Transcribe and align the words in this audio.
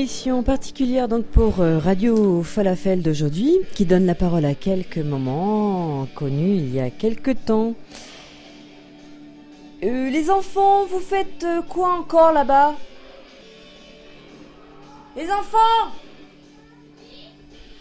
émission 0.00 0.42
particulière 0.42 1.08
donc 1.08 1.26
pour 1.26 1.60
euh, 1.60 1.78
Radio 1.78 2.42
Falafel 2.42 3.02
d'aujourd'hui 3.02 3.58
qui 3.74 3.84
donne 3.84 4.06
la 4.06 4.14
parole 4.14 4.46
à 4.46 4.54
quelques 4.54 4.96
moments 4.96 6.06
connus 6.14 6.54
il 6.56 6.74
y 6.74 6.80
a 6.80 6.88
quelques 6.88 7.44
temps. 7.44 7.74
Euh, 9.84 10.08
les 10.08 10.30
enfants, 10.30 10.86
vous 10.86 11.00
faites 11.00 11.44
euh, 11.44 11.60
quoi 11.60 11.92
encore 11.98 12.32
là-bas? 12.32 12.76
Les 15.16 15.30
enfants 15.30 15.92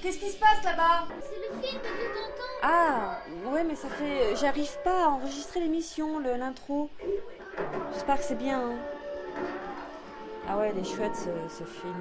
Qu'est-ce 0.03 0.17
qui 0.17 0.29
se 0.29 0.37
passe 0.37 0.61
là-bas? 0.65 1.07
C'est 1.21 1.55
le 1.55 1.61
film 1.61 1.81
de 1.81 1.87
tonton. 1.87 2.49
Ah, 2.63 3.19
ouais, 3.53 3.63
mais 3.63 3.75
ça 3.75 3.87
fait. 3.87 4.35
J'arrive 4.41 4.77
pas 4.83 5.05
à 5.05 5.07
enregistrer 5.07 5.61
l'émission, 5.61 6.19
l'intro. 6.19 6.89
J'espère 7.93 8.17
que 8.17 8.23
c'est 8.25 8.37
bien. 8.37 8.59
hein. 8.59 8.98
Ah 10.51 10.57
ouais, 10.57 10.71
il 10.75 10.81
est 10.81 10.83
chouette 10.83 11.15
ce, 11.15 11.63
film. 11.63 11.93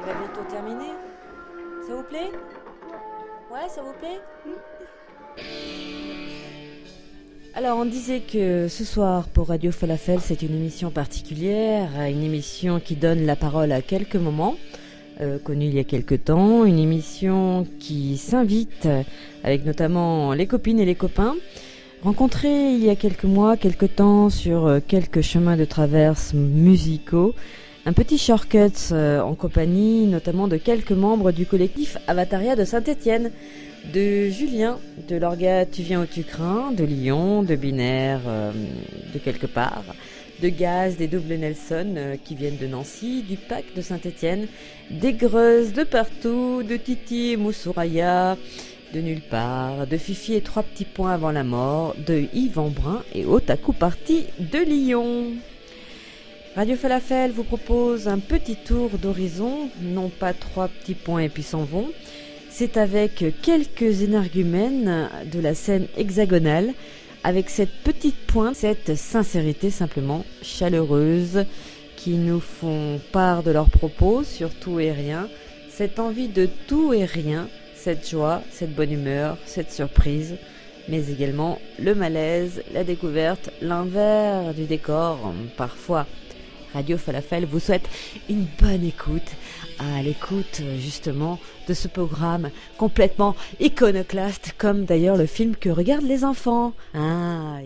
Il 0.00 0.06
va 0.06 0.12
bientôt 0.14 0.40
terminer. 0.48 0.92
Ça 1.86 1.94
vous 1.94 2.02
plaît? 2.02 2.30
Ouais, 3.52 3.68
ça 3.68 3.82
vous 3.82 3.92
plaît? 3.92 4.22
Alors, 7.54 7.76
on 7.76 7.84
disait 7.84 8.20
que 8.20 8.68
ce 8.68 8.84
soir, 8.86 9.28
pour 9.28 9.48
Radio 9.48 9.70
Falafel, 9.70 10.20
c'est 10.20 10.40
une 10.40 10.54
émission 10.54 10.90
particulière, 10.90 11.90
une 12.08 12.22
émission 12.22 12.80
qui 12.80 12.96
donne 12.96 13.26
la 13.26 13.36
parole 13.36 13.72
à 13.72 13.82
quelques 13.82 14.16
moments, 14.16 14.56
euh, 15.20 15.38
il 15.50 15.74
y 15.74 15.78
a 15.78 15.84
quelques 15.84 16.24
temps, 16.24 16.64
une 16.64 16.78
émission 16.78 17.66
qui 17.80 18.16
s'invite, 18.16 18.88
avec 19.42 19.66
notamment 19.66 20.32
les 20.32 20.46
copines 20.46 20.80
et 20.80 20.86
les 20.86 20.94
copains, 20.94 21.34
rencontrés 22.04 22.74
il 22.74 22.84
y 22.84 22.90
a 22.90 22.96
quelques 22.96 23.24
mois, 23.24 23.56
quelques 23.56 23.96
temps, 23.96 24.28
sur 24.28 24.66
euh, 24.66 24.80
quelques 24.86 25.22
chemins 25.22 25.56
de 25.56 25.64
traverse 25.64 26.34
musicaux, 26.34 27.34
un 27.86 27.94
petit 27.94 28.18
shortcut 28.18 28.92
euh, 28.92 29.20
en 29.20 29.34
compagnie 29.34 30.06
notamment 30.06 30.46
de 30.46 30.58
quelques 30.58 30.92
membres 30.92 31.32
du 31.32 31.46
collectif 31.46 31.96
Avataria 32.06 32.56
de 32.56 32.64
Saint-Étienne, 32.64 33.30
de 33.94 34.28
Julien, 34.28 34.78
de 35.08 35.16
l'orga 35.16 35.64
Tu 35.64 35.80
viens 35.80 36.02
où 36.02 36.06
tu 36.06 36.22
de 36.22 36.84
Lyon, 36.84 37.42
de 37.42 37.56
Binaire, 37.56 38.20
euh, 38.26 38.52
de 39.14 39.18
quelque 39.18 39.46
part, 39.46 39.84
de 40.42 40.50
Gaz, 40.50 40.98
des 40.98 41.08
doubles 41.08 41.34
Nelson 41.34 42.18
qui 42.22 42.34
viennent 42.34 42.58
de 42.58 42.66
Nancy, 42.66 43.22
du 43.22 43.36
PAC 43.36 43.64
de 43.74 43.80
Saint-Étienne, 43.80 44.46
des 44.90 45.14
Greuses 45.14 45.72
de 45.72 45.84
partout, 45.84 46.62
de 46.62 46.76
Titi 46.76 47.36
Moussouraya, 47.38 48.36
de 48.94 49.00
nulle 49.00 49.20
part, 49.20 49.88
de 49.88 49.96
Fifi 49.96 50.34
et 50.34 50.40
trois 50.40 50.62
petits 50.62 50.84
points 50.84 51.12
avant 51.12 51.32
la 51.32 51.42
mort, 51.42 51.96
de 52.06 52.26
Yves 52.32 52.60
Embrun 52.60 53.02
et 53.12 53.24
Otaku 53.24 53.72
Party 53.72 54.26
de 54.38 54.58
Lyon. 54.58 55.32
Radio 56.54 56.76
Falafel 56.76 57.32
vous 57.32 57.42
propose 57.42 58.06
un 58.06 58.20
petit 58.20 58.54
tour 58.54 58.90
d'horizon, 58.90 59.68
non 59.82 60.10
pas 60.10 60.32
trois 60.32 60.68
petits 60.68 60.94
points 60.94 61.22
et 61.22 61.28
puis 61.28 61.42
s'en 61.42 61.64
vont. 61.64 61.88
C'est 62.50 62.76
avec 62.76 63.24
quelques 63.42 64.02
énergumènes 64.02 65.08
de 65.32 65.40
la 65.40 65.54
scène 65.54 65.88
hexagonale, 65.96 66.72
avec 67.24 67.50
cette 67.50 67.74
petite 67.82 68.26
pointe, 68.28 68.54
cette 68.54 68.94
sincérité 68.94 69.70
simplement 69.70 70.24
chaleureuse, 70.40 71.46
qui 71.96 72.10
nous 72.10 72.38
font 72.38 73.00
part 73.10 73.42
de 73.42 73.50
leurs 73.50 73.70
propos 73.70 74.22
sur 74.22 74.50
tout 74.54 74.78
et 74.78 74.92
rien, 74.92 75.28
cette 75.68 75.98
envie 75.98 76.28
de 76.28 76.48
tout 76.68 76.92
et 76.92 77.04
rien, 77.04 77.48
cette 77.84 78.08
joie, 78.08 78.40
cette 78.50 78.74
bonne 78.74 78.92
humeur, 78.92 79.36
cette 79.44 79.70
surprise, 79.70 80.36
mais 80.88 81.10
également 81.10 81.58
le 81.78 81.94
malaise, 81.94 82.62
la 82.72 82.82
découverte, 82.82 83.50
l'envers 83.60 84.54
du 84.54 84.64
décor, 84.64 85.34
parfois. 85.58 86.06
Radio 86.72 86.96
Falafel 86.96 87.44
vous 87.44 87.60
souhaite 87.60 87.86
une 88.30 88.46
bonne 88.58 88.86
écoute, 88.86 89.30
à 89.78 90.02
l'écoute 90.02 90.62
justement 90.78 91.38
de 91.68 91.74
ce 91.74 91.86
programme 91.86 92.48
complètement 92.78 93.36
iconoclaste, 93.60 94.54
comme 94.56 94.86
d'ailleurs 94.86 95.18
le 95.18 95.26
film 95.26 95.54
que 95.54 95.68
regardent 95.68 96.08
les 96.08 96.24
enfants. 96.24 96.72
Ah, 96.94 97.58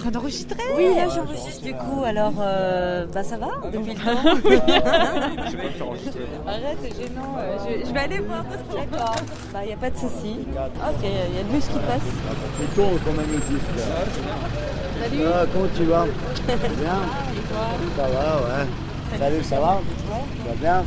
train 0.00 0.10
d'enregistrer 0.10 0.56
Oui, 0.76 0.94
là 0.94 1.08
j'enregistre 1.08 1.62
du 1.62 1.72
coup, 1.74 2.02
alors 2.04 2.32
euh, 2.40 3.06
bah 3.12 3.22
ça 3.22 3.36
va 3.36 3.48
depuis 3.72 3.94
le 3.94 4.00
temps 4.00 4.10
Arrête, 6.46 6.78
c'est 6.82 6.94
gênant, 7.02 7.36
euh, 7.38 7.56
je, 7.64 7.86
je 7.88 7.92
vais 7.92 8.00
aller 8.00 8.18
voir. 8.20 8.44
D'accord, 8.74 9.14
bah 9.52 9.64
y 9.64 9.72
a 9.72 9.76
pas 9.76 9.90
de 9.90 9.96
souci. 9.96 10.36
Ok, 10.50 11.04
il 11.04 11.36
y 11.36 11.38
a 11.38 11.42
le 11.42 11.48
bus 11.52 11.64
qui 11.66 11.78
passe. 11.78 12.08
Plutôt 12.58 12.88
comme 13.04 13.16
magnétique. 13.16 13.62
Salut. 15.02 15.22
Ah, 15.32 15.44
comment 15.52 15.68
tu 15.76 15.84
vas? 15.84 16.04
Bien. 16.46 17.00
Ça 17.96 18.02
va, 18.02 18.36
ouais. 18.36 18.66
Salut, 19.18 19.44
ça 19.44 19.60
va? 19.60 19.80
Tu 20.42 20.48
vas 20.48 20.54
bien? 20.60 20.84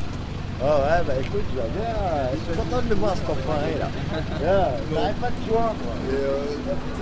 Oh 0.66 0.66
ouais, 0.66 1.04
bah 1.06 1.14
écoute, 1.20 1.44
tu 1.52 1.58
vas 1.58 1.64
bien. 1.64 1.94
Je 2.32 2.52
suis 2.54 2.58
content 2.58 2.82
de 2.82 2.90
le 2.90 2.96
voir 2.96 3.14
cet 3.18 3.30
enfoiré 3.30 3.76
là. 3.78 3.90
T'arrêtes 4.94 5.16
pas 5.18 5.30
de 5.30 5.50
joie. 5.50 5.76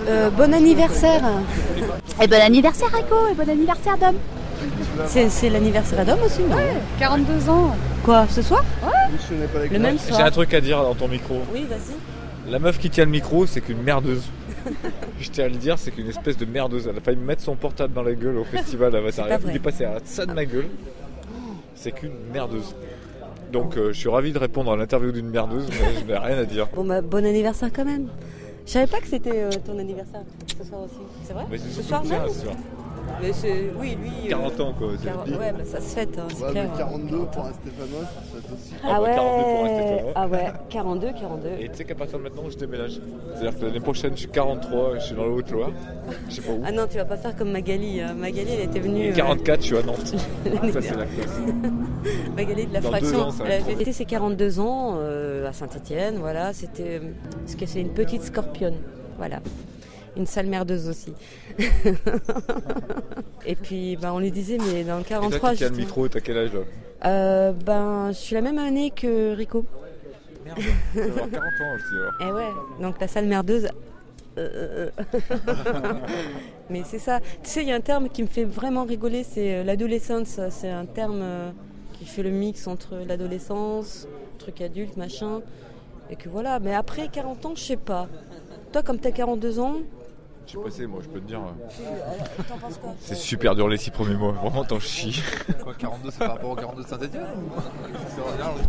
Euh, 0.08 0.30
bon 0.30 0.52
anniversaire 0.52 1.22
Et 2.20 2.26
bon 2.26 2.40
anniversaire 2.40 2.88
Rico 2.92 3.28
et 3.30 3.34
bon 3.34 3.48
anniversaire 3.48 3.96
Dom 3.98 4.16
C'est 5.06 5.28
c'est 5.28 5.48
l'anniversaire 5.48 6.04
d'homme 6.04 6.22
aussi, 6.24 6.42
non 6.42 6.56
42 6.98 7.48
ans 7.50 7.76
Quoi, 8.04 8.26
ce 8.28 8.42
soir 8.42 8.64
Je 9.30 9.34
les 9.34 9.68
Le 9.68 9.78
même 9.78 9.96
J'ai 10.08 10.12
un 10.14 10.16
soir 10.16 10.30
truc 10.32 10.54
à 10.54 10.60
dire 10.60 10.82
dans 10.82 10.94
ton 10.94 11.06
micro. 11.06 11.40
Oui, 11.52 11.64
vas-y. 11.70 12.50
La 12.50 12.58
meuf 12.58 12.80
qui 12.80 12.90
tient 12.90 13.04
le 13.04 13.12
micro, 13.12 13.46
c'est 13.46 13.60
qu'une 13.60 13.82
merdeuse. 13.82 14.24
Je 15.20 15.30
tiens 15.30 15.44
à 15.44 15.48
le 15.48 15.54
dire, 15.54 15.78
c'est 15.78 15.92
qu'une 15.92 16.08
espèce 16.08 16.36
de 16.36 16.46
merdeuse. 16.46 16.88
Elle 16.90 16.96
a 16.96 17.00
failli 17.00 17.16
me 17.16 17.26
mettre 17.26 17.42
son 17.42 17.54
portable 17.54 17.94
dans 17.94 18.02
la 18.02 18.14
gueule 18.14 18.38
au 18.38 18.44
festival 18.44 18.90
pas 18.90 19.00
vrai. 19.00 19.38
Il 19.46 19.56
est 19.56 19.60
passé 19.60 19.84
à 19.84 19.98
ça 20.04 20.26
de 20.26 20.32
ma 20.32 20.44
gueule. 20.44 20.66
C'est 21.76 21.92
qu'une 21.92 22.12
merdeuse. 22.32 22.74
Donc 23.52 23.76
euh, 23.76 23.92
je 23.92 23.98
suis 23.98 24.08
ravi 24.08 24.32
de 24.32 24.38
répondre 24.38 24.72
à 24.72 24.76
l'interview 24.76 25.12
d'une 25.12 25.28
merdeuse, 25.28 25.68
mais 25.68 26.00
je 26.00 26.04
n'ai 26.06 26.16
rien 26.18 26.38
à 26.38 26.44
dire. 26.44 26.68
Bon, 26.74 26.84
bah, 26.84 27.02
bon 27.02 27.24
anniversaire 27.24 27.70
quand 27.74 27.84
même. 27.84 28.08
Je 28.66 28.72
savais 28.72 28.86
pas 28.86 29.00
que 29.00 29.06
c'était 29.06 29.42
euh, 29.42 29.50
ton 29.64 29.78
anniversaire 29.78 30.22
ce 30.58 30.64
soir 30.64 30.82
aussi. 30.82 30.94
C'est 31.24 31.34
vrai? 31.34 31.44
Ce 31.58 31.82
soir 31.82 32.04
même? 32.04 32.22
Mais 33.20 33.32
c'est. 33.32 33.70
Oui, 33.78 33.96
lui. 34.00 34.26
euh, 34.26 34.30
40 34.30 34.60
ans 34.60 34.74
quoi. 34.78 34.88
c'est 35.00 35.30
dit. 35.30 35.36
Ouais, 35.38 35.52
bah, 35.52 35.64
ça 35.64 35.80
se 35.80 35.94
fête, 35.94 36.18
hein, 36.18 36.26
c'est 36.34 36.44
Ouais, 36.44 36.50
clair. 36.50 36.68
mais 36.72 36.78
42 36.78 37.16
pour 37.26 37.44
un 37.44 37.52
Stéphanois, 37.52 38.00
ça 38.02 38.20
fait 38.40 38.54
aussi. 38.54 38.74
Ah 38.82 39.00
bah, 39.00 39.14
42 39.14 39.42
pour 39.42 39.60
un 39.60 39.62
ouais. 39.64 39.74
Stéphanois. 39.86 40.12
Ah 40.16 40.28
ouais, 40.28 40.52
42, 40.70 41.06
42. 41.20 41.48
Et 41.60 41.68
tu 41.68 41.76
sais 41.76 41.84
qu'à 41.84 41.94
partir 41.94 42.18
de 42.18 42.24
maintenant, 42.24 42.42
je 42.50 42.56
déménage. 42.58 43.00
C'est-à-dire 43.34 43.58
que 43.60 43.64
l'année 43.66 43.80
prochaine, 43.80 44.12
je 44.14 44.18
suis 44.20 44.28
43, 44.28 44.98
je 44.98 45.04
suis 45.04 45.14
dans 45.14 45.24
le 45.24 45.30
Haute-Loire. 45.32 45.70
Je 46.28 46.34
sais 46.34 46.42
pas 46.42 46.52
où. 46.52 46.62
Ah 46.66 46.72
non, 46.72 46.86
tu 46.90 46.96
vas 46.96 47.04
pas 47.04 47.16
faire 47.16 47.36
comme 47.36 47.52
Magali. 47.52 48.00
hein. 48.00 48.14
Magali, 48.14 48.50
elle 48.54 48.64
était 48.68 48.80
venue. 48.80 49.04
Et 49.06 49.10
euh, 49.12 49.14
44, 49.14 49.60
je 49.60 49.66
suis 49.66 49.76
à 49.76 49.82
Nantes. 49.82 50.06
Ça, 50.72 50.80
c'est 50.82 50.96
la 50.96 51.06
classe. 51.06 51.40
Magali 52.36 52.66
de 52.66 52.72
la 52.74 52.80
Dans 52.80 52.88
fraction. 52.88 53.10
deux 53.10 53.18
ans, 53.22 53.30
ça 53.30 53.44
va 53.44 53.50
elle 53.50 53.54
être 53.56 53.66
a 53.66 53.68
trop. 53.70 53.78
fêté 53.78 53.92
ses 53.92 54.04
42 54.04 54.60
ans 54.60 54.94
euh, 54.98 55.48
à 55.48 55.52
Saint-Etienne. 55.52 56.16
Voilà, 56.18 56.52
c'était. 56.52 56.98
euh, 57.02 57.10
Parce 57.40 57.54
que 57.54 57.66
c'est 57.66 57.80
une 57.80 57.90
petite 57.90 58.22
scorpionne. 58.24 58.74
Voilà. 59.18 59.38
Une 60.16 60.26
sale 60.26 60.46
merdeuse 60.46 60.88
aussi. 60.88 61.14
Et 63.46 63.56
puis, 63.56 63.96
ben, 63.96 64.12
on 64.12 64.18
lui 64.18 64.30
disait, 64.30 64.58
mais 64.58 64.84
dans 64.84 64.96
le 64.96 65.02
Et 65.02 65.04
43, 65.04 65.38
toi 65.40 65.50
qui 65.52 65.56
tiens 65.56 65.68
le 65.70 65.76
micro, 65.76 66.08
t'as 66.08 66.20
quel 66.20 66.36
âge 66.38 66.50
là 66.52 66.60
Euh, 67.06 67.52
ben, 67.52 68.08
je 68.12 68.16
suis 68.18 68.34
la 68.34 68.42
même 68.42 68.58
année 68.58 68.90
que 68.90 69.34
Rico. 69.34 69.64
Merde, 70.44 70.58
avoir 70.96 71.30
40 71.30 71.34
ans 71.34 71.74
aussi 71.76 71.94
alors. 71.94 72.12
Eh 72.20 72.32
ouais, 72.32 72.50
donc 72.82 73.00
la 73.00 73.08
sale 73.08 73.26
merdeuse. 73.26 73.68
euh, 74.38 74.90
euh. 74.98 75.92
Mais 76.70 76.82
c'est 76.84 76.98
ça. 76.98 77.20
Tu 77.42 77.50
sais, 77.50 77.62
il 77.62 77.68
y 77.68 77.72
a 77.72 77.76
un 77.76 77.80
terme 77.80 78.08
qui 78.08 78.22
me 78.22 78.28
fait 78.28 78.44
vraiment 78.44 78.84
rigoler, 78.84 79.24
c'est 79.24 79.64
l'adolescence. 79.64 80.40
C'est 80.50 80.70
un 80.70 80.86
terme 80.86 81.22
qui 81.94 82.04
fait 82.04 82.22
le 82.22 82.30
mix 82.30 82.66
entre 82.66 82.96
l'adolescence, 83.06 84.06
truc 84.38 84.60
adulte, 84.60 84.96
machin. 84.96 85.40
Et 86.10 86.16
que 86.16 86.28
voilà. 86.28 86.58
Mais 86.60 86.74
après 86.74 87.08
40 87.08 87.46
ans, 87.46 87.52
je 87.54 87.62
sais 87.62 87.76
pas. 87.76 88.08
Toi, 88.72 88.82
comme 88.82 88.98
t'as 88.98 89.10
42 89.10 89.58
ans, 89.58 89.76
Je 90.44 90.50
suis 90.50 90.58
passé, 90.58 90.86
moi, 90.86 91.00
je 91.02 91.08
peux 91.08 91.20
te 91.20 91.26
dire. 91.26 91.40
euh, 91.40 92.42
t'en 92.48 92.58
penses 92.58 92.76
quoi 92.78 92.94
C'est 93.00 93.14
super 93.14 93.54
dur 93.54 93.68
les 93.68 93.76
6 93.76 93.90
premiers 93.90 94.16
mois, 94.16 94.32
vraiment 94.32 94.64
t'en 94.64 94.80
chies. 94.80 95.22
Quoi, 95.62 95.72
42, 95.78 96.10
c'est 96.10 96.18
par 96.18 96.32
rapport 96.32 96.50
au 96.50 96.56
42 96.56 96.82
de 96.82 96.88
Saint-Etienne 96.88 97.22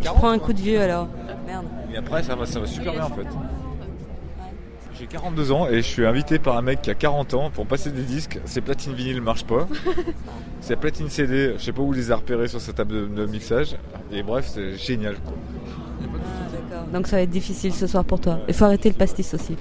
Prends 0.04 0.30
un 0.30 0.38
coup 0.38 0.52
de 0.52 0.60
vieux 0.60 0.80
alors. 0.80 1.08
Merde. 1.46 1.66
Mais 1.90 1.96
après, 1.96 2.22
ça 2.22 2.36
va, 2.36 2.46
ça 2.46 2.60
va 2.60 2.66
super 2.66 2.92
bien 2.92 3.04
en 3.04 3.10
fait. 3.10 3.26
J'ai 4.98 5.06
42 5.08 5.50
ans 5.50 5.66
et 5.68 5.76
je 5.78 5.86
suis 5.88 6.06
invité 6.06 6.38
par 6.38 6.56
un 6.56 6.62
mec 6.62 6.80
qui 6.80 6.90
a 6.90 6.94
40 6.94 7.34
ans 7.34 7.50
pour 7.50 7.66
passer 7.66 7.90
des 7.90 8.02
disques. 8.02 8.38
Ses 8.44 8.60
platines 8.60 8.94
vinyles 8.94 9.20
marchent 9.20 9.44
pas. 9.44 9.66
Ses 10.60 10.76
platines 10.76 11.10
CD, 11.10 11.54
je 11.58 11.62
sais 11.64 11.72
pas 11.72 11.82
où 11.82 11.92
il 11.92 11.96
les 11.98 12.12
a 12.12 12.16
repérées 12.16 12.46
sur 12.46 12.60
sa 12.60 12.72
table 12.72 12.92
de, 12.92 13.06
de 13.06 13.26
mixage. 13.26 13.76
Et 14.12 14.22
bref, 14.22 14.46
c'est 14.54 14.76
génial 14.76 15.16
quoi. 15.16 15.34
Ah, 16.00 16.06
d'accord. 16.52 16.86
Donc 16.92 17.08
ça 17.08 17.16
va 17.16 17.22
être 17.22 17.30
difficile 17.30 17.74
ce 17.74 17.88
soir 17.88 18.04
pour 18.04 18.20
toi. 18.20 18.38
Il 18.46 18.54
faut 18.54 18.64
arrêter 18.64 18.88
le 18.88 18.94
pastis 18.94 19.34
aussi. 19.34 19.56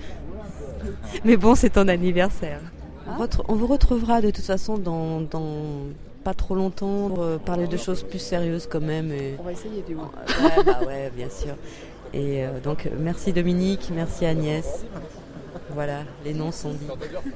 Mais 1.26 1.38
bon, 1.38 1.56
c'est 1.56 1.72
ton 1.72 1.88
anniversaire. 1.88 2.62
On 3.48 3.56
vous 3.56 3.68
retrouvera 3.68 4.22
de 4.22 4.32
toute 4.32 4.46
façon 4.46 4.78
dans, 4.78 5.22
pas 6.24 6.34
trop 6.34 6.56
longtemps 6.56 7.10
pour 7.10 7.22
euh, 7.22 7.38
parler 7.38 7.68
de 7.68 7.78
choses 7.78 8.04
plus 8.04 8.20
sérieuses 8.20 8.68
quand 8.70 8.82
même. 8.82 9.12
On 9.40 9.44
va 9.44 9.52
essayer 9.52 9.82
du 9.86 9.96
moins. 9.96 10.12
Ouais, 10.42 10.64
bah 10.66 10.80
ouais, 10.86 11.12
bien 11.16 11.30
sûr. 11.30 11.56
Et 12.14 12.46
euh, 12.46 12.60
donc 12.60 12.90
merci 12.98 13.34
Dominique, 13.34 13.92
merci 13.94 14.26
Agnès. 14.26 14.86
Voilà, 15.72 16.02
les 16.24 16.34
noms 16.34 16.52
sont 16.52 16.72
dits, 16.72 16.88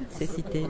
c'est 0.09 0.29
cité. 0.29 0.65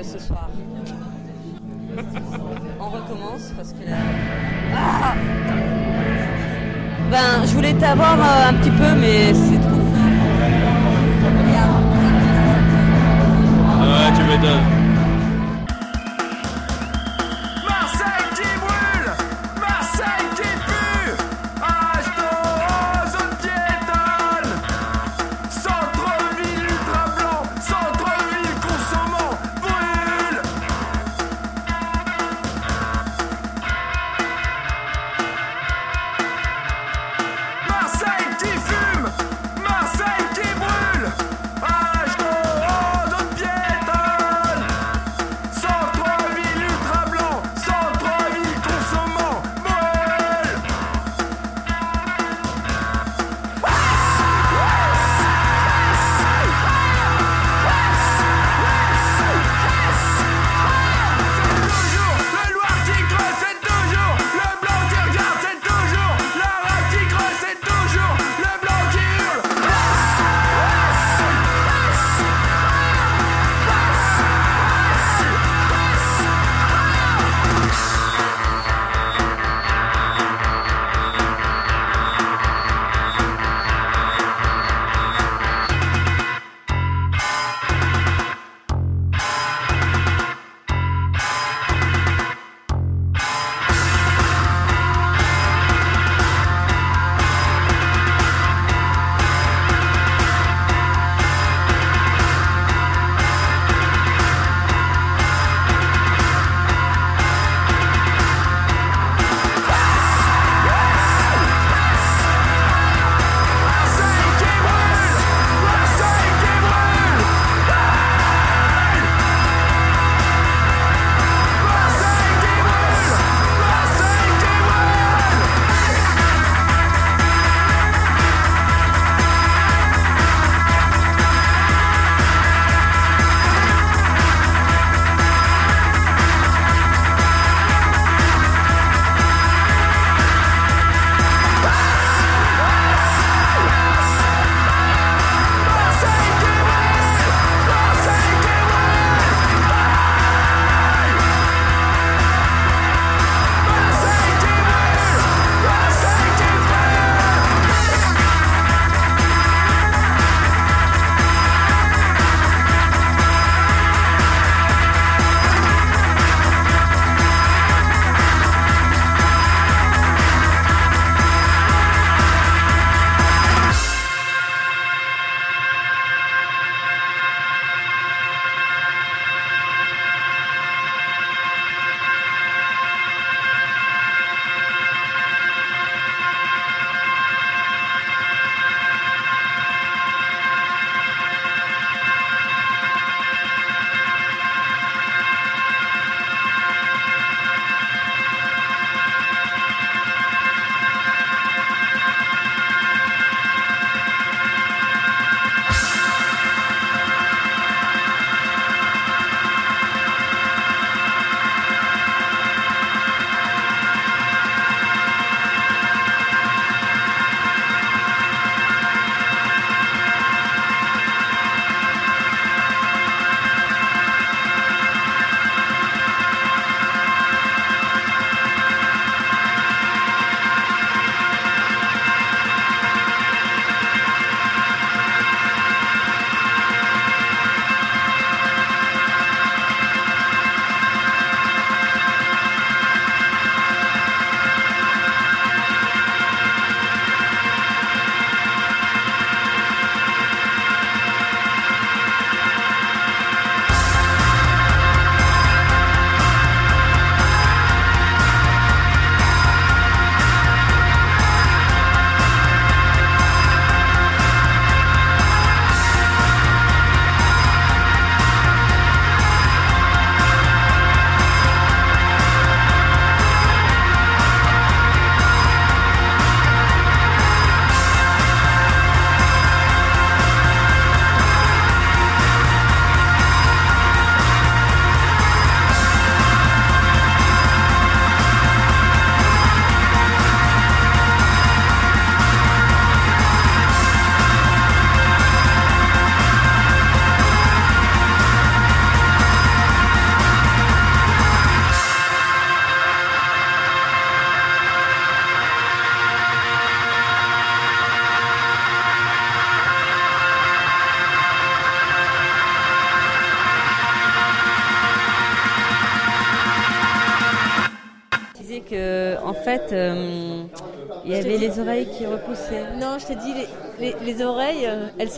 ce 0.00 0.18
soir. 0.18 0.48
On 2.80 2.88
recommence 2.88 3.52
parce 3.56 3.72
que 3.72 3.88
là. 3.88 3.96
Ah! 4.74 5.14
Ben, 7.10 7.44
je 7.44 7.52
voulais 7.52 7.74
t'avoir 7.74 8.14
euh, 8.18 8.48
un 8.48 8.54
petit 8.54 8.70
peu 8.70 8.91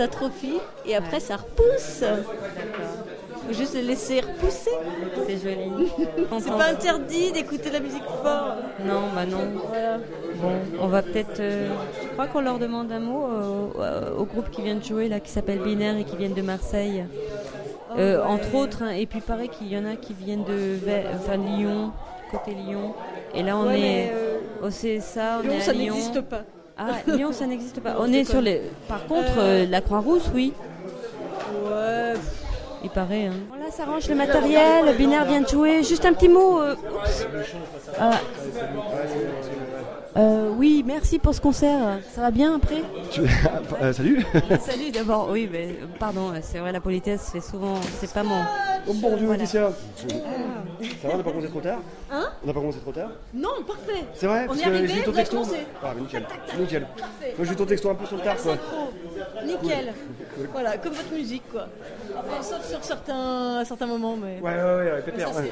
euh, 0.05 0.07
s'atrophient 0.07 0.61
et 0.87 0.95
après 0.95 1.21
ça 1.21 1.37
repousse. 1.37 2.03
Faut 3.47 3.53
juste 3.53 3.75
les 3.75 3.83
laisser 3.83 4.21
repousser. 4.21 4.71
C'est 5.27 5.37
joli. 5.39 5.93
C'est 6.41 6.51
pas 6.51 6.71
interdit 6.71 7.31
d'écouter 7.33 7.71
la 7.71 7.81
musique 7.81 8.03
fort. 8.23 8.55
Non, 8.85 9.03
bah 9.15 9.27
non. 9.27 9.39
Bon, 10.41 10.53
on 10.81 10.87
va 10.89 11.03
peut-être. 11.03 11.41
euh, 11.41 11.69
je 12.03 12.09
crois 12.09 12.27
qu'on 12.27 12.41
leur 12.41 12.59
demande 12.59 12.91
un 12.91 13.01
mot 13.01 13.27
euh, 13.27 14.13
au- 14.17 14.23
au 14.23 14.25
groupe 14.25 14.51
qui 14.51 14.63
vient 14.63 14.77
de 14.77 14.85
jouer 14.85 15.09
là, 15.09 15.21
qui 15.21 15.31
s'appelle 15.31 15.59
Binaire 15.59 15.97
et 15.99 16.05
qui 16.05 16.17
viennent 16.17 16.33
de 16.35 16.43
Marseille. 16.43 17.05
Euh, 17.99 18.25
Entre 18.25 18.55
autres, 18.55 18.83
hein, 18.83 18.91
et 18.91 19.07
puis 19.07 19.21
pareil 19.21 19.49
qu'il 19.51 19.69
y 19.69 19.77
en 19.79 19.85
a 19.85 19.95
qui 19.97 20.15
viennent 20.15 20.43
de 20.45 20.79
enfin, 21.15 21.37
Lyon, 21.37 21.93
côté 22.31 22.53
Lyon. 22.53 22.95
Et 23.35 23.43
là, 23.43 23.57
on 23.59 23.67
Ouais, 23.67 23.81
est 23.81 24.11
euh, 24.13 24.39
au 24.63 24.69
CSA, 24.69 25.39
on 25.39 25.43
Lyon, 25.43 25.53
est 25.53 25.57
à 25.59 25.61
ça 25.61 25.73
n'existe 25.75 26.21
pas. 26.23 26.43
Ah, 26.77 26.87
Lyon, 27.07 27.33
ça 27.33 27.47
n'existe 27.47 27.81
pas. 27.81 27.97
On 28.01 28.13
est 28.13 28.25
sur 28.25 28.41
les. 28.41 28.63
Par 28.89 29.07
contre, 29.07 29.39
Euh, 29.39 29.65
euh, 29.65 29.67
la 29.69 29.81
Croix-Rousse, 29.81 30.31
oui. 30.35 30.53
Ouais. 31.65 32.15
Il 32.83 32.91
paraît. 32.91 33.27
Hein. 33.27 33.33
Voilà, 33.49 33.71
ça 33.71 33.85
range 33.85 34.09
le 34.09 34.15
matériel. 34.15 34.87
Le 34.87 34.93
binaire 34.93 35.25
vient 35.25 35.41
de 35.41 35.49
jouer. 35.49 35.83
Juste 35.85 36.05
un 36.05 36.13
petit 36.13 36.29
mot. 36.29 36.61
euh, 36.61 36.75
oups. 36.75 37.27
Ah. 37.99 38.19
Euh, 40.17 40.51
oui, 40.57 40.85
merci 40.87 41.19
pour 41.19 41.35
ce 41.35 41.41
concert. 41.41 41.99
Ça 42.15 42.21
va 42.21 42.31
bien 42.31 42.55
après 42.57 42.83
Tu- 43.11 43.23
Euh, 43.83 43.93
salut 43.93 44.25
Salut 44.61 44.91
d'abord. 44.93 45.29
Oui, 45.31 45.49
mais 45.51 45.75
pardon, 45.99 46.33
c'est 46.41 46.59
vrai, 46.59 46.71
la 46.71 46.81
politesse 46.81 47.31
fait 47.33 47.41
souvent. 47.41 47.75
C'est 47.99 48.13
pas 48.13 48.23
mon. 48.23 48.41
Oh 48.87 48.93
bon 48.95 49.17
Dieu, 49.17 49.27
Voilà. 49.27 49.43
Laetitia 49.43 49.73
Ça 51.03 51.09
va, 51.09 51.15
on 51.15 51.17
n'a 51.19 51.25
pas 51.25 51.31
commencé 51.31 51.49
trop 51.49 51.61
tard 51.61 51.79
Hein 52.13 52.29
On 52.43 52.47
n'a 52.47 52.53
pas 52.53 52.61
commencé 52.61 52.79
trop 52.79 52.93
tard 52.93 53.11
Non, 53.35 53.49
parfait. 53.67 54.05
C'est 54.15 54.27
vrai 54.27 54.45
On 54.45 54.49
Parce 54.49 54.61
est 54.61 54.63
que 54.63 54.69
arrivé, 54.69 54.89
j'ai 54.95 55.03
ton 55.03 55.13
texto. 55.13 55.43
Ah, 55.83 55.93
mais 55.97 56.03
nickel. 56.03 56.27
Nickel. 56.61 56.87
Moi, 57.37 57.47
j'ai 57.47 57.53
eu 57.53 57.57
ton 57.57 57.67
texto 57.67 57.91
un 57.91 57.95
peu 57.95 58.07
sur 58.07 58.17
le 58.17 58.23
tard, 58.23 58.37
quoi. 58.37 58.53
Synchro. 58.53 58.93
Nickel. 59.47 59.93
Voilà, 60.53 60.77
comme 60.79 60.93
votre 60.93 61.13
musique, 61.13 61.43
quoi. 61.51 61.67
Enfin, 62.17 62.43
sauf 62.43 62.65
sur 62.69 62.83
certains, 62.85 63.59
à 63.61 63.65
certains 63.65 63.87
moments, 63.87 64.17
mais. 64.17 64.41
Ouais, 64.41 64.55
ouais, 64.55 64.93
ouais, 64.93 65.03
Pépère. 65.05 65.29
Ça, 65.33 65.41
ouais. 65.41 65.51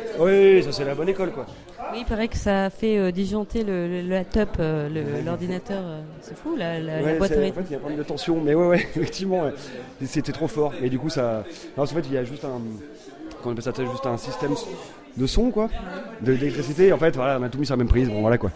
Oui, 0.56 0.62
ça 0.62 0.72
c'est 0.72 0.84
la 0.84 0.94
bonne 0.94 1.08
école, 1.08 1.30
quoi. 1.32 1.46
Oui, 1.92 1.98
il 2.00 2.04
paraît 2.06 2.28
que 2.28 2.36
ça 2.36 2.66
a 2.66 2.70
fait 2.70 2.98
euh, 2.98 3.10
disjoncter 3.10 3.64
le, 3.64 3.86
le- 3.88 4.02
le 4.02 4.08
laptop, 4.08 4.48
euh, 4.60 4.88
le- 4.88 5.24
l'ordinateur. 5.24 5.82
euh, 5.84 6.00
c'est 6.20 6.36
fou, 6.36 6.56
la, 6.56 6.78
la, 6.78 7.00
la 7.02 7.14
boîte 7.14 7.32
en 7.32 7.34
fait, 7.34 7.52
il 7.66 7.70
y 7.70 7.74
a 7.74 7.76
un 7.76 7.80
problème 7.80 7.98
de 7.98 8.04
tension, 8.04 8.40
mais 8.40 8.54
ouais, 8.54 8.66
ouais, 8.66 8.80
effectivement, 8.96 9.44
ouais. 9.44 9.52
C'était 10.04 10.32
trop 10.32 10.48
fort. 10.48 10.72
Et 10.82 10.88
du 10.88 10.98
coup, 10.98 11.08
ça. 11.10 11.44
Non, 11.76 11.82
en 11.84 11.86
fait, 11.86 12.00
il 12.06 12.12
y 12.12 12.16
a 12.18 12.24
juste 12.24 12.44
un. 12.44 12.60
Comment 13.42 13.46
on 13.46 13.50
appelle 13.52 13.62
ça 13.64 13.72
c'est 13.74 13.86
Juste 13.86 14.06
un 14.06 14.16
système 14.16 14.54
de 15.16 15.26
son, 15.26 15.50
quoi, 15.50 15.68
de- 16.20 16.34
d'électricité. 16.34 16.92
En 16.92 16.98
fait, 16.98 17.14
voilà, 17.16 17.38
on 17.40 17.42
a 17.42 17.48
tout 17.48 17.58
mis 17.58 17.66
sur 17.66 17.74
la 17.74 17.78
même 17.78 17.88
prise, 17.88 18.08
bon, 18.08 18.20
voilà, 18.20 18.38
quoi. 18.38 18.50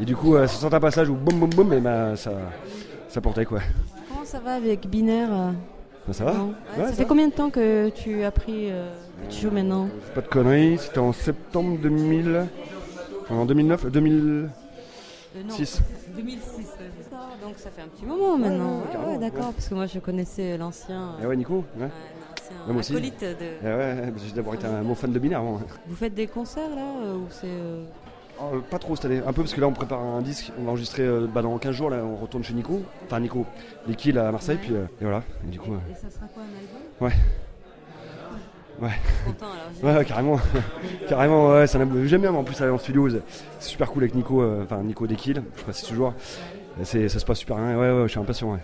Et 0.00 0.04
du 0.04 0.16
coup, 0.16 0.34
euh, 0.36 0.46
sur 0.48 0.58
certains 0.58 0.80
passages 0.80 1.08
où 1.08 1.14
boum, 1.14 1.38
boum, 1.38 1.50
boum, 1.50 1.72
et 1.74 1.80
ben, 1.80 2.16
ça, 2.16 2.32
ça 3.08 3.20
portait, 3.20 3.44
quoi. 3.44 3.60
Ça 4.32 4.38
va 4.40 4.54
avec 4.54 4.86
Binaire 4.88 5.28
euh, 5.30 5.50
Ben, 6.06 6.12
ça 6.14 6.24
va 6.24 6.32
Ouais, 6.32 6.38
Ça 6.76 6.86
ça 6.86 6.92
fait 6.94 7.02
va. 7.02 7.08
combien 7.10 7.28
de 7.28 7.32
temps 7.34 7.50
que 7.50 7.90
tu 7.90 8.24
as 8.24 8.30
pris. 8.30 8.70
euh, 8.70 8.90
que 9.28 9.32
tu 9.34 9.42
joues 9.42 9.50
maintenant 9.50 9.88
Pas 10.14 10.22
de 10.22 10.26
conneries, 10.26 10.78
c'était 10.78 11.00
en 11.00 11.12
septembre 11.12 11.76
2000. 11.78 12.46
En 13.28 13.44
2009, 13.44 13.86
2006. 13.90 14.48
Euh, 15.36 15.42
non. 15.42 15.54
2006. 16.16 16.40
Donc 17.42 17.54
ça 17.58 17.70
fait 17.70 17.82
un 17.82 17.88
petit 17.88 18.06
moment 18.06 18.38
maintenant. 18.38 18.80
ouais, 18.80 19.12
Ouais, 19.12 19.18
d'accord, 19.18 19.52
parce 19.52 19.68
que 19.68 19.74
moi 19.74 19.84
je 19.86 19.98
connaissais 19.98 20.56
l'ancien. 20.56 21.16
Ah 21.22 21.28
ouais, 21.28 21.36
Nico 21.36 21.64
ouais. 21.76 21.82
Ouais, 21.84 21.90
l'ancien 22.30 22.56
Ouais, 22.66 22.72
moi 22.72 22.80
aussi. 22.80 22.92
acolyte 22.92 23.20
de. 23.20 23.66
Ah 23.66 23.76
ouais, 23.76 24.12
j'ai 24.26 24.32
d'abord 24.34 24.54
été 24.54 24.66
un 24.66 24.82
bon 24.82 24.94
fan 24.94 25.12
de 25.12 25.18
binaire 25.18 25.40
avant. 25.40 25.60
Vous 25.86 25.96
faites 25.96 26.14
des 26.14 26.26
concerts 26.26 26.70
là 26.74 26.82
euh, 27.04 27.16
ou 27.16 27.26
c'est 27.30 27.46
euh, 28.54 28.60
pas 28.60 28.78
trop 28.78 28.96
cette 28.96 29.04
année, 29.06 29.18
un 29.26 29.32
peu 29.32 29.42
parce 29.42 29.54
que 29.54 29.60
là 29.60 29.66
on 29.68 29.72
prépare 29.72 30.00
un 30.00 30.20
disque, 30.22 30.52
on 30.58 30.64
va 30.64 30.70
enregistrer 30.70 31.02
euh, 31.02 31.26
bah, 31.32 31.42
dans 31.42 31.56
15 31.58 31.74
jours, 31.74 31.90
là 31.90 31.98
on 32.04 32.16
retourne 32.16 32.42
chez 32.44 32.54
Nico, 32.54 32.82
enfin 33.06 33.20
Nico, 33.20 33.46
les 33.86 33.94
kills 33.94 34.18
à 34.18 34.30
Marseille, 34.32 34.58
puis 34.60 34.74
euh, 34.74 34.84
et 35.00 35.04
voilà, 35.04 35.22
et 35.46 35.50
du 35.50 35.58
coup, 35.58 35.72
Et 35.74 35.94
ça 35.94 36.10
sera 36.10 36.26
quoi 36.32 36.42
un 36.42 36.46
album? 36.46 36.80
Ouais. 37.00 37.12
Ouais. 38.80 38.90
Content 39.26 39.46
alors. 39.46 39.92
j'ai- 39.94 39.98
Ouais, 39.98 40.04
carrément, 40.04 40.40
carrément, 41.08 41.50
ouais, 41.52 41.76
un- 41.76 42.06
j'aime 42.06 42.20
bien 42.22 42.34
en 42.34 42.42
plus 42.44 42.60
aller 42.60 42.70
en 42.70 42.78
studio, 42.78 43.08
c'est 43.10 43.22
super 43.60 43.90
cool 43.90 44.02
avec 44.04 44.14
Nico, 44.14 44.42
enfin 44.62 44.82
Nico 44.82 45.06
des 45.06 45.16
kills, 45.16 45.42
je 45.56 45.62
précise 45.62 45.88
toujours, 45.88 46.14
c'est, 46.82 47.08
ça 47.08 47.18
se 47.18 47.24
passe 47.24 47.38
super 47.38 47.56
bien, 47.56 47.76
ouais, 47.78 47.90
ouais, 47.92 48.02
je 48.04 48.08
suis 48.08 48.20
impatient, 48.20 48.52
ouais. 48.52 48.58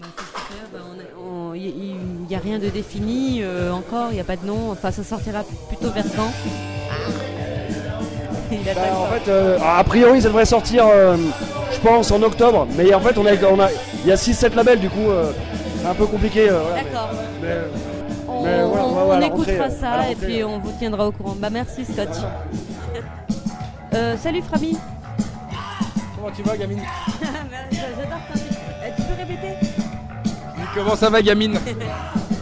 Bah, 0.00 0.06
bah, 0.72 0.78
a- 0.78 1.56
Il 1.56 2.28
n'y 2.28 2.34
a 2.36 2.38
rien 2.38 2.58
de 2.58 2.68
défini 2.68 3.42
encore, 3.72 4.08
il 4.10 4.14
n'y 4.14 4.20
a 4.20 4.24
pas 4.24 4.36
de 4.36 4.44
nom. 4.44 4.70
Enfin, 4.72 4.90
ça 4.90 5.02
sortira 5.04 5.42
plutôt 5.68 5.90
vers 5.90 6.04
quand? 6.14 6.30
Il 8.52 8.58
Bah, 8.64 8.80
en 8.96 9.06
fait, 9.06 9.28
euh, 9.30 9.58
a 9.60 9.82
priori, 9.84 10.20
ça 10.22 10.28
devrait 10.28 10.44
sortir, 10.44 10.84
euh, 10.86 11.16
je 11.72 11.78
pense, 11.80 12.10
en 12.10 12.22
octobre. 12.22 12.66
Mais 12.76 12.92
en 12.94 13.00
fait, 13.00 13.16
on 13.18 13.26
a, 13.26 13.30
on 13.50 13.60
a, 13.60 13.68
il 14.04 14.08
y 14.08 14.12
a 14.12 14.16
6-7 14.16 14.54
labels, 14.54 14.80
du 14.80 14.88
coup, 14.90 15.08
euh, 15.10 15.32
c'est 15.80 15.86
un 15.88 15.94
peu 15.94 16.06
compliqué. 16.06 16.48
euh, 16.50 16.60
voilà, 16.60 16.82
D'accord. 16.82 17.10
mais- 17.42 17.48
mais- 17.48 17.54
On, 18.28 18.42
mais 18.42 18.62
voilà, 18.64 18.66
on- 18.66 18.88
ouais, 18.88 19.00
on 19.02 19.08
ouais, 19.08 19.16
à 19.16 19.20
la 19.20 19.26
écoutera 19.26 19.52
rentrée, 19.52 19.58
à 19.64 19.68
la 19.68 19.70
ça 19.70 19.86
et 19.86 20.14
rentrée. 20.14 20.26
puis 20.26 20.44
on 20.44 20.58
vous 20.58 20.72
tiendra 20.78 21.06
au 21.08 21.12
courant. 21.12 21.34
Bah 21.38 21.48
merci 21.50 21.84
Scott. 21.84 22.08
Euh, 23.94 24.14
salut 24.22 24.42
Frami. 24.42 24.76
Comment 26.16 26.30
tu 26.36 26.42
vas, 26.42 26.56
gamine 26.56 26.80
J'adore. 27.72 28.18
Euh, 28.34 28.88
Tu 28.94 29.02
peux 29.02 29.14
répéter 29.16 29.54
Comment 30.74 30.96
ça 30.96 31.08
va, 31.08 31.22
gamine 31.22 31.54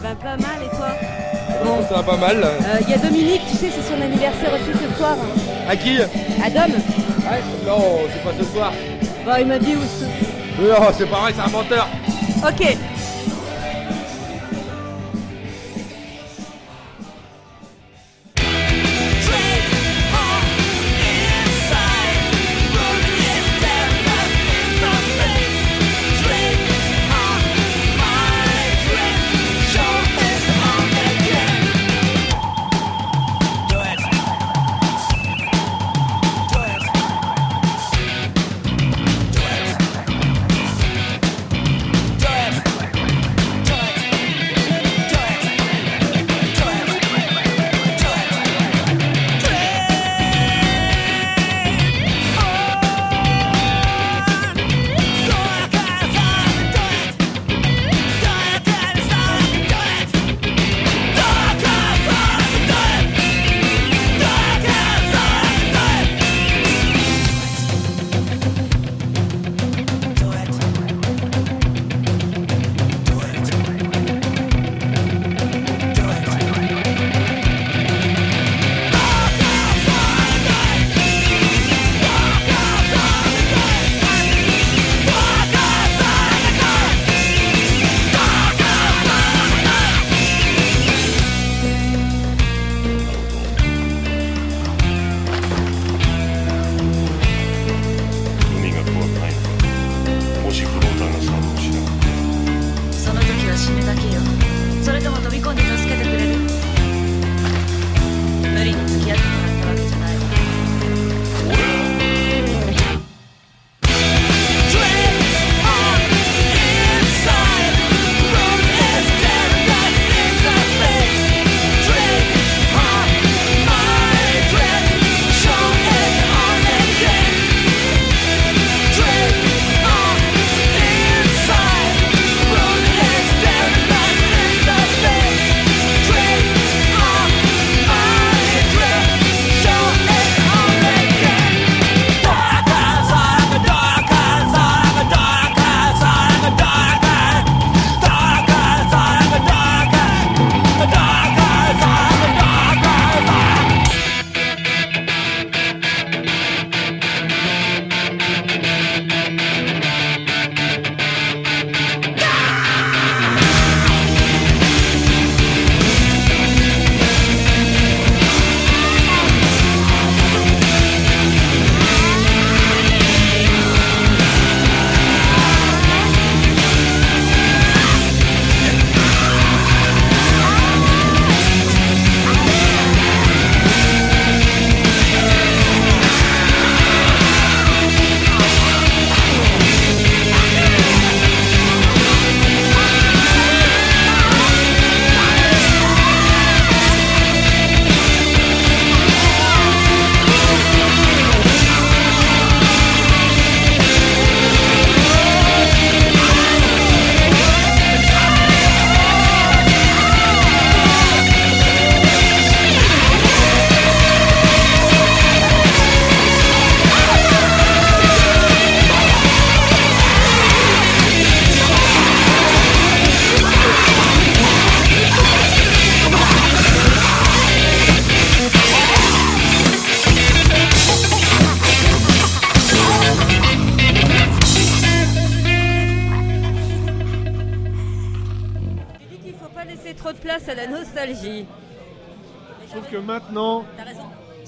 Bah 0.03 0.09
pas 0.21 0.35
mal 0.35 0.61
et 0.65 0.75
toi 0.75 0.87
Bon, 1.63 1.77
Ça 1.87 1.95
va 2.01 2.03
pas 2.03 2.17
mal. 2.17 2.43
Euh, 2.43 2.79
il 2.81 2.89
y 2.89 2.93
a 2.93 2.97
Dominique, 2.97 3.41
c'est 3.71 3.93
son 3.95 4.01
anniversaire 4.01 4.51
aussi 4.53 4.77
ce 4.83 4.97
soir. 4.97 5.15
À 5.69 5.75
qui 5.75 5.97
À 5.99 6.49
Dom 6.49 6.71
Ouais, 6.75 7.41
Non, 7.65 7.81
c'est 8.11 8.23
pas 8.23 8.31
ce 8.37 8.45
soir. 8.51 8.71
Bah 9.25 9.41
il 9.41 9.47
m'a 9.47 9.57
dit 9.59 9.75
où 9.75 10.61
Non, 10.63 10.75
c'est 10.95 11.09
pas 11.09 11.21
vrai, 11.21 11.33
c'est 11.35 11.41
un 11.41 11.49
menteur. 11.51 11.87
Ok. 12.47 12.77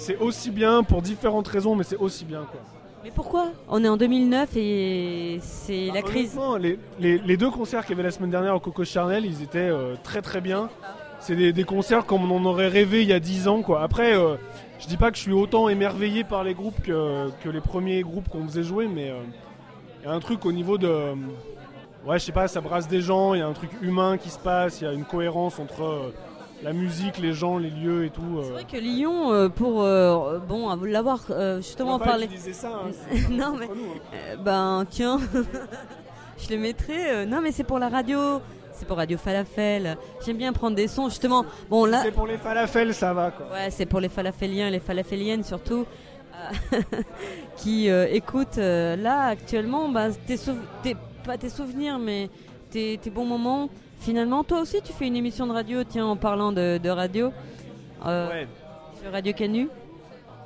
C'est 0.07 0.17
aussi 0.19 0.51
bien 0.51 0.83
pour 0.83 1.01
différentes 1.01 1.47
raisons, 1.47 1.75
mais 1.75 1.83
c'est 1.83 1.97
aussi 1.97 2.25
bien 2.25 2.41
quoi. 2.49 2.59
Mais 3.03 3.11
pourquoi 3.11 3.47
On 3.69 3.83
est 3.83 3.87
en 3.87 3.95
2009 3.97 4.49
et 4.55 5.39
c'est 5.41 5.91
la 5.93 6.01
crise. 6.01 6.37
Les, 6.59 6.79
les- 6.99 7.17
les 7.19 7.37
deux 7.37 7.51
concerts 7.51 7.81
qu'il 7.85 7.91
y 7.91 7.93
avait 7.93 8.03
la 8.03 8.11
semaine 8.11 8.31
dernière 8.31 8.55
au 8.55 8.59
Coco 8.59 8.83
Charnel, 8.83 9.25
ils 9.25 9.41
étaient 9.43 9.59
euh, 9.59 9.95
très 10.03 10.21
très 10.21 10.41
bien. 10.41 10.69
C'est 11.19 11.35
des, 11.35 11.51
des 11.53 11.63
concerts 11.63 12.05
comme 12.05 12.29
on 12.31 12.35
en 12.37 12.45
aurait 12.45 12.67
rêvé 12.67 13.01
il 13.03 13.07
y 13.07 13.13
a 13.13 13.19
10 13.19 13.47
ans 13.47 13.61
quoi. 13.61 13.81
Après, 13.81 14.15
euh, 14.15 14.35
je 14.79 14.87
dis 14.87 14.97
pas 14.97 15.09
que 15.11 15.17
je 15.17 15.21
suis 15.23 15.31
autant 15.33 15.69
émerveillé 15.69 16.23
par 16.23 16.43
les 16.43 16.53
groupes 16.53 16.81
que, 16.81 17.29
que 17.43 17.49
les 17.49 17.61
premiers 17.61 18.01
groupes 18.01 18.29
qu'on 18.29 18.45
faisait 18.45 18.63
jouer, 18.63 18.87
mais 18.87 19.09
euh, 19.11 19.15
il 20.01 20.07
y 20.07 20.09
a 20.09 20.13
un 20.13 20.19
truc 20.19 20.45
au 20.45 20.51
niveau 20.51 20.77
de. 20.77 20.87
euh, 20.87 21.13
ouais, 22.05 22.19
je 22.19 22.25
sais 22.25 22.31
pas, 22.31 22.47
ça 22.47 22.61
brasse 22.61 22.87
des 22.87 23.01
gens, 23.01 23.33
il 23.33 23.39
y 23.39 23.41
a 23.43 23.47
un 23.47 23.53
truc 23.53 23.71
humain 23.81 24.17
qui 24.17 24.29
se 24.29 24.39
passe, 24.39 24.81
il 24.81 24.83
y 24.85 24.87
a 24.87 24.93
une 24.93 25.05
cohérence 25.05 25.59
entre 25.59 25.83
euh, 25.83 26.13
la 26.63 26.73
musique, 26.73 27.17
les 27.19 27.33
gens, 27.33 27.57
les 27.57 27.69
lieux 27.69 28.05
et 28.05 28.09
tout. 28.09 28.21
euh. 28.39 28.41
C'est 28.43 28.51
vrai 28.51 28.63
que 28.65 28.77
Lyon, 28.77 29.31
euh, 29.31 29.49
pour 29.49 29.83
euh, 29.83 30.39
bon 30.39 30.73
l'avoir 30.83 31.19
euh, 31.29 31.57
justement 31.57 31.99
parlé. 31.99 32.27
ça, 32.53 32.69
hein, 32.69 32.91
non 33.31 33.55
mais 33.59 33.67
euh, 34.13 34.35
ben 34.37 34.85
tiens, 34.89 35.19
je 36.37 36.49
le 36.53 36.57
mettrai. 36.59 37.11
euh, 37.11 37.25
non 37.25 37.41
mais 37.41 37.51
c'est 37.51 37.63
pour 37.63 37.79
la 37.79 37.89
radio, 37.89 38.41
c'est 38.73 38.87
pour 38.87 38.97
Radio 38.97 39.17
Falafel. 39.17 39.97
J'aime 40.25 40.37
bien 40.37 40.53
prendre 40.53 40.75
des 40.75 40.87
sons 40.87 41.09
justement. 41.09 41.45
Bon 41.69 41.85
là. 41.85 42.01
C'est 42.03 42.11
pour 42.11 42.27
les 42.27 42.37
falafels, 42.37 42.93
ça 42.93 43.13
va 43.13 43.31
quoi. 43.31 43.47
Ouais, 43.51 43.69
c'est 43.69 43.85
pour 43.85 43.99
les 43.99 44.09
falaféliens 44.09 44.67
et 44.67 44.71
les 44.71 44.79
falaféliennes 44.79 45.43
surtout. 45.43 45.85
euh, 46.73 46.81
qui 47.57 47.89
euh, 47.89 48.07
écoutent 48.11 48.57
euh, 48.59 48.95
là 48.95 49.23
actuellement 49.27 49.89
bah, 49.89 50.07
tes, 50.27 50.95
pas 51.25 51.37
tes 51.37 51.49
souvenirs 51.49 51.97
mais 51.99 52.29
tes, 52.69 52.97
tes 53.01 53.09
bons 53.09 53.25
moments 53.25 53.69
finalement 53.99 54.43
toi 54.43 54.61
aussi 54.61 54.81
tu 54.83 54.93
fais 54.93 55.07
une 55.07 55.15
émission 55.15 55.47
de 55.47 55.53
radio 55.53 55.83
tiens 55.83 56.05
en 56.05 56.15
parlant 56.15 56.51
de, 56.51 56.77
de 56.81 56.89
radio 56.89 57.31
euh, 58.05 58.29
Ouais. 58.29 58.47
sur 59.01 59.11
Radio 59.11 59.33
Canu 59.33 59.67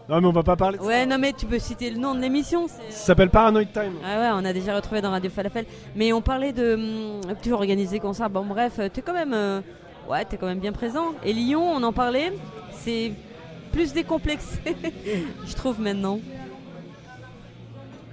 Non 0.09 0.21
mais 0.21 0.27
on 0.27 0.31
va 0.31 0.43
pas 0.43 0.55
parler 0.55 0.77
de 0.77 0.83
ouais 0.83 1.05
non 1.05 1.17
mais 1.17 1.33
tu 1.33 1.45
peux 1.45 1.59
citer 1.59 1.89
le 1.91 1.97
nom 1.97 2.15
de 2.15 2.19
l'émission 2.21 2.67
c'est- 2.67 2.91
Ça 2.91 3.05
s'appelle 3.07 3.29
Paranoid 3.29 3.65
Time. 3.71 3.93
ah 4.05 4.19
ouais, 4.19 4.29
on 4.41 4.45
a 4.45 4.53
déjà 4.53 4.75
retrouvé 4.75 5.01
dans 5.01 5.11
Radio 5.11 5.29
Falafel. 5.29 5.65
Mais 5.95 6.11
on 6.13 6.21
parlait 6.21 6.53
de. 6.53 6.73
hum, 6.75 7.35
Tu 7.41 7.51
organisé 7.53 7.99
concert. 7.99 8.29
Bon, 8.29 8.45
bref, 8.45 8.73
euh, 8.79 8.89
t'es 8.89 9.01
quand 9.01 9.13
même. 9.13 9.33
euh, 9.33 9.61
ouais, 10.09 10.25
t'es 10.25 10.37
quand 10.37 10.47
même 10.47 10.59
bien 10.59 10.71
présent. 10.73 11.13
Et 11.23 11.33
Lyon, 11.33 11.63
on 11.63 11.83
en 11.83 11.93
parlait. 11.93 12.33
C'est 12.73 13.13
plus 13.71 13.93
décomplexé, 13.93 14.59
je 15.45 15.53
trouve 15.55 15.79
maintenant. 15.79 16.19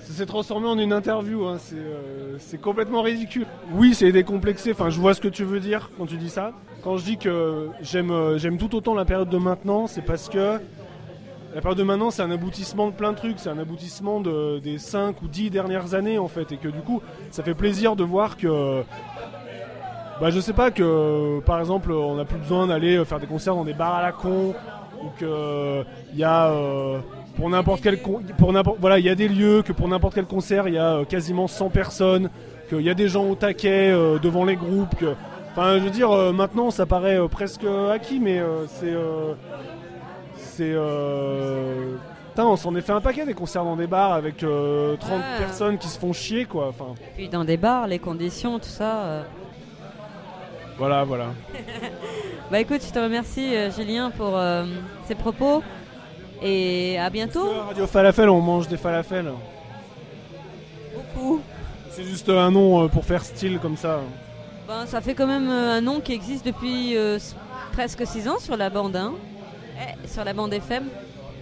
Ça 0.08 0.14
s'est 0.14 0.26
transformé 0.26 0.66
en 0.68 0.78
une 0.78 0.94
interview, 0.94 1.44
hein, 1.44 1.58
c'est 1.58 1.76
euh, 1.76 2.38
c'est 2.38 2.58
complètement 2.58 3.02
ridicule. 3.02 3.44
Oui, 3.72 3.92
c'est 3.92 4.10
décomplexé, 4.10 4.72
enfin 4.72 4.88
je 4.88 4.98
vois 4.98 5.12
ce 5.12 5.20
que 5.20 5.28
tu 5.28 5.44
veux 5.44 5.60
dire 5.60 5.90
quand 5.98 6.06
tu 6.06 6.16
dis 6.16 6.30
ça. 6.30 6.52
Quand 6.82 6.96
je 6.96 7.04
dis 7.04 7.18
que 7.18 7.68
j'aime 7.82 8.10
euh, 8.10 8.38
j'aime 8.38 8.56
tout 8.56 8.74
autant 8.74 8.94
la 8.94 9.04
période 9.04 9.28
de 9.28 9.36
maintenant, 9.36 9.86
c'est 9.86 10.00
parce 10.00 10.30
que 10.30 10.60
la 11.54 11.60
période 11.60 11.76
de 11.76 11.82
maintenant 11.82 12.10
c'est 12.10 12.22
un 12.22 12.30
aboutissement 12.30 12.86
de 12.86 12.92
plein 12.92 13.12
de 13.12 13.18
trucs, 13.18 13.38
c'est 13.38 13.50
un 13.50 13.58
aboutissement 13.58 14.20
de, 14.20 14.60
des 14.60 14.78
5 14.78 15.20
ou 15.20 15.28
10 15.28 15.50
dernières 15.50 15.92
années 15.92 16.18
en 16.18 16.28
fait, 16.28 16.52
et 16.52 16.56
que 16.56 16.68
du 16.68 16.80
coup 16.80 17.02
ça 17.30 17.42
fait 17.42 17.54
plaisir 17.54 17.94
de 17.94 18.02
voir 18.02 18.38
que... 18.38 18.82
Bah 20.22 20.30
je 20.30 20.40
sais 20.40 20.54
pas 20.54 20.70
que 20.70 21.40
par 21.40 21.60
exemple 21.60 21.92
on 21.92 22.14
n'a 22.14 22.24
plus 22.24 22.38
besoin 22.38 22.66
d'aller 22.66 23.04
faire 23.04 23.20
des 23.20 23.26
concerts 23.26 23.54
dans 23.56 23.64
des 23.64 23.74
bars 23.74 23.96
à 23.96 24.00
la 24.00 24.12
con, 24.12 24.54
ou 25.02 25.10
que 25.20 25.84
il 26.14 26.18
y 26.18 26.24
a... 26.24 26.50
euh, 26.50 26.98
pour 27.38 27.48
n'importe 27.48 27.80
quel 27.82 28.02
con- 28.02 28.20
pour 28.36 28.52
n'importe 28.52 28.78
voilà 28.80 28.98
il 28.98 29.04
y 29.06 29.08
a 29.08 29.14
des 29.14 29.28
lieux 29.28 29.62
que 29.62 29.72
pour 29.72 29.86
n'importe 29.88 30.14
quel 30.14 30.26
concert 30.26 30.66
il 30.68 30.74
y 30.74 30.78
a 30.78 30.96
euh, 30.96 31.04
quasiment 31.04 31.46
100 31.46 31.70
personnes 31.70 32.30
qu'il 32.68 32.80
y 32.82 32.90
a 32.90 32.94
des 32.94 33.08
gens 33.08 33.24
au 33.26 33.34
taquet 33.36 33.90
euh, 33.92 34.18
devant 34.18 34.44
les 34.44 34.56
groupes 34.56 34.94
que 34.96 35.14
enfin 35.52 35.78
je 35.78 35.84
veux 35.84 35.90
dire 35.90 36.10
euh, 36.10 36.32
maintenant 36.32 36.70
ça 36.70 36.84
paraît 36.84 37.16
presque 37.30 37.64
acquis 37.92 38.18
mais 38.18 38.42
c'est 38.66 38.92
c'est 40.36 40.74
on 42.40 42.56
s'en 42.56 42.74
est 42.76 42.80
fait 42.82 42.92
un 42.92 43.00
paquet 43.00 43.24
des 43.24 43.34
concerts 43.34 43.64
dans 43.64 43.76
des 43.76 43.86
bars 43.88 44.12
avec 44.12 44.42
euh, 44.42 44.96
30 44.96 45.10
Ouais. 45.10 45.22
personnes 45.38 45.78
qui 45.78 45.88
se 45.88 45.98
font 45.98 46.12
chier 46.12 46.44
quoi 46.44 46.68
enfin 46.68 46.94
Puis 47.16 47.28
dans 47.28 47.44
des 47.44 47.56
bars, 47.56 47.86
les 47.88 47.98
conditions, 47.98 48.58
tout 48.60 48.68
ça. 48.68 49.00
euh. 49.04 49.22
voilà 50.76 51.02
voilà 51.04 51.26
Bah 52.50 52.60
écoute, 52.60 52.80
je 52.86 52.90
te 52.92 52.98
remercie, 52.98 53.54
euh, 53.54 53.70
Julien, 53.70 54.10
pour 54.10 54.38
ces 55.06 55.14
propos. 55.14 55.62
Et 56.42 56.98
à 56.98 57.10
bientôt. 57.10 57.48
Radio 57.68 57.86
Falafel 57.86 58.28
on 58.28 58.40
mange 58.40 58.68
des 58.68 58.76
falafels 58.76 59.32
Beaucoup. 60.94 61.40
c'est 61.90 62.04
juste 62.04 62.28
un 62.28 62.50
nom 62.50 62.84
euh, 62.84 62.88
pour 62.88 63.04
faire 63.04 63.24
style 63.24 63.58
comme 63.58 63.76
ça 63.76 64.00
Ben, 64.68 64.86
ça 64.86 65.00
fait 65.00 65.14
quand 65.14 65.26
même 65.26 65.48
euh, 65.50 65.78
un 65.78 65.80
nom 65.80 66.00
qui 66.00 66.12
existe 66.12 66.46
depuis 66.46 66.96
euh, 66.96 67.18
presque 67.72 68.06
6 68.06 68.28
ans 68.28 68.38
sur 68.38 68.56
la 68.56 68.70
bande 68.70 68.94
1, 68.96 69.12
eh, 69.80 70.08
sur 70.08 70.24
la 70.24 70.32
bande 70.32 70.52
FM. 70.52 70.84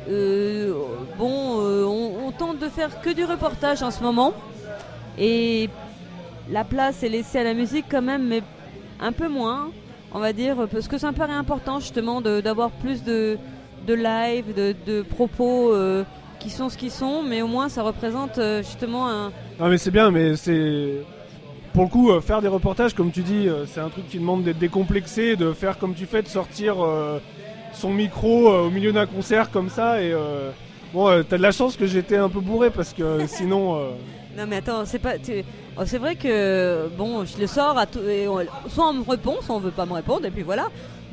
Euh, 0.09 0.73
bon, 1.19 1.61
euh, 1.61 1.85
on, 1.85 2.29
on 2.29 2.31
tente 2.33 2.59
de 2.59 2.69
faire 2.69 3.01
que 3.01 3.11
du 3.11 3.25
reportage 3.25 3.83
en 3.83 3.91
ce 3.91 4.03
moment. 4.03 4.33
Et 5.19 5.69
la 6.51 6.65
place 6.65 7.03
est 7.03 7.09
laissée 7.09 7.39
à 7.39 7.45
la 7.45 7.55
musique 7.55 7.87
quand 7.91 8.03
même, 8.03 8.27
mais 8.27 8.43
un 9.01 9.13
peu 9.13 9.29
moins, 9.29 9.71
on 10.13 10.21
va 10.21 10.33
dire, 10.33 10.69
parce 10.71 10.89
que 10.89 10.99
ça 10.99 11.11
me 11.11 11.17
paraît 11.17 11.33
important 11.33 11.81
justement 11.81 12.21
d'avoir 12.21 12.71
plus 12.71 13.03
de, 13.03 13.39
de 13.87 13.94
live, 13.94 14.55
de, 14.55 14.75
de 14.87 15.03
propos 15.03 15.72
euh, 15.72 16.05
qui 16.40 16.51
sont 16.51 16.68
ce 16.68 16.77
qu'ils 16.77 16.90
sont, 16.90 17.22
mais 17.22 17.42
au 17.42 17.46
moins 17.46 17.68
ça 17.68 17.83
représente 17.83 18.38
euh, 18.38 18.62
justement 18.62 19.09
un, 19.09 19.33
Non 19.61 19.68
mais 19.68 19.79
c'est 19.79 19.90
bien, 19.90 20.11
mais 20.11 20.37
c'est 20.37 20.92
pour 21.72 21.85
le 21.85 21.88
coup 21.90 22.11
euh, 22.11 22.20
faire 22.20 22.42
des 22.42 22.49
reportages 22.49 22.94
comme 22.94 23.11
tu 23.12 23.22
dis, 23.22 23.49
c'est 23.66 23.81
un 23.81 23.88
truc 23.88 24.09
qui 24.09 24.18
demande 24.18 24.42
d'être 24.44 24.59
décomplexé, 24.59 25.37
de 25.37 25.53
faire 25.53 25.79
comme 25.79 25.94
tu 25.94 26.07
fais, 26.07 26.22
de 26.22 26.29
sortir 26.29 26.77
son 27.72 27.90
micro 27.90 28.49
au 28.49 28.70
milieu 28.70 28.92
d'un 28.92 29.07
concert 29.07 29.51
comme 29.51 29.68
ça 29.68 30.01
et 30.03 30.14
bon, 30.92 31.22
t'as 31.29 31.37
de 31.37 31.42
la 31.42 31.53
chance 31.53 31.77
que 31.77 31.87
j'étais 31.87 32.16
un 32.16 32.29
peu 32.29 32.40
bourré 32.40 32.70
parce 32.70 32.92
que 32.92 33.25
sinon. 33.27 33.75
Non 34.37 34.44
mais 34.46 34.57
attends, 34.57 34.85
c'est 34.85 34.99
pas. 34.99 35.16
tu- 35.18 35.42
oh, 35.79 35.83
C'est 35.87 35.96
vrai 35.99 36.14
que 36.14 36.88
bon, 36.99 37.25
je 37.25 37.38
le 37.40 37.46
sors 37.46 37.79
à 37.79 37.87
tout. 37.87 38.01
et 38.07 38.29
on- 38.29 38.40
soit 38.68 38.88
on 38.88 38.92
me 38.92 39.03
répond, 39.11 39.37
soit 39.40 39.55
on 39.55 39.61
veut 39.61 39.70
pas 39.70 39.87
me 39.87 39.94
répondre, 39.94 40.27
et 40.27 40.31
puis 40.31 40.42
voilà. 40.42 40.68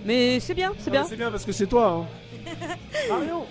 Mais 0.06 0.42
c'est 0.42 0.54
bien, 0.54 0.72
c'est 0.78 0.88
non, 0.90 0.98
bien. 1.00 1.04
C'est 1.06 1.16
bien 1.16 1.32
parce 1.32 1.46
que 1.46 1.54
c'est 1.54 1.66
toi. 1.68 1.88
Hein. 2.02 2.06
Marion. 3.10 3.46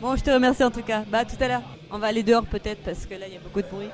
Bon, 0.00 0.16
je 0.16 0.24
te 0.24 0.30
remercie 0.30 0.64
en 0.64 0.70
tout 0.70 0.82
cas. 0.82 1.02
Bah 1.08 1.18
à 1.18 1.24
tout 1.24 1.36
à 1.40 1.48
l'heure. 1.48 1.62
On 1.90 1.98
va 1.98 2.06
aller 2.08 2.22
dehors 2.22 2.44
peut-être 2.44 2.82
parce 2.82 3.06
que 3.06 3.14
là 3.14 3.26
il 3.26 3.34
y 3.34 3.36
a 3.36 3.40
beaucoup 3.40 3.62
de 3.62 3.66
bruit. 3.66 3.90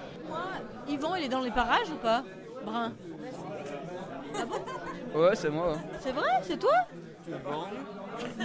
Yvan, 0.89 1.15
il 1.17 1.25
est 1.25 1.29
dans 1.29 1.41
les 1.41 1.51
parages 1.51 1.91
ou 1.91 1.97
pas? 1.97 2.23
Brun. 2.65 2.93
Ouais, 5.15 5.35
c'est 5.35 5.51
moi. 5.51 5.77
C'est 6.01 6.13
vrai? 6.13 6.31
C'est 6.43 6.59
toi? 6.59 6.87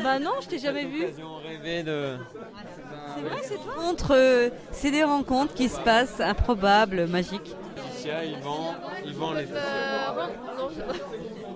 Bah 0.03 0.19
non, 0.19 0.33
je 0.41 0.47
t'ai 0.47 0.59
jamais 0.59 0.85
vu. 0.85 1.05
rêvé 1.43 1.83
de. 1.83 2.17
C'est 3.15 3.21
vrai, 3.21 3.41
c'est 3.43 3.57
toi? 3.57 4.15
Euh, 4.15 4.49
c'est 4.71 4.91
des 4.91 5.03
rencontres 5.03 5.53
qui 5.53 5.69
se 5.69 5.79
passent 5.79 6.19
improbables, 6.19 7.07
magiques. 7.07 7.55
Yvan, 8.03 8.75
Yvan 9.05 9.33
les 9.33 9.45
Sans 9.45 9.53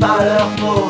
pas 0.00 0.18
leur 0.24 0.89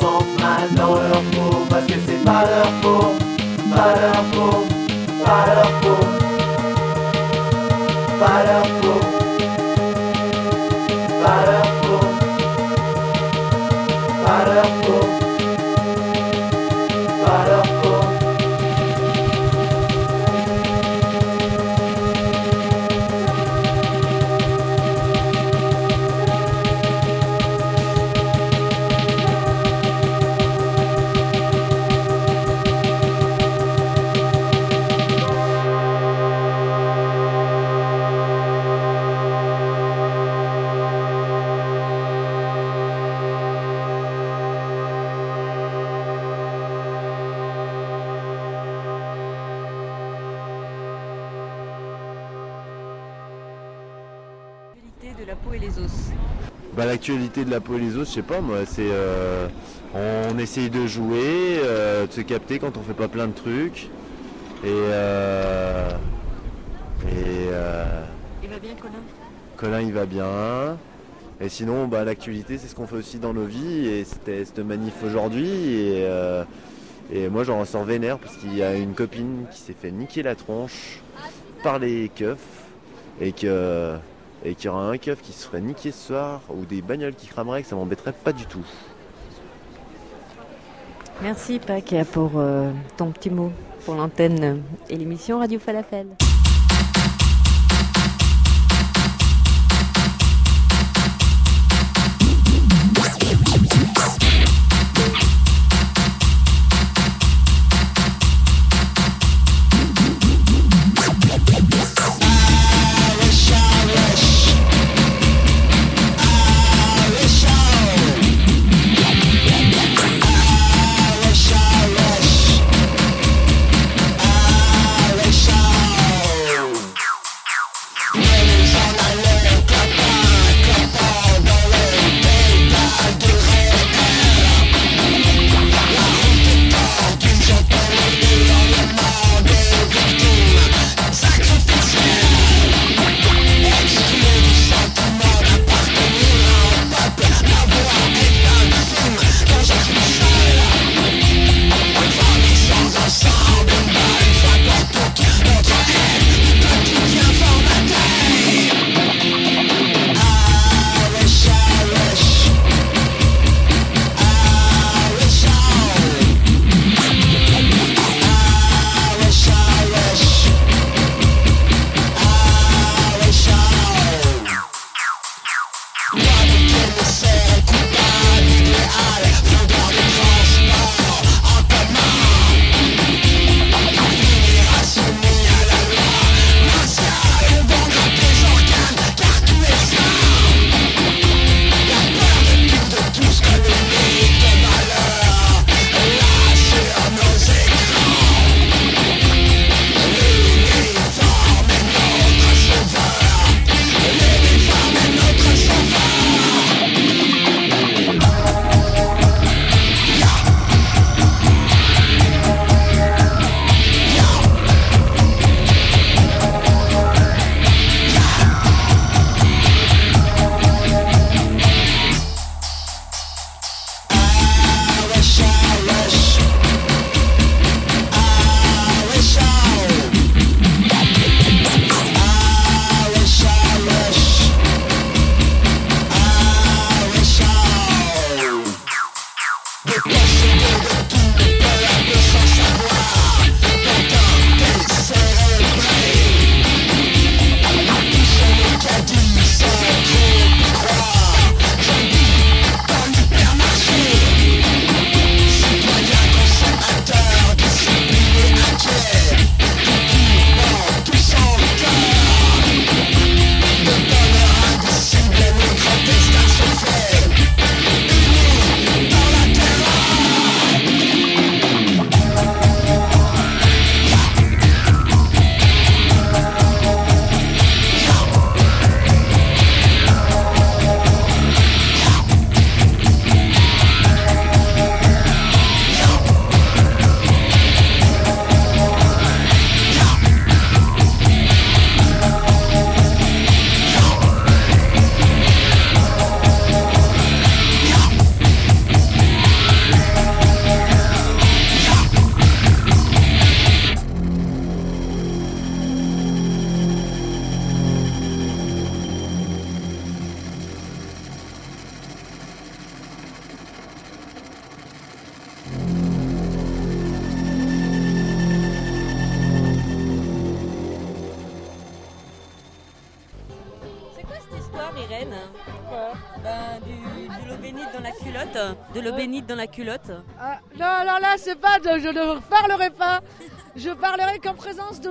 sentent 0.00 0.40
mal 0.40 0.68
dans 0.74 0.94
leur 0.94 1.22
peau 1.32 1.66
parce 1.68 1.84
que 1.86 1.94
c'est 2.06 2.24
pas 2.24 2.44
leur 2.46 2.70
peau, 2.80 3.14
pas 3.74 3.94
leur 4.00 4.22
peau, 4.32 4.66
pas 5.24 5.44
leur 5.46 5.70
peau, 5.80 6.09
de 57.50 57.54
la 57.56 57.60
peau 57.60 57.74
et 57.74 57.80
les 57.80 57.96
os, 57.96 58.08
je 58.08 58.14
sais 58.14 58.22
pas 58.22 58.40
moi, 58.40 58.58
c'est 58.64 58.90
euh, 58.90 59.48
on 59.94 60.38
essaye 60.38 60.70
de 60.70 60.86
jouer, 60.86 61.58
euh, 61.64 62.06
de 62.06 62.12
se 62.12 62.20
capter 62.20 62.60
quand 62.60 62.76
on 62.76 62.82
fait 62.82 62.94
pas 62.94 63.08
plein 63.08 63.26
de 63.26 63.32
trucs. 63.32 63.90
Et, 64.62 64.68
euh, 64.68 65.90
et 67.08 67.48
Il 68.44 68.50
va 68.50 68.58
bien, 68.58 68.74
Colin? 68.80 68.92
Colin 69.56 69.80
il 69.80 69.92
va 69.92 70.06
bien. 70.06 70.78
Et 71.40 71.48
sinon 71.48 71.88
bah, 71.88 72.04
l'actualité 72.04 72.56
c'est 72.56 72.68
ce 72.68 72.74
qu'on 72.76 72.86
fait 72.86 72.96
aussi 72.96 73.18
dans 73.18 73.34
nos 73.34 73.46
vies 73.46 73.88
et 73.88 74.04
c'était 74.04 74.44
cette 74.44 74.60
manif 74.60 74.94
aujourd'hui 75.04 75.48
et, 75.48 76.06
et 77.10 77.28
moi 77.30 77.44
j'en 77.44 77.60
ressors 77.60 77.84
vénère 77.84 78.18
parce 78.18 78.36
qu'il 78.36 78.54
y 78.54 78.62
a 78.62 78.74
une 78.74 78.92
copine 78.92 79.46
qui 79.50 79.58
s'est 79.58 79.74
fait 79.74 79.90
niquer 79.90 80.22
la 80.22 80.34
tronche 80.34 81.00
par 81.62 81.78
les 81.78 82.10
keufs 82.14 82.38
et 83.22 83.32
que 83.32 83.96
et 84.44 84.54
qu'il 84.54 84.66
y 84.66 84.68
aura 84.68 84.88
un 84.88 84.98
keuf 84.98 85.20
qui 85.22 85.32
se 85.32 85.46
ferait 85.46 85.60
niquer 85.60 85.92
ce 85.92 86.08
soir 86.08 86.40
ou 86.48 86.64
des 86.64 86.82
bagnoles 86.82 87.14
qui 87.14 87.26
crameraient 87.26 87.62
que 87.62 87.68
ça 87.68 87.76
m'embêterait 87.76 88.12
pas 88.12 88.32
du 88.32 88.46
tout. 88.46 88.64
Merci 91.22 91.58
Pac 91.58 91.94
pour 92.12 92.32
euh, 92.36 92.70
ton 92.96 93.10
petit 93.10 93.30
mot 93.30 93.52
pour 93.84 93.94
l'antenne 93.94 94.62
et 94.88 94.96
l'émission 94.96 95.38
Radio 95.38 95.58
Falafel. 95.58 96.06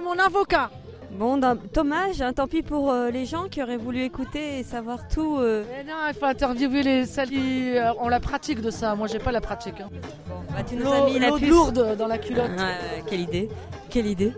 Mon 0.09 0.19
avocat. 0.19 0.69
Bon, 1.11 1.37
dans- 1.37 1.57
dommage, 1.73 2.21
hein, 2.21 2.33
tant 2.33 2.47
pis 2.47 2.61
pour 2.61 2.91
euh, 2.91 3.09
les 3.09 3.25
gens 3.25 3.45
qui 3.49 3.61
auraient 3.63 3.77
voulu 3.77 4.03
écouter 4.03 4.59
et 4.59 4.63
savoir 4.63 5.07
tout. 5.07 5.37
euh. 5.39 5.63
Mais 5.69 5.83
non, 5.83 5.97
il 6.07 6.13
faut 6.13 6.25
interviewer 6.25 6.83
les 6.83 7.05
celles 7.05 7.29
qui 7.29 7.75
euh, 7.77 7.91
ont 7.99 8.09
la 8.09 8.19
pratique 8.19 8.61
de 8.61 8.69
ça. 8.71 8.95
Moi, 8.95 9.07
j'ai 9.07 9.19
pas 9.19 9.31
la 9.31 9.41
pratique. 9.41 9.81
hein. 9.81 9.89
Bah, 10.51 10.63
tu 10.67 10.75
nous 10.75 10.83
L'eau- 10.85 10.93
as 10.93 11.05
mis 11.05 11.19
la 11.19 11.29
l'eau 11.29 11.37
puce. 11.37 11.49
lourde 11.49 11.95
dans 11.97 12.07
la 12.07 12.17
culotte. 12.19 12.51
Quelle 13.07 13.21
idée, 13.21 13.49
quelle 13.89 14.05
idée. 14.07 14.33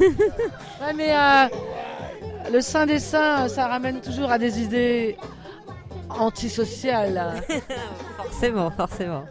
Ouais, 0.00 0.92
mais 0.94 1.12
euh, 1.14 1.46
le 2.52 2.60
saint 2.60 2.86
des 2.86 2.98
saints, 2.98 3.48
ça 3.48 3.66
ramène 3.66 4.00
toujours 4.00 4.30
à 4.30 4.38
des 4.38 4.60
idées 4.62 5.16
antisociales. 6.10 7.42
forcément, 8.18 8.70
forcément. 8.70 9.24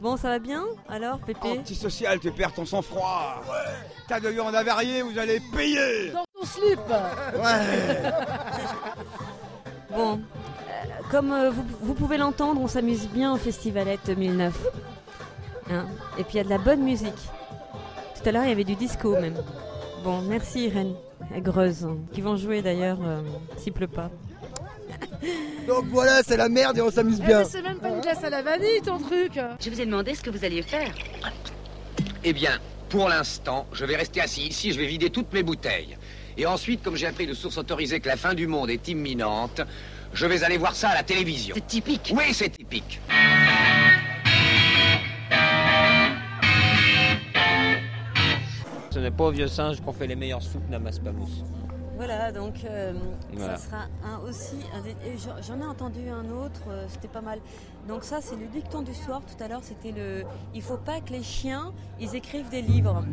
Bon, 0.00 0.16
ça 0.16 0.30
va 0.30 0.38
bien 0.38 0.64
alors, 0.88 1.18
Pépé 1.18 1.58
Antisocial, 1.58 2.18
tu 2.20 2.30
perds 2.30 2.54
ton 2.54 2.64
sang-froid. 2.64 3.42
T'as 4.08 4.18
de 4.18 4.28
viande 4.28 4.54
avariée, 4.54 5.02
vous 5.02 5.18
allez 5.18 5.40
payer. 5.54 6.10
Dans 6.12 6.24
ton 6.34 6.46
slip 6.46 6.80
Bon, 9.90 10.14
euh, 10.14 10.16
comme 11.10 11.32
euh, 11.32 11.50
vous, 11.50 11.64
vous 11.82 11.94
pouvez 11.94 12.16
l'entendre, 12.16 12.60
on 12.62 12.68
s'amuse 12.68 13.08
bien 13.08 13.34
au 13.34 13.36
Festivalette 13.36 14.00
2009. 14.06 14.54
Hein 15.70 15.86
Et 16.16 16.24
puis 16.24 16.34
il 16.34 16.36
y 16.38 16.40
a 16.40 16.44
de 16.44 16.48
la 16.48 16.58
bonne 16.58 16.82
musique. 16.82 17.12
Tout 18.14 18.28
à 18.28 18.32
l'heure, 18.32 18.44
il 18.44 18.48
y 18.50 18.52
avait 18.52 18.64
du 18.64 18.76
disco 18.76 19.12
même. 19.20 19.36
Bon, 20.02 20.22
merci 20.22 20.66
Irène 20.66 20.94
et 21.34 21.42
Greuze, 21.42 21.86
qui 22.12 22.22
vont 22.22 22.36
jouer 22.36 22.62
d'ailleurs 22.62 22.98
euh, 23.02 23.20
s'il 23.58 23.74
pleut 23.74 23.86
pas. 23.86 24.10
Donc 25.66 25.84
voilà, 25.88 26.22
c'est 26.26 26.36
la 26.36 26.48
merde 26.48 26.78
et 26.78 26.80
on 26.80 26.90
s'amuse 26.90 27.18
Eh, 27.22 27.26
bien. 27.26 27.38
mais 27.40 27.44
c'est 27.44 27.62
même 27.62 27.78
pas 27.78 27.88
une 27.90 28.00
glace 28.00 28.24
à 28.24 28.30
la 28.30 28.42
vanille, 28.42 28.80
ton 28.84 28.98
truc 28.98 29.38
Je 29.60 29.70
vous 29.70 29.80
ai 29.80 29.86
demandé 29.86 30.14
ce 30.14 30.22
que 30.22 30.30
vous 30.30 30.44
alliez 30.44 30.62
faire. 30.62 30.92
Eh 32.24 32.32
bien, 32.32 32.58
pour 32.88 33.08
l'instant, 33.08 33.66
je 33.72 33.84
vais 33.84 33.96
rester 33.96 34.20
assis 34.20 34.46
ici, 34.46 34.72
je 34.72 34.78
vais 34.80 34.86
vider 34.86 35.10
toutes 35.10 35.32
mes 35.32 35.42
bouteilles. 35.42 35.96
Et 36.36 36.46
ensuite, 36.46 36.82
comme 36.82 36.96
j'ai 36.96 37.06
appris 37.06 37.26
de 37.26 37.34
source 37.34 37.58
autorisée 37.58 38.00
que 38.00 38.08
la 38.08 38.16
fin 38.16 38.34
du 38.34 38.46
monde 38.46 38.70
est 38.70 38.88
imminente, 38.88 39.60
je 40.12 40.26
vais 40.26 40.42
aller 40.42 40.56
voir 40.58 40.74
ça 40.74 40.88
à 40.90 40.94
la 40.94 41.02
télévision. 41.02 41.54
C'est 41.54 41.66
typique 41.66 42.12
Oui, 42.16 42.32
c'est 42.32 42.48
typique. 42.50 43.00
Ce 48.90 48.98
n'est 48.98 49.10
pas 49.10 49.24
au 49.24 49.30
vieux 49.30 49.46
singe 49.48 49.80
qu'on 49.80 49.92
fait 49.92 50.06
les 50.06 50.16
meilleures 50.16 50.42
soupes 50.42 50.68
Namaspamous. 50.68 51.28
Voilà, 52.00 52.32
donc 52.32 52.64
euh, 52.64 52.94
Voilà. 53.34 53.58
ça 53.58 53.66
sera 53.66 53.82
un 54.02 54.20
aussi. 54.26 54.56
J'en 55.46 55.60
ai 55.60 55.66
entendu 55.66 56.08
un 56.08 56.30
autre, 56.30 56.62
euh, 56.70 56.86
c'était 56.88 57.08
pas 57.08 57.20
mal. 57.20 57.40
Donc 57.88 58.04
ça, 58.04 58.22
c'est 58.22 58.36
le 58.36 58.46
dicton 58.46 58.80
du 58.80 58.94
soir. 58.94 59.20
Tout 59.20 59.44
à 59.44 59.48
l'heure, 59.48 59.60
c'était 59.62 59.92
le. 59.92 60.24
Il 60.54 60.62
faut 60.62 60.78
pas 60.78 61.02
que 61.02 61.10
les 61.10 61.22
chiens, 61.22 61.74
ils 62.00 62.16
écrivent 62.16 62.48
des 62.48 62.62
livres. 62.62 63.04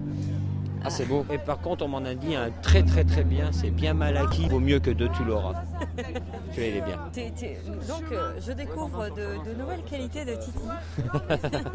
Ah, 0.84 0.90
c'est 0.90 1.06
beau. 1.06 1.26
Et 1.32 1.38
par 1.38 1.60
contre, 1.60 1.84
on 1.86 1.90
m'en 1.90 2.06
a 2.06 2.14
dit 2.14 2.36
un 2.36 2.50
très 2.62 2.84
très 2.84 3.04
très 3.04 3.24
bien, 3.24 3.52
c'est 3.52 3.72
bien 3.72 3.94
mal 3.94 4.16
acquis, 4.16 4.48
vaut 4.48 4.60
mieux 4.60 4.80
que 4.80 4.92
de 4.92 5.08
Toulora. 5.08 5.54
Celui-là, 6.54 6.68
il 6.72 6.78
est 6.78 6.82
bien. 6.82 7.00
T'es- 7.12 7.34
Donc, 7.88 8.04
euh, 8.12 8.34
je 8.40 8.52
découvre 8.54 9.10
de, 9.10 9.50
de 9.50 9.54
nouvelles 9.60 9.84
qualités 9.84 10.24
de 10.24 10.36
Titi. 10.36 10.60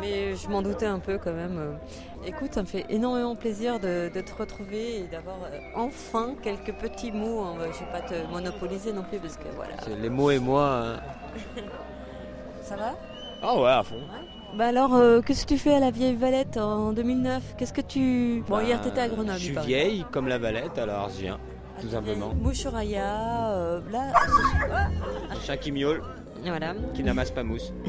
Mais 0.00 0.36
je 0.36 0.48
m'en 0.48 0.62
doutais 0.62 0.86
un 0.86 0.98
peu 0.98 1.18
quand 1.18 1.32
même. 1.32 1.78
Écoute, 2.24 2.54
ça 2.54 2.62
me 2.62 2.66
fait 2.66 2.86
énormément 2.88 3.34
plaisir 3.36 3.78
de, 3.78 4.10
de 4.14 4.20
te 4.20 4.34
retrouver 4.34 5.00
et 5.00 5.02
d'avoir 5.04 5.36
euh, 5.44 5.58
enfin 5.74 6.34
quelques 6.42 6.72
petits 6.74 7.12
mots. 7.12 7.42
hein. 7.42 7.54
Je 7.72 7.84
vais 7.84 7.90
pas 7.92 8.00
te 8.02 8.14
monopoliser 8.32 8.92
non 8.92 9.02
plus 9.02 9.18
parce 9.18 9.36
que 9.36 9.48
voilà. 9.54 9.74
Les 10.00 10.10
mots 10.10 10.30
et 10.30 10.38
moi. 10.38 10.82
hein. 10.84 11.00
Ça 12.62 12.76
va? 12.76 12.94
Ah 13.42 13.58
ouais, 13.58 13.70
à 13.70 13.82
fond. 13.82 13.96
Bah 14.56 14.66
alors, 14.66 14.94
euh, 14.94 15.20
qu'est-ce 15.20 15.44
que 15.46 15.50
tu 15.54 15.58
fais 15.58 15.74
à 15.74 15.80
la 15.80 15.90
vieille 15.90 16.16
Valette 16.16 16.56
en 16.56 16.92
2009 16.92 17.54
Qu'est-ce 17.56 17.72
que 17.72 17.80
tu... 17.80 18.42
Bon, 18.48 18.60
hier 18.60 18.80
t'étais 18.80 19.00
à 19.00 19.08
Grenoble. 19.08 19.28
Bah, 19.28 19.34
Je 19.38 19.44
suis 19.44 19.56
vieille 19.66 20.04
comme 20.10 20.26
la 20.28 20.38
Valette, 20.38 20.76
alors 20.78 21.08
je 21.14 21.20
viens, 21.22 21.38
tout 21.80 21.88
simplement. 21.88 22.34
Mouchouraya, 22.34 23.50
euh, 23.52 23.80
là... 23.92 24.12
ce- 24.26 24.66
Ah 25.30 25.34
chat 25.46 25.56
qui 25.56 25.70
miaule, 25.72 26.02
Voilà. 26.44 26.74
qui 26.94 27.02
n'amasse 27.04 27.30
pas 27.30 27.44
mousse. 27.44 27.72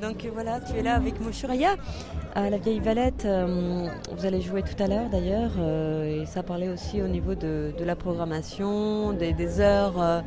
Donc 0.00 0.24
euh, 0.24 0.30
voilà, 0.32 0.60
tu 0.60 0.76
es 0.76 0.82
là 0.82 0.94
avec 0.96 1.20
Mouchouraya 1.20 1.74
à 2.34 2.48
la 2.48 2.58
vieille 2.58 2.80
Valette. 2.80 3.24
euh, 3.24 3.88
vous 4.16 4.24
allez 4.26 4.40
jouer 4.40 4.62
tout 4.62 4.80
à 4.82 4.86
l'heure 4.86 5.08
d'ailleurs. 5.10 5.52
euh, 5.58 6.22
et 6.22 6.26
ça 6.26 6.42
parlait 6.42 6.68
aussi 6.68 7.02
au 7.02 7.08
niveau 7.08 7.34
de, 7.34 7.72
de 7.76 7.84
la 7.84 7.96
programmation, 7.96 9.12
des, 9.12 9.32
des 9.32 9.60
heures. 9.60 10.00
euh, 10.00 10.20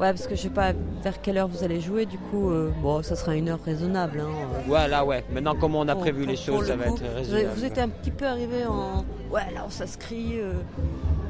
ouais, 0.00 0.10
parce 0.12 0.26
que 0.26 0.34
je 0.34 0.42
sais 0.42 0.48
pas 0.50 0.72
vers 1.02 1.20
quelle 1.20 1.38
heure 1.38 1.48
vous 1.48 1.64
allez 1.64 1.80
jouer. 1.80 2.06
Du 2.06 2.18
coup, 2.18 2.50
euh, 2.50 2.70
bon, 2.82 3.02
ça 3.02 3.16
sera 3.16 3.34
une 3.34 3.48
heure 3.48 3.58
raisonnable. 3.64 4.20
hein. 4.20 4.28
Voilà, 4.66 5.04
ouais. 5.04 5.24
Maintenant, 5.32 5.54
comme 5.54 5.74
on 5.74 5.86
a 5.88 5.92
Pour- 5.92 6.02
prévu 6.02 6.24
les 6.26 6.34
pour- 6.34 6.44
choses, 6.44 6.66
ça 6.68 6.76
va 6.76 6.86
être 6.86 7.02
raisonnable. 7.14 7.48
vous 7.54 7.64
êtes 7.64 7.78
un 7.78 7.88
petit 7.88 8.10
peu 8.10 8.26
arrivé 8.26 8.66
en. 8.66 9.04
Ouais, 9.30 9.42
là 9.54 9.62
on 9.66 9.70
s'inscrit. 9.70 10.38
euh, 10.40 10.52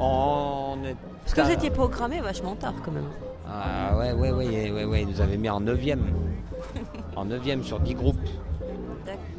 On 0.01 0.77
est... 0.85 0.97
Parce 1.25 1.35
que 1.35 1.41
vous 1.43 1.51
étiez 1.53 1.71
programmé 1.71 2.21
vachement 2.21 2.57
tard 2.57 2.75
quand 2.85 2.91
même. 2.91 3.07
Ah 3.49 3.97
ouais, 3.99 4.13
ouais, 4.13 4.31
ouais, 4.33 4.71
ouais, 4.71 4.85
ouais, 4.85 5.03
ils 5.03 5.09
nous 5.09 5.21
avaient 5.21 5.37
mis 5.37 5.49
en 5.51 5.61
9ème. 5.61 6.01
en 7.17 7.27
9ème 7.27 7.63
sur 7.63 7.79
10 7.81 7.95
groupes. 7.95 8.17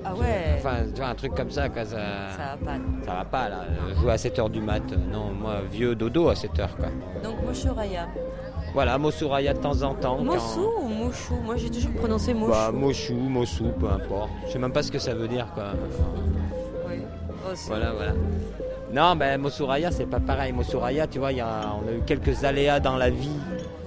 Ah 0.06 0.14
ouais. 0.14 0.56
Enfin, 0.58 0.84
tu 0.94 1.00
vois, 1.02 1.10
un 1.10 1.16
truc 1.16 1.34
comme 1.34 1.50
ça, 1.50 1.70
quoi, 1.70 1.86
ça... 1.86 1.98
Ça 2.38 2.56
va 2.62 2.66
pas. 2.66 2.78
Ça 3.06 3.14
va 3.14 3.26
pas, 3.26 3.50
là. 3.50 3.62
Jouer 4.00 4.12
à 4.12 4.16
7h 4.18 4.50
du 4.52 4.60
mat. 4.60 4.82
euh, 4.92 4.96
Non, 5.12 5.32
moi, 5.32 5.56
vieux 5.72 5.96
dodo 5.96 6.28
à 6.30 6.34
7h, 6.34 6.76
quoi. 6.76 6.88
Donc 7.24 7.36
Mouchouraya. 7.46 8.08
Voilà, 8.74 8.98
Mosuraya 8.98 9.54
de 9.54 9.60
temps 9.60 9.82
en 9.84 9.94
temps. 9.94 10.18
quand- 10.18 10.24
Mossou 10.24 10.68
ou 10.82 10.88
Mouchou 10.88 11.36
Moi 11.46 11.56
j'ai 11.58 11.70
toujours 11.70 11.92
prononcé 11.94 12.34
Mouchou. 12.34 12.52
Bah, 12.52 12.72
Mossou, 12.74 13.66
peu 13.80 13.88
importe. 13.88 14.30
Je 14.48 14.52
sais 14.54 14.60
même 14.60 14.72
pas 14.74 14.82
ce 14.84 14.92
que 14.92 15.00
ça 15.00 15.14
veut 15.14 15.28
dire, 15.28 15.48
quoi. 15.54 15.66
Oui. 16.90 16.96
Aussi. 17.52 17.68
Voilà, 17.68 17.92
voilà. 17.92 18.14
Non, 18.92 19.16
ben 19.16 19.40
Mosuraya, 19.42 19.92
c'est 19.92 20.06
pas 20.06 20.20
pareil. 20.20 20.52
Mosuraya, 20.54 21.08
tu 21.08 21.20
vois, 21.20 21.32
y 21.32 21.42
a, 21.42 21.48
on 21.84 21.88
a 21.88 21.94
eu 21.94 22.02
quelques 22.06 22.44
aléas 22.44 22.80
dans 22.80 22.96
la 22.98 23.10
vie. 23.10 23.30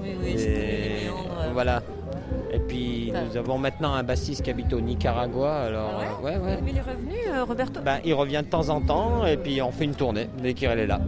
Oui, 0.03 0.11
oui, 0.23 0.35
les 0.37 1.05
méandres. 1.07 1.53
Voilà. 1.53 1.83
Et 2.53 2.59
puis, 2.59 3.11
Enfin. 3.13 3.25
nous 3.29 3.37
avons 3.37 3.59
maintenant 3.59 3.95
un 3.95 4.03
bassiste 4.03 4.43
qui 4.43 4.51
habite 4.51 4.73
au 4.73 4.81
Nicaragua. 4.81 5.63
Alors, 5.63 6.01
Ah 6.01 6.03
euh, 6.21 6.25
ouais, 6.25 6.37
ouais. 6.39 6.59
Mais 6.63 6.71
il 6.71 6.77
est 6.77 6.81
revenu, 6.81 7.15
euh, 7.29 7.45
Roberto 7.45 7.81
Ben, 7.85 7.99
il 8.05 8.15
revient 8.15 8.43
de 8.45 8.51
temps 8.51 8.69
en 8.69 8.81
temps 8.81 9.27
et 9.27 9.37
puis 9.37 9.61
on 9.63 9.71
fait 9.73 9.85
une 9.85 9.95
tournée 9.95 10.29
dès 10.43 10.55
qu'il 10.55 10.69
est 10.69 10.87
là. 10.87 11.01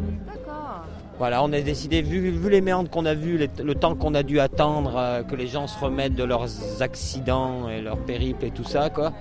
Voilà, 1.19 1.43
on 1.43 1.53
a 1.53 1.61
décidé, 1.61 2.01
vu, 2.01 2.31
les 2.49 2.61
méandres 2.61 2.89
qu'on 2.89 3.05
a 3.05 3.15
vus, 3.15 3.49
le 3.59 3.75
temps 3.75 3.97
qu'on 3.97 4.15
a 4.15 4.23
dû 4.23 4.39
attendre, 4.39 4.95
euh, 4.97 5.23
que 5.25 5.35
les 5.35 5.49
gens 5.49 5.67
se 5.67 5.77
remettent 5.77 6.15
de 6.15 6.23
leurs 6.23 6.49
accidents 6.81 7.69
et 7.69 7.81
leurs 7.81 7.99
périples 7.99 8.45
et 8.45 8.51
tout 8.53 8.63
ça, 8.63 8.89
quoi. 8.89 9.13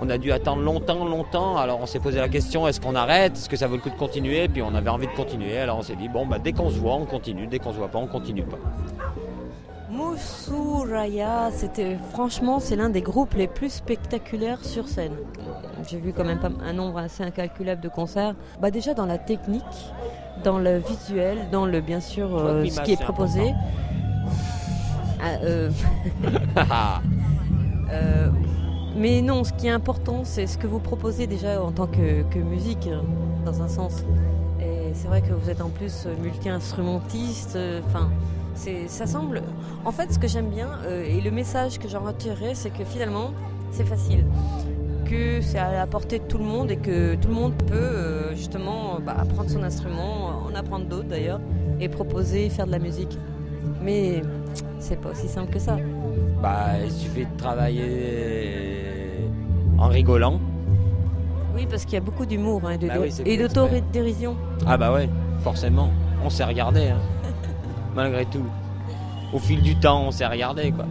On 0.00 0.08
a 0.08 0.16
dû 0.16 0.32
attendre 0.32 0.62
longtemps, 0.62 1.04
longtemps. 1.04 1.58
Alors 1.58 1.78
on 1.82 1.86
s'est 1.86 1.98
posé 1.98 2.18
la 2.18 2.30
question 2.30 2.66
est-ce 2.66 2.80
qu'on 2.80 2.94
arrête? 2.94 3.34
Est-ce 3.34 3.50
que 3.50 3.56
ça 3.56 3.66
vaut 3.66 3.76
le 3.76 3.82
coup 3.82 3.90
de 3.90 3.96
continuer? 3.96 4.48
Puis 4.48 4.62
on 4.62 4.74
avait 4.74 4.88
envie 4.88 5.08
de 5.08 5.12
continuer. 5.12 5.58
Alors 5.58 5.76
on 5.76 5.82
s'est 5.82 5.96
dit 5.96 6.08
bon, 6.08 6.24
bah, 6.24 6.38
dès 6.38 6.54
qu'on 6.54 6.70
se 6.70 6.78
voit, 6.78 6.94
on 6.94 7.04
continue. 7.04 7.46
Dès 7.46 7.58
qu'on 7.58 7.72
se 7.72 7.76
voit 7.76 7.88
pas, 7.88 7.98
on 7.98 8.06
continue 8.06 8.44
pas. 8.44 8.56
Moussouraya, 9.90 11.50
c'était 11.52 11.98
franchement, 12.12 12.60
c'est 12.60 12.76
l'un 12.76 12.90
des 12.90 13.02
groupes 13.02 13.34
les 13.34 13.48
plus 13.48 13.70
spectaculaires 13.70 14.64
sur 14.64 14.86
scène. 14.86 15.14
J'ai 15.88 15.98
vu 15.98 16.12
quand 16.12 16.24
même 16.24 16.38
un 16.64 16.72
nombre 16.72 16.98
assez 16.98 17.24
incalculable 17.24 17.80
de 17.80 17.88
concerts. 17.88 18.34
Bah 18.60 18.70
déjà 18.70 18.94
dans 18.94 19.06
la 19.06 19.18
technique, 19.18 19.64
dans 20.44 20.58
le 20.58 20.78
visuel, 20.78 21.38
dans 21.50 21.66
le 21.66 21.80
bien 21.80 22.00
sûr 22.00 22.36
euh, 22.36 22.64
ce 22.66 22.80
qui 22.82 22.92
est 22.92 23.02
proposé. 23.02 23.52
Ah, 25.20 25.38
euh, 25.42 25.70
euh, 27.92 28.30
mais 28.96 29.22
non, 29.22 29.42
ce 29.42 29.52
qui 29.52 29.66
est 29.66 29.70
important, 29.70 30.20
c'est 30.22 30.46
ce 30.46 30.56
que 30.56 30.68
vous 30.68 30.78
proposez 30.78 31.26
déjà 31.26 31.60
en 31.60 31.72
tant 31.72 31.88
que, 31.88 32.22
que 32.30 32.38
musique, 32.38 32.86
hein, 32.86 33.02
dans 33.44 33.60
un 33.60 33.68
sens. 33.68 34.04
Et 34.60 34.94
c'est 34.94 35.08
vrai 35.08 35.20
que 35.20 35.32
vous 35.32 35.50
êtes 35.50 35.60
en 35.60 35.68
plus 35.68 36.06
multi-instrumentiste. 36.22 37.58
Enfin, 37.86 38.08
ça 38.54 39.06
semble. 39.06 39.42
En 39.84 39.92
fait, 39.92 40.12
ce 40.12 40.18
que 40.18 40.28
j'aime 40.28 40.48
bien 40.50 40.68
euh, 40.86 41.04
et 41.04 41.20
le 41.20 41.30
message 41.30 41.78
que 41.78 41.88
j'en 41.88 42.00
retirerai, 42.00 42.54
c'est 42.54 42.70
que 42.70 42.84
finalement, 42.84 43.30
c'est 43.70 43.84
facile, 43.86 44.24
que 45.06 45.40
c'est 45.40 45.58
à 45.58 45.72
la 45.72 45.86
portée 45.86 46.18
de 46.18 46.24
tout 46.24 46.38
le 46.38 46.44
monde 46.44 46.70
et 46.70 46.76
que 46.76 47.14
tout 47.16 47.28
le 47.28 47.34
monde 47.34 47.54
peut 47.66 47.74
euh, 47.76 48.34
justement 48.36 48.98
bah, 49.04 49.14
apprendre 49.18 49.48
son 49.50 49.62
instrument, 49.62 50.42
en 50.50 50.54
apprendre 50.54 50.86
d'autres 50.86 51.08
d'ailleurs, 51.08 51.40
et 51.80 51.88
proposer, 51.88 52.48
faire 52.50 52.66
de 52.66 52.72
la 52.72 52.78
musique. 52.78 53.16
Mais 53.82 54.22
c'est 54.78 55.00
pas 55.00 55.10
aussi 55.10 55.28
simple 55.28 55.52
que 55.52 55.58
ça. 55.58 55.76
Bah, 56.42 56.72
il 56.84 56.90
suffit 56.90 57.24
de 57.26 57.36
travailler 57.38 59.28
en 59.78 59.88
rigolant. 59.88 60.40
Oui, 61.54 61.66
parce 61.68 61.84
qu'il 61.84 61.94
y 61.94 61.96
a 61.96 62.00
beaucoup 62.00 62.26
d'humour 62.26 62.62
hein, 62.66 62.76
de- 62.76 62.86
Bah 62.88 62.94
oui, 63.00 63.12
et 63.24 63.36
d'autodérision. 63.36 64.36
Ah 64.66 64.76
bah 64.76 64.92
ouais, 64.92 65.08
forcément. 65.42 65.90
On 66.24 66.30
s'est 66.30 66.44
regardé, 66.44 66.88
hein. 66.88 66.98
Malgré 67.94 68.24
tout. 68.26 68.44
Au 69.32 69.38
fil 69.38 69.62
du 69.62 69.76
temps, 69.76 70.04
on 70.06 70.10
s'est 70.10 70.26
regardé, 70.26 70.72
quoi. 70.72 70.86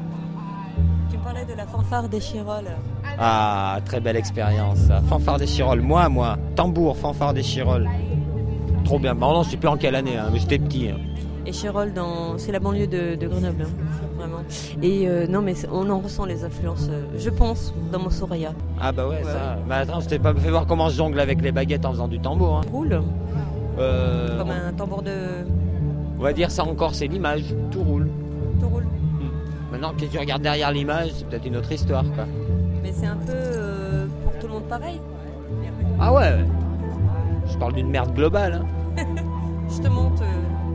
Tu 1.12 1.18
parlais 1.18 1.46
de 1.46 1.54
la 1.54 1.66
fanfare 1.68 2.08
des 2.08 2.20
Chiroles. 2.20 2.72
Ah, 3.20 3.80
très 3.86 4.00
belle 4.00 4.16
expérience. 4.16 4.78
ça. 4.78 5.02
Fanfare 5.10 5.38
des 5.40 5.46
Chiroles. 5.46 5.82
Moi, 5.82 6.08
moi. 6.10 6.38
Tambour, 6.56 6.96
fanfare 6.98 7.34
des 7.34 7.42
Chiroles. 7.42 7.90
Trop 8.86 8.98
bien. 9.00 9.14
Bon, 9.16 9.34
non, 9.34 9.44
je 9.44 9.50
sais 9.52 9.58
plus 9.58 9.68
en 9.68 9.76
quelle 9.78 9.96
année, 9.96 10.16
hein, 10.18 10.30
mais 10.32 10.40
j'étais 10.40 10.58
petit. 10.60 10.90
hein. 10.90 10.98
Et 11.46 11.52
Chérol, 11.54 11.94
dans... 11.94 12.38
c'est 12.38 12.52
la 12.52 12.60
banlieue 12.60 12.86
de, 12.86 13.16
de 13.16 13.28
Grenoble, 13.28 13.64
hein, 13.64 14.08
vraiment. 14.18 14.40
Et 14.84 15.08
euh, 15.08 15.26
non, 15.26 15.42
mais 15.42 15.56
on 15.72 15.90
en 15.90 15.98
ressent 16.00 16.26
les 16.26 16.44
influences, 16.44 16.88
euh, 16.92 17.06
je 17.18 17.30
pense, 17.30 17.74
dans 17.92 17.98
mon 18.00 18.10
Soraya. 18.12 18.52
Ah 18.80 18.92
bah 18.92 19.08
ouais, 19.08 19.24
ça. 19.24 19.58
Bah 19.68 19.78
attends, 19.78 20.00
je 20.00 20.08
t'ai 20.10 20.20
pas 20.20 20.34
fait 20.36 20.50
voir 20.52 20.68
comment 20.68 20.90
je 20.90 20.98
jongle 20.98 21.20
avec 21.20 21.42
les 21.42 21.52
baguettes 21.52 21.86
en 21.86 21.92
faisant 21.92 22.08
du 22.08 22.20
tambour. 22.20 22.58
Hein. 22.58 22.62
Roule 22.72 23.02
Euh, 23.80 24.38
Comme 24.38 24.52
un 24.52 24.72
tambour 24.74 25.02
de. 25.02 25.12
On 26.20 26.24
va 26.24 26.34
dire 26.34 26.52
ça 26.52 26.64
encore, 26.64 26.94
c'est 26.96 27.08
l'image. 27.08 27.44
Tout 27.72 27.84
roule. 27.84 28.10
Tout 28.60 28.68
roule. 28.70 28.86
Maintenant 29.72 29.94
que 29.94 30.06
tu 30.06 30.18
regardes 30.18 30.42
derrière 30.42 30.72
l'image, 30.72 31.10
c'est 31.16 31.28
peut-être 31.28 31.46
une 31.46 31.56
autre 31.58 31.72
histoire 31.72 32.04
quoi. 32.16 32.26
Mais 32.84 32.92
c'est 32.92 33.06
un 33.06 33.16
peu 33.18 33.32
euh, 33.34 34.08
pour 34.24 34.34
tout 34.40 34.48
le 34.48 34.54
monde 34.54 34.64
pareil. 34.64 35.00
Ah 36.00 36.14
ouais. 36.14 36.40
Je 37.52 37.58
parle 37.58 37.74
d'une 37.74 37.90
merde 37.90 38.14
globale. 38.14 38.62
hein. 38.98 39.04
Je 39.70 39.82
te 39.82 39.88
monte. 39.88 40.22
euh, 40.22 40.26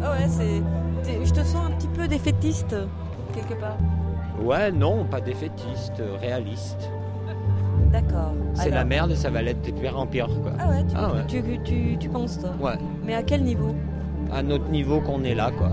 Ah 0.03 0.11
ouais, 0.12 0.28
c'est. 0.28 0.62
Je 1.24 1.32
te 1.32 1.40
sens 1.45 1.66
un 1.66 1.70
petit 1.72 1.88
peu 1.88 2.07
défaitiste, 2.09 2.74
quelque 3.34 3.59
part. 3.61 3.76
Ouais, 4.42 4.70
non, 4.72 5.05
pas 5.05 5.20
défaitiste, 5.20 6.01
euh, 6.01 6.16
réaliste. 6.20 6.88
D'accord. 7.92 8.32
C'est 8.55 8.70
la 8.70 8.84
merde 8.84 9.11
et 9.12 9.16
ça 9.16 9.30
va 9.30 9.42
l'être 9.42 9.62
de 9.64 9.70
pire 9.72 9.99
en 9.99 10.07
pire 10.07 10.28
quoi. 10.42 10.53
Ah 10.59 10.68
ouais, 10.68 10.82
tu, 10.88 10.95
Ah 10.97 11.12
ouais. 11.12 11.24
Tu, 11.28 11.42
tu, 11.64 11.97
tu 11.99 12.09
penses, 12.09 12.40
toi 12.40 12.51
Ouais. 12.61 12.78
Mais 13.05 13.14
à 13.14 13.22
quel 13.22 13.42
niveau? 13.45 13.74
À 14.35 14.43
notre 14.43 14.68
niveau 14.68 15.01
qu'on 15.01 15.22
est 15.24 15.35
là 15.35 15.51
quoi. 15.57 15.70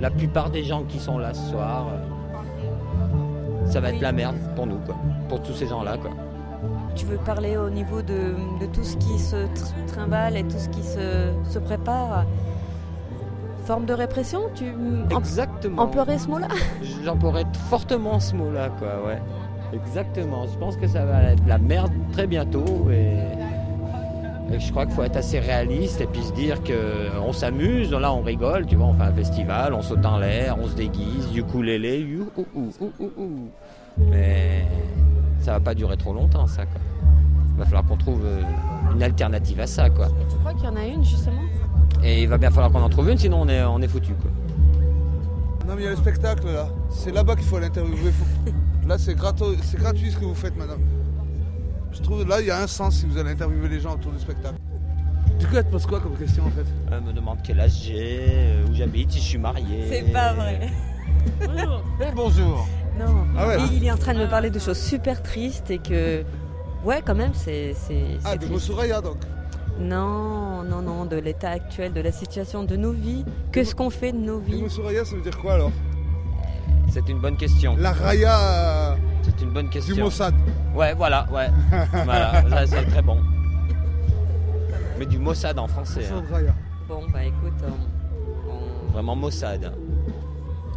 La 0.00 0.10
plupart 0.10 0.50
des 0.50 0.64
gens 0.64 0.84
qui 0.84 0.98
sont 0.98 1.18
là 1.18 1.34
ce 1.34 1.50
soir, 1.50 1.88
euh, 1.92 3.66
ça 3.66 3.80
va 3.80 3.90
être 3.90 4.00
la 4.00 4.12
merde 4.12 4.36
pour 4.56 4.66
nous 4.66 4.78
quoi. 4.78 4.96
Pour 5.28 5.42
tous 5.42 5.52
ces 5.54 5.66
gens 5.66 5.82
là 5.82 5.96
quoi. 5.98 6.10
Tu 6.94 7.04
veux 7.06 7.18
parler 7.18 7.56
au 7.56 7.70
niveau 7.70 8.00
de, 8.02 8.34
de 8.60 8.66
tout 8.72 8.82
ce 8.82 8.96
qui 8.96 9.18
se 9.18 9.36
tr- 9.36 9.86
trimballe 9.86 10.36
et 10.36 10.42
tout 10.44 10.58
ce 10.58 10.68
qui 10.68 10.82
se, 10.82 11.30
se 11.48 11.58
prépare 11.58 12.24
Forme 13.64 13.84
de 13.84 13.92
répression? 13.92 14.40
Tu 14.54 14.64
em- 14.64 15.06
Exactement. 15.18 15.82
emploierais 15.82 16.18
ce 16.18 16.26
mot-là? 16.28 16.48
J'emploierais 17.04 17.44
fortement 17.68 18.18
ce 18.18 18.34
mot-là, 18.34 18.70
quoi, 18.78 18.88
ouais. 19.06 19.18
Exactement. 19.74 20.46
Je 20.50 20.56
pense 20.58 20.76
que 20.78 20.86
ça 20.86 21.04
va 21.04 21.22
être 21.24 21.46
la 21.46 21.58
merde 21.58 21.92
très 22.12 22.26
bientôt 22.26 22.64
et, 22.90 23.18
et 24.52 24.58
je 24.60 24.70
crois 24.70 24.86
qu'il 24.86 24.94
faut 24.94 25.02
être 25.02 25.16
assez 25.16 25.38
réaliste 25.40 26.00
et 26.00 26.06
puis 26.06 26.22
se 26.22 26.32
dire 26.32 26.62
que 26.62 26.74
on 27.26 27.32
s'amuse, 27.32 27.90
là 27.92 28.12
on 28.12 28.22
rigole, 28.22 28.66
tu 28.66 28.76
vois, 28.76 28.86
on 28.86 28.94
fait 28.94 29.02
un 29.02 29.12
festival, 29.12 29.74
on 29.74 29.82
saute 29.82 30.04
en 30.06 30.18
l'air, 30.18 30.56
on 30.60 30.66
se 30.68 30.74
déguise, 30.74 31.28
ukulélé, 31.34 32.00
you, 32.00 32.28
ou, 32.36 32.46
ou, 32.54 32.72
ou, 32.80 32.92
ou, 32.98 33.10
ou. 33.18 33.48
Mais 34.10 34.64
ça 35.40 35.52
va 35.52 35.60
pas 35.60 35.74
durer 35.74 35.96
trop 35.96 36.12
longtemps, 36.14 36.46
ça, 36.46 36.64
quoi. 36.66 36.80
Il 37.54 37.58
va 37.58 37.64
falloir 37.64 37.84
qu'on 37.86 37.96
trouve 37.96 38.22
euh, 38.24 38.40
une 38.94 39.02
alternative 39.02 39.58
à 39.60 39.66
ça, 39.66 39.90
quoi. 39.90 40.06
Tu 40.30 40.36
crois 40.36 40.54
qu'il 40.54 40.64
y 40.64 40.68
en 40.68 40.76
a 40.76 40.86
une, 40.86 41.04
justement? 41.04 41.42
Et 42.04 42.22
il 42.22 42.28
va 42.28 42.38
bien 42.38 42.50
falloir 42.50 42.70
qu'on 42.70 42.82
en 42.82 42.88
trouve 42.88 43.10
une, 43.10 43.18
sinon 43.18 43.42
on 43.42 43.48
est, 43.48 43.62
on 43.64 43.80
est 43.82 43.88
foutu, 43.88 44.12
quoi. 44.14 44.30
Non 45.66 45.74
mais 45.74 45.82
il 45.82 45.84
y 45.84 45.88
a 45.88 45.90
le 45.90 45.96
spectacle 45.96 46.46
là. 46.46 46.68
C'est 46.88 47.10
là-bas 47.12 47.34
qu'il 47.36 47.44
faut 47.44 47.56
aller 47.56 47.66
interviewer. 47.66 48.10
Faut- 48.12 48.52
Là 48.88 48.96
c'est 48.96 49.14
grato- 49.14 49.54
c'est 49.62 49.78
gratuit 49.78 50.10
ce 50.10 50.16
que 50.16 50.24
vous 50.24 50.34
faites 50.34 50.56
madame. 50.56 50.78
Je 51.92 52.00
trouve 52.02 52.26
là 52.28 52.40
il 52.40 52.46
y 52.46 52.50
a 52.50 52.60
un 52.62 52.66
sens 52.66 52.96
si 52.96 53.06
vous 53.06 53.18
allez 53.18 53.30
interviewer 53.30 53.68
les 53.68 53.80
gens 53.80 53.94
autour 53.94 54.12
du 54.12 54.18
spectacle. 54.18 54.56
Du 55.38 55.46
coup 55.46 55.56
elle 55.56 55.64
te 55.64 55.70
pose 55.70 55.86
quoi 55.86 56.00
comme 56.00 56.16
question 56.16 56.44
en 56.46 56.50
fait? 56.50 56.66
Elle 56.92 57.00
me 57.02 57.12
demande 57.12 57.38
quel 57.44 57.60
âge 57.60 57.72
j'ai, 57.84 58.28
euh, 58.30 58.66
où 58.68 58.74
j'habite, 58.74 59.10
si 59.12 59.18
je 59.20 59.24
suis 59.24 59.38
marié. 59.38 59.84
C'est 59.88 60.12
pas 60.12 60.32
vrai. 60.34 60.68
Eh, 61.42 62.12
bonjour. 62.14 62.66
Non. 62.98 63.26
Ah 63.36 63.46
ouais. 63.48 63.56
Et 63.60 63.76
il 63.76 63.84
est 63.84 63.90
en 63.90 63.96
train 63.96 64.14
de 64.14 64.18
me 64.20 64.28
parler 64.28 64.50
de 64.50 64.58
choses 64.58 64.78
super 64.78 65.22
tristes 65.22 65.70
et 65.70 65.78
que. 65.78 66.22
Ouais, 66.84 67.02
quand 67.04 67.14
même, 67.14 67.32
c'est. 67.34 67.74
c'est- 67.74 68.18
Ah 68.24 68.32
de 68.34 68.38
triste. 68.38 68.52
Mosuraya 68.52 69.00
donc. 69.00 69.16
Non, 69.80 70.62
non, 70.64 70.82
non, 70.82 71.04
de 71.04 71.16
l'état 71.16 71.50
actuel, 71.50 71.92
de 71.92 72.00
la 72.00 72.10
situation 72.12 72.64
de 72.64 72.76
nos 72.76 72.92
vies. 72.92 73.24
Que 73.52 73.62
ce 73.62 73.74
qu'on 73.74 73.90
fait 73.90 74.12
de 74.12 74.18
nos 74.18 74.40
Et 74.40 74.50
vies? 74.50 74.62
Mosuraya 74.62 75.04
ça 75.04 75.14
veut 75.14 75.22
dire 75.22 75.38
quoi 75.38 75.54
alors? 75.54 75.70
C'est 76.90 77.08
une 77.08 77.20
bonne 77.20 77.36
question. 77.36 77.76
La 77.78 77.92
raya 77.92 78.38
euh, 78.40 78.94
C'est 79.36 79.44
une 79.44 79.50
bonne 79.52 79.68
question. 79.68 79.94
du 79.94 80.02
Mossad. 80.02 80.34
Ouais, 80.74 80.94
voilà, 80.94 81.26
ouais. 81.32 81.48
voilà, 82.04 82.66
c'est 82.66 82.84
très 82.86 83.02
bon. 83.02 83.18
Mais 84.98 85.06
du 85.06 85.18
Mossad 85.18 85.58
en 85.58 85.68
français. 85.68 86.08
hein. 86.12 86.22
Bon, 86.88 87.02
bah 87.12 87.24
écoute, 87.24 87.52
on- 87.62 88.50
on- 88.88 88.92
Vraiment 88.92 89.14
Mossad. 89.14 89.72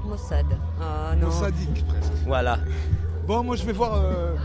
Mossad. 0.05 0.45
Ah 0.81 1.15
non. 1.15 1.27
Mossadique 1.27 1.85
presque. 1.87 2.11
Voilà. 2.25 2.59
Bon 3.25 3.43
moi 3.43 3.55
je 3.55 3.63
vais 3.63 3.71
voir. 3.71 3.93
euh, 3.95 4.35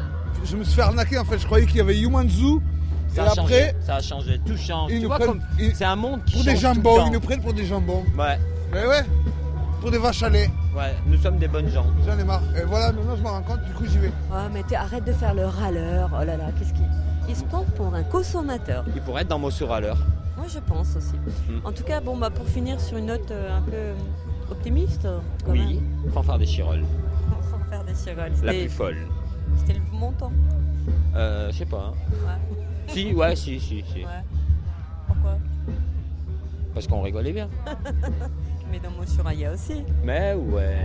Je 0.45 0.57
me 0.57 0.63
suis 0.65 0.75
fait 0.75 0.83
arnaquer 0.83 1.19
en 1.19 1.25
fait. 1.25 1.39
Je 1.39 1.47
croyais 1.47 1.67
qu'il 1.67 1.77
y 1.77 1.81
avait 1.81 1.99
Human 1.99 2.29
Zoo. 2.29 2.63
Ça 3.09 3.23
et 3.23 3.27
a 3.27 3.31
après 3.31 3.35
changé, 3.43 3.73
ça 3.81 3.95
a 3.97 4.01
changé, 4.03 4.41
tout 4.45 4.57
change. 4.57 4.91
ils 4.93 4.97
Tu 4.97 5.03
nous 5.03 5.09
vois 5.09 5.17
prennent 5.17 5.29
comme 5.29 5.41
ils- 5.59 5.75
c'est 5.75 5.85
un 5.85 5.97
monde 5.97 6.23
qui 6.25 6.35
pour 6.37 6.45
des 6.45 6.57
change 6.57 6.61
tout 6.61 6.67
le 6.69 6.75
jambons. 6.85 6.97
temps. 6.99 7.07
Ils 7.07 7.13
nous 7.13 7.21
prennent 7.21 7.41
pour 7.41 7.53
des 7.55 7.65
jambons. 7.67 8.05
Ouais, 8.19 8.39
Mais 8.73 8.87
ouais. 8.87 9.03
Pour 9.87 9.93
des 9.93 9.99
vaches 9.99 10.25
à 10.25 10.29
lait. 10.29 10.51
ouais, 10.77 10.97
nous 11.07 11.17
sommes 11.17 11.39
des 11.39 11.47
bonnes 11.47 11.69
gens. 11.69 11.87
J'en 12.05 12.19
ai 12.19 12.25
marre. 12.25 12.43
Et 12.61 12.65
voilà 12.65 12.91
maintenant 12.91 13.15
je 13.15 13.23
me 13.23 13.29
rends 13.29 13.43
compte. 13.43 13.63
Du 13.67 13.73
coup 13.73 13.85
j'y 13.87 13.99
vais. 13.99 14.11
Ah, 14.33 14.49
mais 14.53 14.65
t'es- 14.65 14.75
arrête 14.75 15.05
de 15.05 15.13
faire 15.13 15.33
le 15.33 15.47
râleur. 15.47 16.11
Oh 16.13 16.25
là 16.25 16.37
là, 16.37 16.47
qu'est-ce 16.59 16.73
qu'il. 16.75 16.89
Il 17.29 17.37
se 17.37 17.45
prend 17.45 17.63
pour 17.77 17.95
un 17.95 18.03
consommateur. 18.03 18.85
Il 18.97 19.01
pourrait 19.03 19.23
être 19.23 19.29
dans 19.29 19.39
Mossur 19.39 19.73
à 19.73 19.81
l'heure. 19.81 19.99
Moi, 20.37 20.47
je 20.53 20.59
pense 20.59 20.97
aussi. 20.97 21.15
Mm. 21.49 21.65
En 21.65 21.71
tout 21.71 21.85
cas, 21.85 22.01
bon, 22.01 22.17
bah 22.17 22.31
pour 22.31 22.49
finir 22.49 22.81
sur 22.81 22.97
une 22.97 23.07
note 23.07 23.31
euh, 23.31 23.57
un 23.57 23.63
peu 23.63 23.71
euh, 23.75 23.95
optimiste. 24.51 25.07
quand 25.45 25.53
Oui, 25.53 25.81
même. 26.03 26.13
fanfare 26.13 26.39
des 26.41 26.47
Chirolles. 26.47 26.83
Sans 27.53 27.71
faire 27.71 27.85
des 27.85 27.93
chiroles. 27.93 28.33
La 28.43 28.53
plus 28.55 28.69
folle. 28.69 28.97
C'était 29.57 29.75
le 29.75 29.97
montant. 29.97 30.33
Euh, 31.15 31.49
je 31.53 31.59
sais 31.59 31.65
pas. 31.65 31.93
hein. 31.95 32.13
Ouais. 32.27 32.93
Si, 32.93 33.15
ouais, 33.15 33.37
si, 33.37 33.61
si, 33.61 33.85
si. 33.93 34.01
Ouais. 34.01 34.11
Parce 36.77 36.87
qu'on 36.87 37.01
rigolait 37.01 37.33
bien. 37.33 37.49
Mais 38.71 38.79
dans 38.79 38.91
Mosuraya 38.91 39.51
aussi. 39.55 39.83
Mais 40.05 40.35
ouais. 40.35 40.77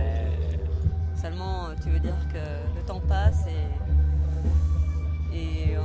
Seulement, 1.14 1.66
tu 1.84 1.90
veux 1.90 1.98
dire 1.98 2.16
que 2.32 2.38
le 2.38 2.82
temps 2.86 3.02
passe 3.06 3.44
et. 3.46 5.36
Et. 5.36 5.76
euh, 5.76 5.80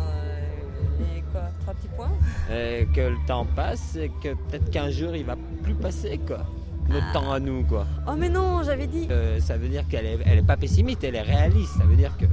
et 1.18 1.22
quoi 1.34 1.42
Trois 1.60 1.74
petits 1.74 1.90
points? 1.90 2.12
Et 2.50 2.88
que 2.96 3.02
le 3.02 3.18
temps 3.28 3.46
passe 3.54 3.98
et 3.98 4.10
que 4.24 4.30
peut-être 4.30 4.70
qu'un 4.72 4.90
jour 4.90 5.14
il 5.14 5.26
va 5.26 5.36
plus 5.62 5.76
passer 5.76 6.18
quoi. 6.26 6.46
Notre 6.88 7.12
temps 7.12 7.30
à 7.34 7.42
nous 7.42 7.66
quoi. 7.66 7.86
Oh, 8.08 8.14
mais 8.18 8.30
non, 8.30 8.64
j'avais 8.64 8.88
dit. 8.88 9.10
Euh, 9.12 9.42
ça 9.42 9.58
veut 9.58 9.68
dire 9.68 9.86
qu'elle 9.90 10.06
est, 10.06 10.20
elle 10.26 10.38
est 10.38 10.48
pas 10.48 10.56
pessimiste, 10.56 11.04
elle 11.04 11.16
est 11.16 11.22
réaliste. 11.22 11.74
Ça 11.78 11.84
veut 11.84 11.98
dire 11.98 12.16
que 12.18 12.24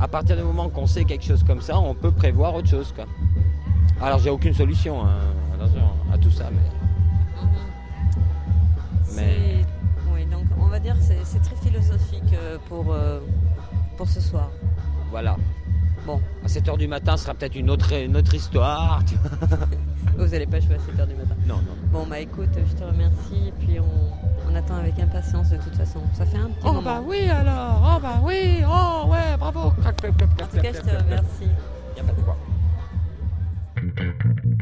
à 0.00 0.06
partir 0.06 0.36
du 0.36 0.44
moment 0.44 0.68
qu'on 0.68 0.86
sait 0.86 1.02
quelque 1.02 1.24
chose 1.24 1.42
comme 1.42 1.62
ça, 1.62 1.80
on 1.80 1.96
peut 1.96 2.12
prévoir 2.12 2.54
autre 2.54 2.68
chose 2.68 2.92
quoi. 2.94 3.06
Alors 4.00 4.20
j'ai 4.20 4.30
aucune 4.30 4.54
solution, 4.54 5.04
hein, 5.04 5.18
attention 5.56 5.82
à 6.12 6.16
tout 6.18 6.30
ça, 6.30 6.44
mais. 6.52 6.87
Mais 9.14 9.62
C'est- 9.64 10.12
Oui, 10.12 10.24
donc 10.26 10.44
on 10.60 10.66
va 10.66 10.78
dire 10.78 10.94
que 10.94 11.02
c'est 11.24 11.40
très 11.42 11.56
philosophique 11.56 12.22
euh, 12.34 12.58
pour, 12.68 12.92
euh, 12.92 13.20
pour 13.96 14.08
ce 14.08 14.20
soir. 14.20 14.48
voilà. 15.10 15.36
Bon, 16.06 16.20
À 16.42 16.48
7h 16.48 16.78
du 16.78 16.88
matin 16.88 17.16
ce 17.18 17.24
sera 17.24 17.34
peut-être 17.34 17.56
une 17.56 17.68
autre, 17.68 17.92
une 17.92 18.16
autre 18.16 18.32
histoire. 18.34 19.02
tu 19.06 19.16
vois. 19.16 19.58
vous 20.16 20.26
n'allez 20.26 20.46
pas 20.46 20.58
jouer 20.60 20.76
à 20.76 20.78
7h 20.78 21.06
du 21.06 21.14
matin. 21.14 21.34
Non, 21.46 21.56
non. 21.56 21.74
Bon, 21.92 22.06
bah 22.06 22.18
écoute, 22.20 22.48
je 22.54 22.74
te 22.74 22.84
remercie 22.84 23.48
et 23.48 23.52
puis 23.52 23.78
on, 23.78 24.50
on 24.50 24.54
attend 24.54 24.76
avec 24.76 24.98
impatience 24.98 25.50
de 25.50 25.56
toute 25.58 25.76
façon. 25.76 26.00
Ça 26.14 26.24
fait 26.24 26.38
un 26.38 26.46
petit 26.46 26.60
Oh 26.64 26.68
moment. 26.72 26.82
bah 26.82 27.02
oui 27.04 27.28
alors, 27.28 27.96
oh 27.96 28.00
bah 28.00 28.20
oui, 28.22 28.62
oh 28.66 29.08
ouais, 29.10 29.36
bravo. 29.38 29.60
En 29.60 29.70
tout 29.70 29.82
cas, 30.62 30.72
je 30.72 30.80
te 30.80 30.96
remercie. 30.96 31.50
Y 31.96 32.00
a 32.00 32.04
pas 32.04 32.12
de 32.12 32.20
quoi. 32.22 32.36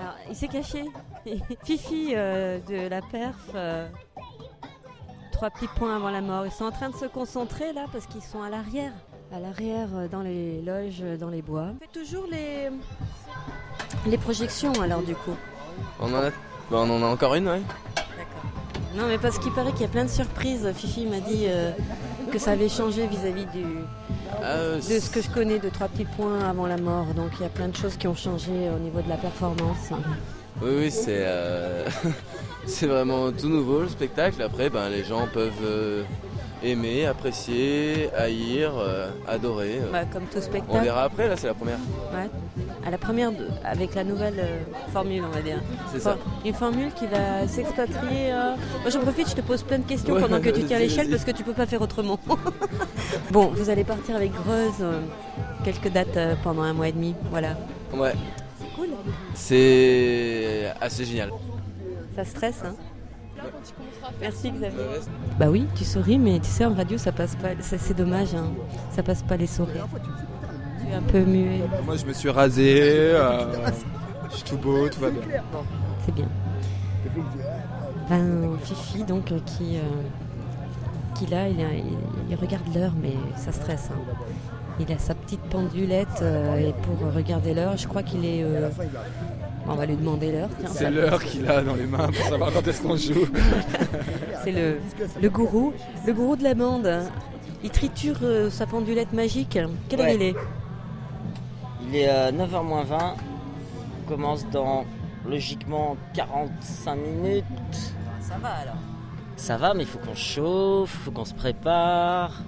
Alors, 0.00 0.14
il 0.28 0.36
s'est 0.36 0.48
caché. 0.48 0.84
Fifi 1.64 2.12
euh, 2.14 2.58
de 2.68 2.88
la 2.88 3.02
perf. 3.02 3.36
euh, 3.54 3.88
trois 5.32 5.50
petits 5.50 5.68
points 5.76 5.96
avant 5.96 6.10
la 6.10 6.20
mort. 6.20 6.46
Ils 6.46 6.52
sont 6.52 6.64
en 6.64 6.70
train 6.70 6.90
de 6.90 6.96
se 6.96 7.06
concentrer 7.06 7.72
là 7.72 7.84
parce 7.92 8.06
qu'ils 8.06 8.22
sont 8.22 8.42
à 8.42 8.50
l'arrière. 8.50 8.92
À 9.32 9.38
l'arrière, 9.40 9.88
euh, 9.94 10.08
dans 10.08 10.22
les 10.22 10.60
loges, 10.62 11.02
dans 11.18 11.28
les 11.28 11.42
bois. 11.42 11.68
On 11.76 11.78
fait 11.78 12.00
toujours 12.00 12.26
les, 12.30 12.68
les 14.06 14.18
projections 14.18 14.72
alors 14.80 15.02
du 15.02 15.14
coup. 15.14 15.34
On 16.00 16.12
en 16.12 16.16
a, 16.18 16.30
bah, 16.30 16.34
on 16.72 16.90
en 16.90 17.02
a 17.02 17.06
encore 17.06 17.34
une, 17.34 17.48
ouais. 17.48 17.62
Non, 18.96 19.06
mais 19.06 19.18
parce 19.18 19.38
qu'il 19.38 19.52
paraît 19.52 19.70
qu'il 19.72 19.82
y 19.82 19.84
a 19.84 19.88
plein 19.88 20.04
de 20.04 20.10
surprises. 20.10 20.70
Fifi 20.74 21.06
m'a 21.06 21.20
dit 21.20 21.44
euh, 21.46 21.70
que 22.30 22.38
ça 22.38 22.52
avait 22.52 22.68
changé 22.68 23.06
vis-à-vis 23.06 23.46
du 23.46 23.64
Euh, 24.42 24.76
de 24.76 24.80
ce 24.80 25.10
que 25.10 25.20
je 25.20 25.28
connais 25.28 25.58
de 25.58 25.68
trois 25.68 25.88
petits 25.88 26.04
points 26.04 26.40
avant 26.48 26.66
la 26.66 26.76
mort. 26.76 27.06
Donc 27.14 27.30
il 27.38 27.42
y 27.42 27.46
a 27.46 27.48
plein 27.48 27.68
de 27.68 27.76
choses 27.76 27.96
qui 27.96 28.06
ont 28.06 28.14
changé 28.14 28.52
au 28.74 28.78
niveau 28.78 29.00
de 29.00 29.08
la 29.08 29.16
performance. 29.16 29.90
Oui, 30.62 30.70
oui, 30.78 30.90
c'est 30.90 31.24
euh, 31.26 31.88
c'est 32.66 32.86
vraiment 32.86 33.32
tout 33.32 33.48
nouveau 33.48 33.80
le 33.80 33.88
spectacle. 33.88 34.40
Après, 34.42 34.70
ben, 34.70 34.88
les 34.88 35.04
gens 35.04 35.26
peuvent 35.32 35.52
euh, 35.64 36.02
aimer, 36.62 37.06
apprécier, 37.06 38.10
haïr, 38.16 38.72
euh, 38.76 39.08
adorer. 39.28 39.78
euh. 39.80 39.90
Bah, 39.92 40.04
comme 40.12 40.24
tout 40.24 40.40
spectacle. 40.40 40.66
On 40.70 40.80
verra 40.82 41.04
après, 41.04 41.28
là, 41.28 41.36
c'est 41.36 41.46
la 41.46 41.54
première. 41.54 41.78
Ouais. 42.12 42.28
À 42.86 42.90
la 42.90 42.98
première, 42.98 43.30
de- 43.32 43.48
avec 43.64 43.94
la 43.94 44.04
nouvelle 44.04 44.38
euh, 44.38 44.58
formule, 44.92 45.22
on 45.26 45.34
va 45.34 45.42
dire. 45.42 45.60
C'est 45.92 46.00
ça. 46.00 46.16
Une 46.44 46.54
formule 46.54 46.92
qui 46.94 47.06
va 47.06 47.46
s'expatrier. 47.46 48.32
euh, 48.32 48.54
Moi, 48.82 48.90
j'en 48.90 49.00
profite, 49.00 49.28
je 49.30 49.34
te 49.36 49.40
pose 49.42 49.62
plein 49.62 49.78
de 49.78 49.84
questions 49.86 50.14
Ouais, 50.14 50.20
pendant 50.20 50.40
que 50.40 50.48
tu 50.56 50.64
tiens 50.64 50.78
vas-y, 50.78 50.88
l'échelle 50.88 51.06
vas-y. 51.06 51.10
parce 51.10 51.24
que 51.24 51.30
tu 51.32 51.42
peux 51.44 51.52
pas 51.52 51.66
faire 51.66 51.82
autrement. 51.82 52.18
bon, 53.30 53.46
vous 53.54 53.70
allez 53.70 53.84
partir 53.84 54.16
avec 54.16 54.32
Greuze 54.32 54.74
euh, 54.80 55.00
quelques 55.64 55.88
dates 55.92 56.16
euh, 56.16 56.34
pendant 56.42 56.62
un 56.62 56.72
mois 56.72 56.88
et 56.88 56.92
demi. 56.92 57.14
Voilà. 57.30 57.56
Ouais. 57.94 58.12
C'est 58.60 58.74
cool. 58.76 58.88
C'est 59.34 60.72
assez 60.80 61.04
génial. 61.04 61.30
Ça 62.16 62.24
stresse, 62.24 62.62
hein 62.64 62.74
Merci 64.20 64.50
Xavier. 64.50 64.70
Bah 65.38 65.46
oui, 65.50 65.66
tu 65.74 65.84
souris, 65.84 66.18
mais 66.18 66.38
tu 66.40 66.46
sais, 66.48 66.64
en 66.64 66.74
radio, 66.74 66.98
ça 66.98 67.12
passe 67.12 67.36
pas. 67.36 67.48
ça, 67.60 67.76
C'est 67.78 67.94
dommage, 67.94 68.34
hein. 68.34 68.44
ça 68.90 69.02
passe 69.02 69.22
pas 69.22 69.36
les 69.36 69.46
sourires. 69.46 69.86
Tu 70.80 70.90
es 70.90 70.94
un 70.94 71.02
peu 71.02 71.20
muet. 71.20 71.60
Moi, 71.84 71.96
je 71.96 72.04
me 72.06 72.12
suis 72.12 72.30
rasé, 72.30 72.80
euh, 73.14 73.44
je 74.30 74.34
suis 74.36 74.44
tout 74.44 74.56
beau, 74.58 74.88
tout 74.88 75.00
va 75.00 75.10
bien. 75.10 75.22
C'est 76.04 76.14
bien. 76.14 76.28
Ben, 78.08 78.50
Fifi, 78.64 79.04
donc, 79.04 79.30
euh, 79.32 79.38
qui, 79.46 79.76
euh, 79.76 79.80
qui 81.14 81.26
là, 81.26 81.48
il, 81.48 81.60
a- 81.60 81.72
il- 81.74 81.96
il 82.28 82.34
regarde 82.36 82.64
l'heure, 82.74 82.92
mais 83.00 83.12
ça 83.36 83.52
stresse. 83.52 83.88
hein. 83.92 84.00
Il 84.80 84.90
a 84.92 84.98
sa 84.98 85.14
petite 85.14 85.42
pendulette 85.42 86.08
euh, 86.22 86.56
et 86.58 86.72
pour 86.72 87.12
regarder 87.14 87.52
l'heure, 87.54 87.76
je 87.76 87.86
crois 87.86 88.02
qu'il 88.02 88.24
est. 88.24 88.42
On 89.70 89.74
va 89.76 89.86
lui 89.86 89.96
demander 89.96 90.32
l'heure. 90.32 90.48
tiens. 90.58 90.68
C'est 90.72 90.90
l'heure 90.90 91.22
qu'il 91.22 91.48
a 91.48 91.62
dans 91.62 91.74
les 91.74 91.86
mains 91.86 92.06
pour 92.08 92.26
savoir 92.26 92.52
quand 92.52 92.66
est-ce 92.66 92.82
qu'on 92.82 92.96
joue. 92.96 93.26
C'est 94.44 94.52
le, 94.52 94.78
le 95.20 95.30
gourou, 95.30 95.72
le 96.06 96.12
gourou 96.12 96.36
de 96.36 96.42
la 96.42 96.54
bande. 96.54 96.90
Il 97.62 97.70
triture 97.70 98.16
euh, 98.22 98.50
sa 98.50 98.66
pendulette 98.66 99.12
magique. 99.12 99.58
Quelle 99.88 100.00
heure 100.00 100.06
Ouais. 100.06 100.14
il 100.16 100.22
est 100.22 100.34
Il 101.88 101.96
est 101.96 102.08
euh, 102.08 102.32
9h 102.32 102.64
moins 102.64 102.82
20. 102.84 103.14
On 104.06 104.08
commence 104.08 104.48
dans 104.50 104.84
logiquement 105.28 105.96
45 106.14 106.96
minutes. 106.96 107.44
Ça 108.20 108.36
va 108.42 108.48
alors. 108.48 108.74
Ça 109.36 109.56
va, 109.56 109.72
mais 109.74 109.84
il 109.84 109.86
faut 109.88 109.98
qu'on 109.98 110.14
chauffe, 110.14 110.94
il 111.00 111.04
faut 111.04 111.10
qu'on 111.12 111.24
se 111.24 111.32
prépare, 111.34 112.42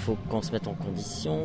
faut 0.00 0.16
qu'on 0.30 0.42
se 0.42 0.50
mette 0.52 0.66
en 0.66 0.74
condition. 0.74 1.38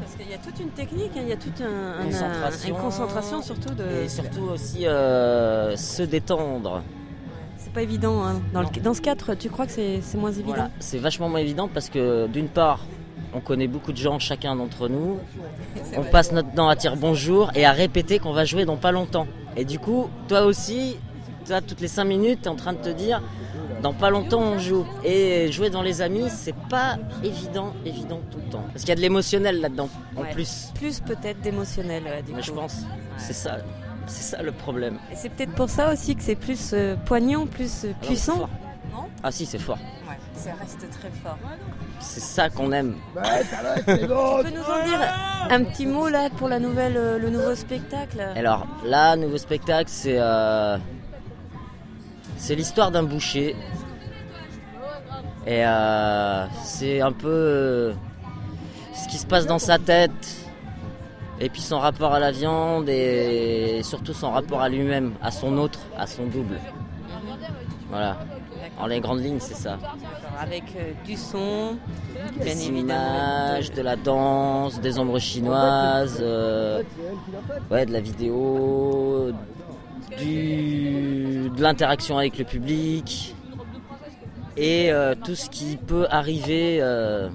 Parce 0.00 0.14
qu'il 0.14 0.30
y 0.30 0.34
a 0.34 0.38
toute 0.38 0.58
une 0.60 0.70
technique, 0.70 1.10
hein, 1.16 1.20
il 1.22 1.28
y 1.28 1.32
a 1.32 1.36
toute 1.36 1.60
un, 1.60 2.00
un- 2.00 2.04
Concentration. 2.04 2.68
une 2.76 2.80
concentration 2.80 3.42
surtout 3.42 3.74
de. 3.74 4.04
Et 4.04 4.08
surtout 4.08 4.42
aussi 4.52 4.86
euh, 4.86 5.76
se 5.76 6.02
détendre. 6.02 6.82
C'est 7.56 7.72
pas 7.72 7.82
évident. 7.82 8.22
hein. 8.24 8.40
Dans, 8.52 8.62
le- 8.62 8.80
dans 8.82 8.94
ce 8.94 9.00
cadre, 9.00 9.34
tu 9.34 9.48
crois 9.50 9.66
que 9.66 9.72
c'est 9.72 10.00
moins 10.16 10.30
évident? 10.30 10.46
Voilà, 10.48 10.70
c'est 10.80 10.98
vachement 10.98 11.28
moins 11.28 11.40
évident 11.40 11.68
parce 11.72 11.88
que 11.88 12.26
d'une 12.26 12.48
part, 12.48 12.80
on 13.34 13.40
connaît 13.40 13.68
beaucoup 13.68 13.92
de 13.92 13.96
gens, 13.96 14.18
chacun 14.18 14.56
d'entre 14.56 14.88
nous. 14.88 15.18
On 15.96 16.02
passe 16.02 16.32
notre 16.32 16.52
temps 16.52 16.68
à 16.68 16.74
dire 16.76 16.96
bonjour 16.96 17.50
et 17.54 17.64
à 17.64 17.72
répéter 17.72 18.18
qu'on 18.18 18.32
va 18.32 18.44
jouer 18.44 18.64
dans 18.66 18.76
pas 18.76 18.92
longtemps. 18.92 19.26
Et 19.56 19.64
du 19.64 19.78
coup, 19.78 20.08
toi 20.28 20.42
aussi, 20.42 20.96
toi, 21.46 21.60
toutes 21.60 21.80
les 21.80 21.88
5 21.88 22.04
minutes, 22.04 22.40
tu 22.42 22.48
es 22.48 22.50
en 22.50 22.56
train 22.56 22.72
de 22.74 22.78
te 22.78 22.90
dire 22.90 23.22
dans 23.82 23.92
pas 23.92 24.10
longtemps 24.10 24.40
on 24.40 24.58
joue. 24.58 24.86
Et 25.04 25.50
jouer 25.52 25.70
dans 25.70 25.82
les 25.82 26.00
amis, 26.02 26.28
c'est 26.30 26.54
pas 26.70 26.96
évident, 27.22 27.72
évident 27.84 28.20
tout 28.30 28.38
le 28.44 28.50
temps. 28.50 28.64
Parce 28.72 28.80
qu'il 28.80 28.88
y 28.90 28.92
a 28.92 28.96
de 28.96 29.00
l'émotionnel 29.00 29.60
là-dedans, 29.60 29.88
en 30.16 30.22
Ouais. 30.22 30.30
plus. 30.32 30.70
Plus 30.74 31.00
peut-être 31.00 31.40
d'émotionnel, 31.40 32.04
ouais, 32.04 32.22
du 32.22 32.32
Mais 32.32 32.42
je 32.42 32.50
coup. 32.52 32.58
pense, 32.60 32.76
c'est 33.18 33.32
ça, 33.32 33.58
c'est 34.06 34.22
ça 34.36 34.42
le 34.42 34.52
problème. 34.52 34.98
Et 35.12 35.16
c'est 35.16 35.28
peut-être 35.30 35.54
pour 35.54 35.68
ça 35.68 35.92
aussi 35.92 36.14
que 36.16 36.22
c'est 36.22 36.36
plus 36.36 36.70
euh, 36.72 36.96
poignant, 37.04 37.46
plus 37.46 37.84
euh, 37.84 37.92
c'est 38.00 38.06
puissant. 38.06 38.36
fort. 38.38 38.50
Non 38.92 39.04
Ah 39.22 39.30
si, 39.30 39.46
c'est 39.46 39.58
fort. 39.58 39.78
Ouais, 40.08 40.16
ça 40.34 40.50
reste 40.60 40.78
très 40.90 41.10
fort. 41.22 41.38
C'est 42.00 42.20
ça 42.20 42.50
qu'on 42.50 42.72
aime. 42.72 42.96
tu 43.16 43.84
peux 43.84 44.04
nous 44.06 44.10
en 44.10 44.86
dire 44.86 45.00
un 45.50 45.64
petit 45.64 45.86
mot 45.86 46.08
là 46.08 46.28
pour 46.36 46.48
la 46.48 46.58
nouvelle, 46.58 46.96
euh, 46.96 47.18
le 47.18 47.30
nouveau 47.30 47.54
spectacle? 47.54 48.20
Alors 48.36 48.66
là, 48.84 49.16
nouveau 49.16 49.38
spectacle, 49.38 49.88
c'est 49.88 50.16
euh, 50.18 50.76
c'est 52.42 52.56
l'histoire 52.56 52.90
d'un 52.90 53.04
boucher. 53.04 53.54
Et 55.46 55.64
euh, 55.64 56.46
c'est 56.64 57.00
un 57.00 57.12
peu 57.12 57.28
euh, 57.28 57.92
ce 58.94 59.06
qui 59.08 59.16
se 59.16 59.26
passe 59.26 59.46
dans 59.46 59.60
sa 59.60 59.78
tête. 59.78 60.50
Et 61.38 61.48
puis 61.48 61.60
son 61.60 61.78
rapport 61.78 62.12
à 62.12 62.18
la 62.18 62.32
viande 62.32 62.88
et 62.88 63.80
surtout 63.84 64.12
son 64.12 64.32
rapport 64.32 64.60
à 64.60 64.68
lui-même, 64.68 65.14
à 65.22 65.30
son 65.30 65.56
autre, 65.56 65.80
à 65.96 66.06
son 66.08 66.26
double. 66.26 66.58
Voilà. 67.90 68.18
En 68.78 68.86
les 68.86 69.00
grandes 69.00 69.22
lignes, 69.22 69.40
c'est 69.40 69.54
ça. 69.54 69.78
Avec 70.40 70.64
euh, 70.76 70.92
du 71.04 71.16
son, 71.16 71.76
Des 72.42 72.66
images, 72.68 73.70
de 73.72 73.82
la 73.82 73.96
danse, 73.96 74.80
des 74.80 74.98
ombres 74.98 75.18
chinoises, 75.20 76.18
euh, 76.20 76.82
ouais, 77.70 77.86
de 77.86 77.92
la 77.92 78.00
vidéo, 78.00 79.30
du, 80.18 81.50
de 81.50 81.62
l'interaction 81.62 82.18
avec 82.18 82.38
le 82.38 82.44
public 82.44 83.34
et 84.56 84.92
euh, 84.92 85.14
tout 85.14 85.34
ce 85.34 85.48
qui 85.48 85.76
peut 85.76 86.06
arriver 86.10 86.78
euh, 86.80 87.28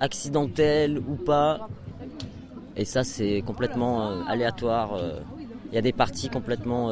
accidentel 0.00 0.98
ou 0.98 1.16
pas. 1.16 1.68
Et 2.76 2.84
ça, 2.84 3.02
c'est 3.02 3.42
complètement 3.44 4.10
euh, 4.10 4.22
aléatoire. 4.28 5.00
Il 5.70 5.74
y 5.74 5.78
a 5.78 5.82
des 5.82 5.92
parties 5.92 6.28
complètement. 6.28 6.90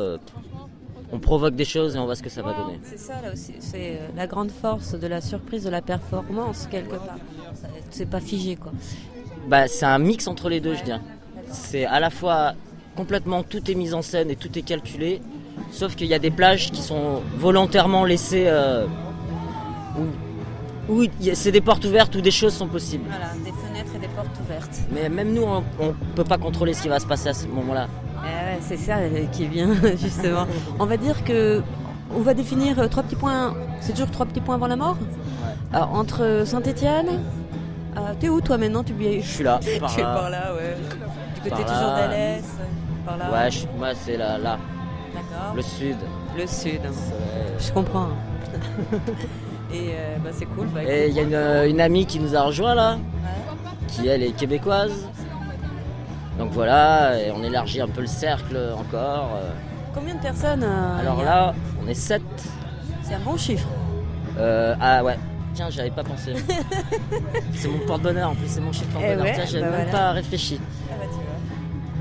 on 1.13 1.19
provoque 1.21 1.55
des 1.55 1.65
choses 1.65 1.97
et 1.97 1.99
on 1.99 2.05
voit 2.05 2.17
ce 2.17 2.23
que 2.23 2.29
ça 2.29 2.43
va 2.43 2.53
donner. 2.53 2.79
C'est 2.83 2.99
ça 2.99 3.23
là 3.23 3.33
aussi, 3.33 3.55
c'est 3.61 4.01
la 4.17 4.27
grande 4.27 4.51
force 4.51 4.95
de 4.99 5.07
la 5.07 5.21
surprise, 5.21 5.65
de 5.65 5.71
la 5.71 5.83
performance 5.83 6.67
quelque 6.71 6.97
part. 6.97 7.19
C'est 7.91 8.11
pas 8.11 8.21
figé 8.21 8.57
quoi. 8.57 8.73
Bah, 9.49 9.69
c'est 9.69 9.87
un 9.87 9.99
mix 9.99 10.27
entre 10.27 10.49
les 10.49 10.61
deux, 10.61 10.75
je 10.75 10.83
dirais. 10.83 11.01
C'est 11.49 11.87
à 11.87 12.01
la 12.01 12.11
fois 12.11 12.55
complètement 12.97 13.43
tout 13.43 13.71
est 13.71 13.75
mis 13.75 13.95
en 13.95 14.03
scène 14.03 14.31
et 14.31 14.37
tout 14.37 14.59
est 14.59 14.63
calculé, 14.63 15.21
sauf 15.71 15.95
qu'il 15.95 16.07
y 16.09 16.15
a 16.15 16.19
des 16.19 16.31
plages 16.31 16.71
qui 16.73 16.83
sont 16.83 17.23
volontairement 17.39 18.05
laissées 18.05 18.47
euh, 18.47 18.87
où, 20.89 20.93
où 20.93 21.05
c'est 21.35 21.53
des 21.53 21.61
portes 21.61 21.85
ouvertes 21.85 22.15
où 22.17 22.21
des 22.21 22.31
choses 22.31 22.55
sont 22.55 22.69
possibles. 22.69 23.05
Voilà, 23.09 23.33
des 23.45 23.53
fenêtres 23.53 23.93
et 23.95 23.99
des 23.99 24.09
portes 24.09 24.37
ouvertes. 24.45 24.81
Mais 24.93 25.09
même 25.09 25.33
nous, 25.33 25.43
on, 25.43 25.63
on 25.81 25.95
peut 26.15 26.25
pas 26.25 26.39
contrôler 26.39 26.75
ce 26.75 26.83
qui 26.83 26.89
va 26.89 26.99
se 26.99 27.07
passer 27.07 27.29
à 27.29 27.35
ce 27.35 27.47
moment-là. 27.47 27.89
Eh 28.25 28.61
c'est 28.61 28.77
ça 28.77 28.97
euh, 28.99 29.27
qui 29.33 29.45
est 29.45 29.49
bien, 29.49 29.69
justement. 29.97 30.47
On 30.79 30.87
va 30.87 30.97
dire 30.97 31.25
que 31.25 31.63
on 32.15 32.21
va 32.21 32.35
définir 32.35 32.79
euh, 32.79 32.87
trois 32.87 33.03
petits 33.03 33.17
points. 33.17 33.55
C'est 33.81 33.93
toujours 33.93 34.11
trois 34.11 34.27
petits 34.27 34.41
points 34.41 34.55
avant 34.55 34.69
la 34.69 34.77
mort? 34.77 34.97
Entre 35.73 36.45
Saint-Étienne, 36.47 37.21
t'es 38.21 38.29
où 38.29 38.41
toi 38.41 38.57
maintenant? 38.59 38.85
Tu 38.85 38.95
Je 39.21 39.27
suis 39.27 39.45
là, 39.45 39.59
tu 39.63 39.71
es 39.71 39.79
par 39.81 40.31
là, 40.31 40.55
ouais. 40.55 40.77
Du 41.35 41.41
côté 41.51 41.63
Par 41.65 41.73
toujours 41.73 41.91
d'Alès, 41.97 42.45
par 43.07 43.17
là. 43.17 43.31
Ouais, 43.33 43.51
je- 43.51 43.67
moi 43.79 43.89
c'est 43.95 44.17
là, 44.17 44.37
là, 44.39 44.59
D'accord. 45.15 45.55
le 45.55 45.63
sud. 45.63 45.97
Le 46.37 46.47
sud. 46.47 46.81
Je 47.59 47.73
comprends. 47.73 48.09
Et 49.73 49.91
euh, 49.95 50.17
bah, 50.23 50.31
c'est 50.33 50.45
cool. 50.47 50.67
Bah, 50.69 50.83
Et 50.85 51.09
il 51.09 51.15
y 51.15 51.21
a 51.21 51.23
une, 51.23 51.71
une 51.71 51.81
amie 51.81 52.07
qui 52.07 52.21
nous 52.21 52.37
a 52.37 52.43
rejoint 52.43 52.75
là, 52.75 52.99
qui 53.89 54.07
elle 54.09 54.23
est 54.23 54.33
québécoise. 54.33 55.09
Donc 56.39 56.53
voilà, 56.53 57.19
et 57.19 57.31
on 57.31 57.43
élargit 57.43 57.81
un 57.81 57.89
peu 57.89 58.03
le 58.03 58.07
cercle 58.07 58.59
encore. 58.79 59.31
euh. 59.37 59.51
Combien 59.95 60.15
de 60.15 60.21
personnes 60.21 60.63
euh, 60.63 61.01
Alors 61.01 61.15
il 61.17 61.21
y 61.21 61.27
a 61.27 61.35
là, 61.35 61.55
on 61.83 61.89
est 61.89 61.95
7. 61.95 62.21
C'est 63.03 63.15
un 63.15 63.21
bon 63.21 63.37
chiffre. 63.39 63.67
ah 64.39 65.03
ouais, 65.03 65.19
tiens, 65.55 65.71
j'avais 65.71 65.91
pas 65.91 66.05
pensé. 66.05 66.35
c'est 67.55 67.69
mon 67.69 67.79
porte-bonheur 67.87 68.31
en 68.31 68.35
plus, 68.35 68.49
c'est 68.49 68.61
mon 68.61 68.73
chiffre 68.73 68.89
Eh 68.91 68.93
porte-bonheur. 68.93 69.25
ouais, 69.25 69.33
Tiens, 69.35 69.45
j'avais 69.47 69.65
bah 69.65 69.71
même 69.71 69.89
voilà. 69.89 69.99
pas 69.99 70.11
réfléchi. 70.13 70.61
Ah 70.91 70.95
bah, 71.01 71.05
tu 71.09 71.15
vois. 71.15 71.25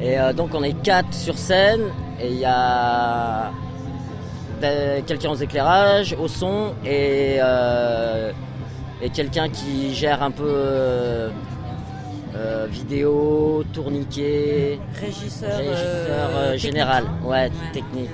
Et 0.02 0.20
euh, 0.20 0.34
donc 0.34 0.50
on 0.54 0.64
est 0.64 0.74
4 0.82 1.14
sur 1.14 1.38
scène 1.38 1.82
et 2.22 2.28
il 2.28 2.39
y 2.39 2.46
a 2.46 3.52
de- 4.62 5.02
quelqu'un 5.02 5.30
aux 5.32 5.36
éclairages, 5.36 6.16
au 6.20 6.28
son 6.28 6.74
et, 6.86 7.38
euh, 7.39 8.32
et 9.02 9.10
quelqu'un 9.10 9.50
qui 9.50 9.93
gère 9.96 10.22
un 10.24 10.32
peu 10.32 11.30
euh, 12.36 12.68
vidéo, 12.70 13.64
tourniquet, 13.74 14.80
Régisseur, 15.00 15.58
régisseur 15.58 15.76
euh, 15.80 16.28
euh, 16.34 16.44
technique. 16.52 16.60
général, 16.62 17.04
ouais, 17.24 17.30
Ouais. 17.30 17.52
technique. 17.74 18.10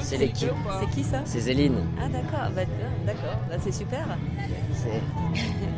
C'est 0.00 0.16
l'équipe. 0.18 0.50
C'est 0.80 0.90
qui 0.90 1.04
ça 1.04 1.18
C'est 1.24 1.40
Zéline. 1.40 1.76
Ah 2.00 2.08
d'accord, 2.08 2.50
bah, 2.54 2.62
d'accord, 3.06 3.36
Bah, 3.48 3.56
c'est 3.60 3.72
super. 3.72 4.04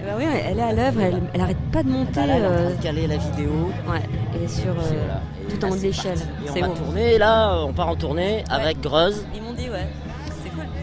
Bah 0.07 0.13
oui, 0.19 0.25
elle 0.47 0.59
est 0.59 0.63
à 0.63 0.73
l'œuvre, 0.75 1.01
elle, 1.01 1.23
elle 1.33 1.41
arrête 1.41 1.57
pas 1.73 1.83
de 1.83 1.89
monter. 1.89 2.13
Bah 2.15 2.27
là, 2.27 2.35
elle 2.37 2.43
est 2.43 2.47
en 2.47 2.51
train 2.53 2.71
de 2.77 2.83
caler 2.83 3.07
la 3.07 3.17
vidéo. 3.17 3.71
Ouais, 3.89 4.03
et 4.43 4.49
sur 4.49 4.69
euh, 4.71 4.75
Puis 4.75 4.97
voilà. 4.97 5.21
Et 5.49 5.53
tout 5.55 5.61
là, 5.63 5.69
en 5.69 5.71
haut 5.73 5.77
de 5.77 5.81
l'échelle. 5.83 6.19
on 6.49 6.53
C'est 6.53 6.61
va 6.61 6.67
bon. 6.69 6.75
tourner. 6.75 7.19
Là, 7.19 7.65
on 7.67 7.73
part 7.73 7.89
en 7.89 7.97
tournée 7.97 8.45
avec 8.51 8.81
Greuze. 8.83 9.25
Ils 9.35 9.41
m'ont 9.43 9.55
dit 9.55 9.71
ouais. 9.71 9.87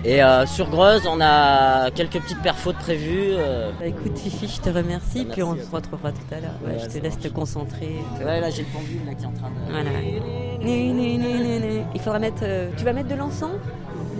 Et 0.04 0.24
euh, 0.24 0.48
sur 0.48 0.68
Greuze, 0.70 1.06
on 1.08 1.22
a 1.22 1.92
quelques 1.92 2.20
petites 2.20 2.42
perfos 2.42 2.74
de 2.74 2.78
prévues. 2.78 3.34
euh. 3.34 3.72
Bah, 3.80 3.86
écoute 3.86 4.18
Fifi, 4.18 4.48
je 4.48 4.60
te 4.62 4.70
remercie, 4.76 5.26
Bah, 5.26 5.32
puis 5.34 5.44
on 5.44 5.56
se 5.56 5.70
retrouvera 5.72 6.12
tout 6.12 6.18
à 6.32 6.40
l'heure. 6.40 6.52
Ouais, 6.66 6.72
Ouais, 6.74 6.80
je 6.80 6.86
te 6.88 6.94
laisse 7.04 7.14
marche. 7.16 7.28
te 7.28 7.28
concentrer. 7.28 7.96
Ouais, 8.20 8.40
là, 8.40 8.50
j'ai 8.50 8.64
le 8.64 8.68
pendule 8.70 9.06
là, 9.06 9.14
qui 9.14 9.24
est 9.24 9.28
en 9.28 9.32
train 9.32 9.50
de. 9.50 9.72
Voilà. 9.72 9.90
Il 11.94 12.02
faudra 12.02 12.18
mettre. 12.20 12.42
euh, 12.44 12.72
tu 12.78 12.84
vas 12.84 12.94
mettre 12.94 13.10
de 13.10 13.16
l'encens? 13.16 13.52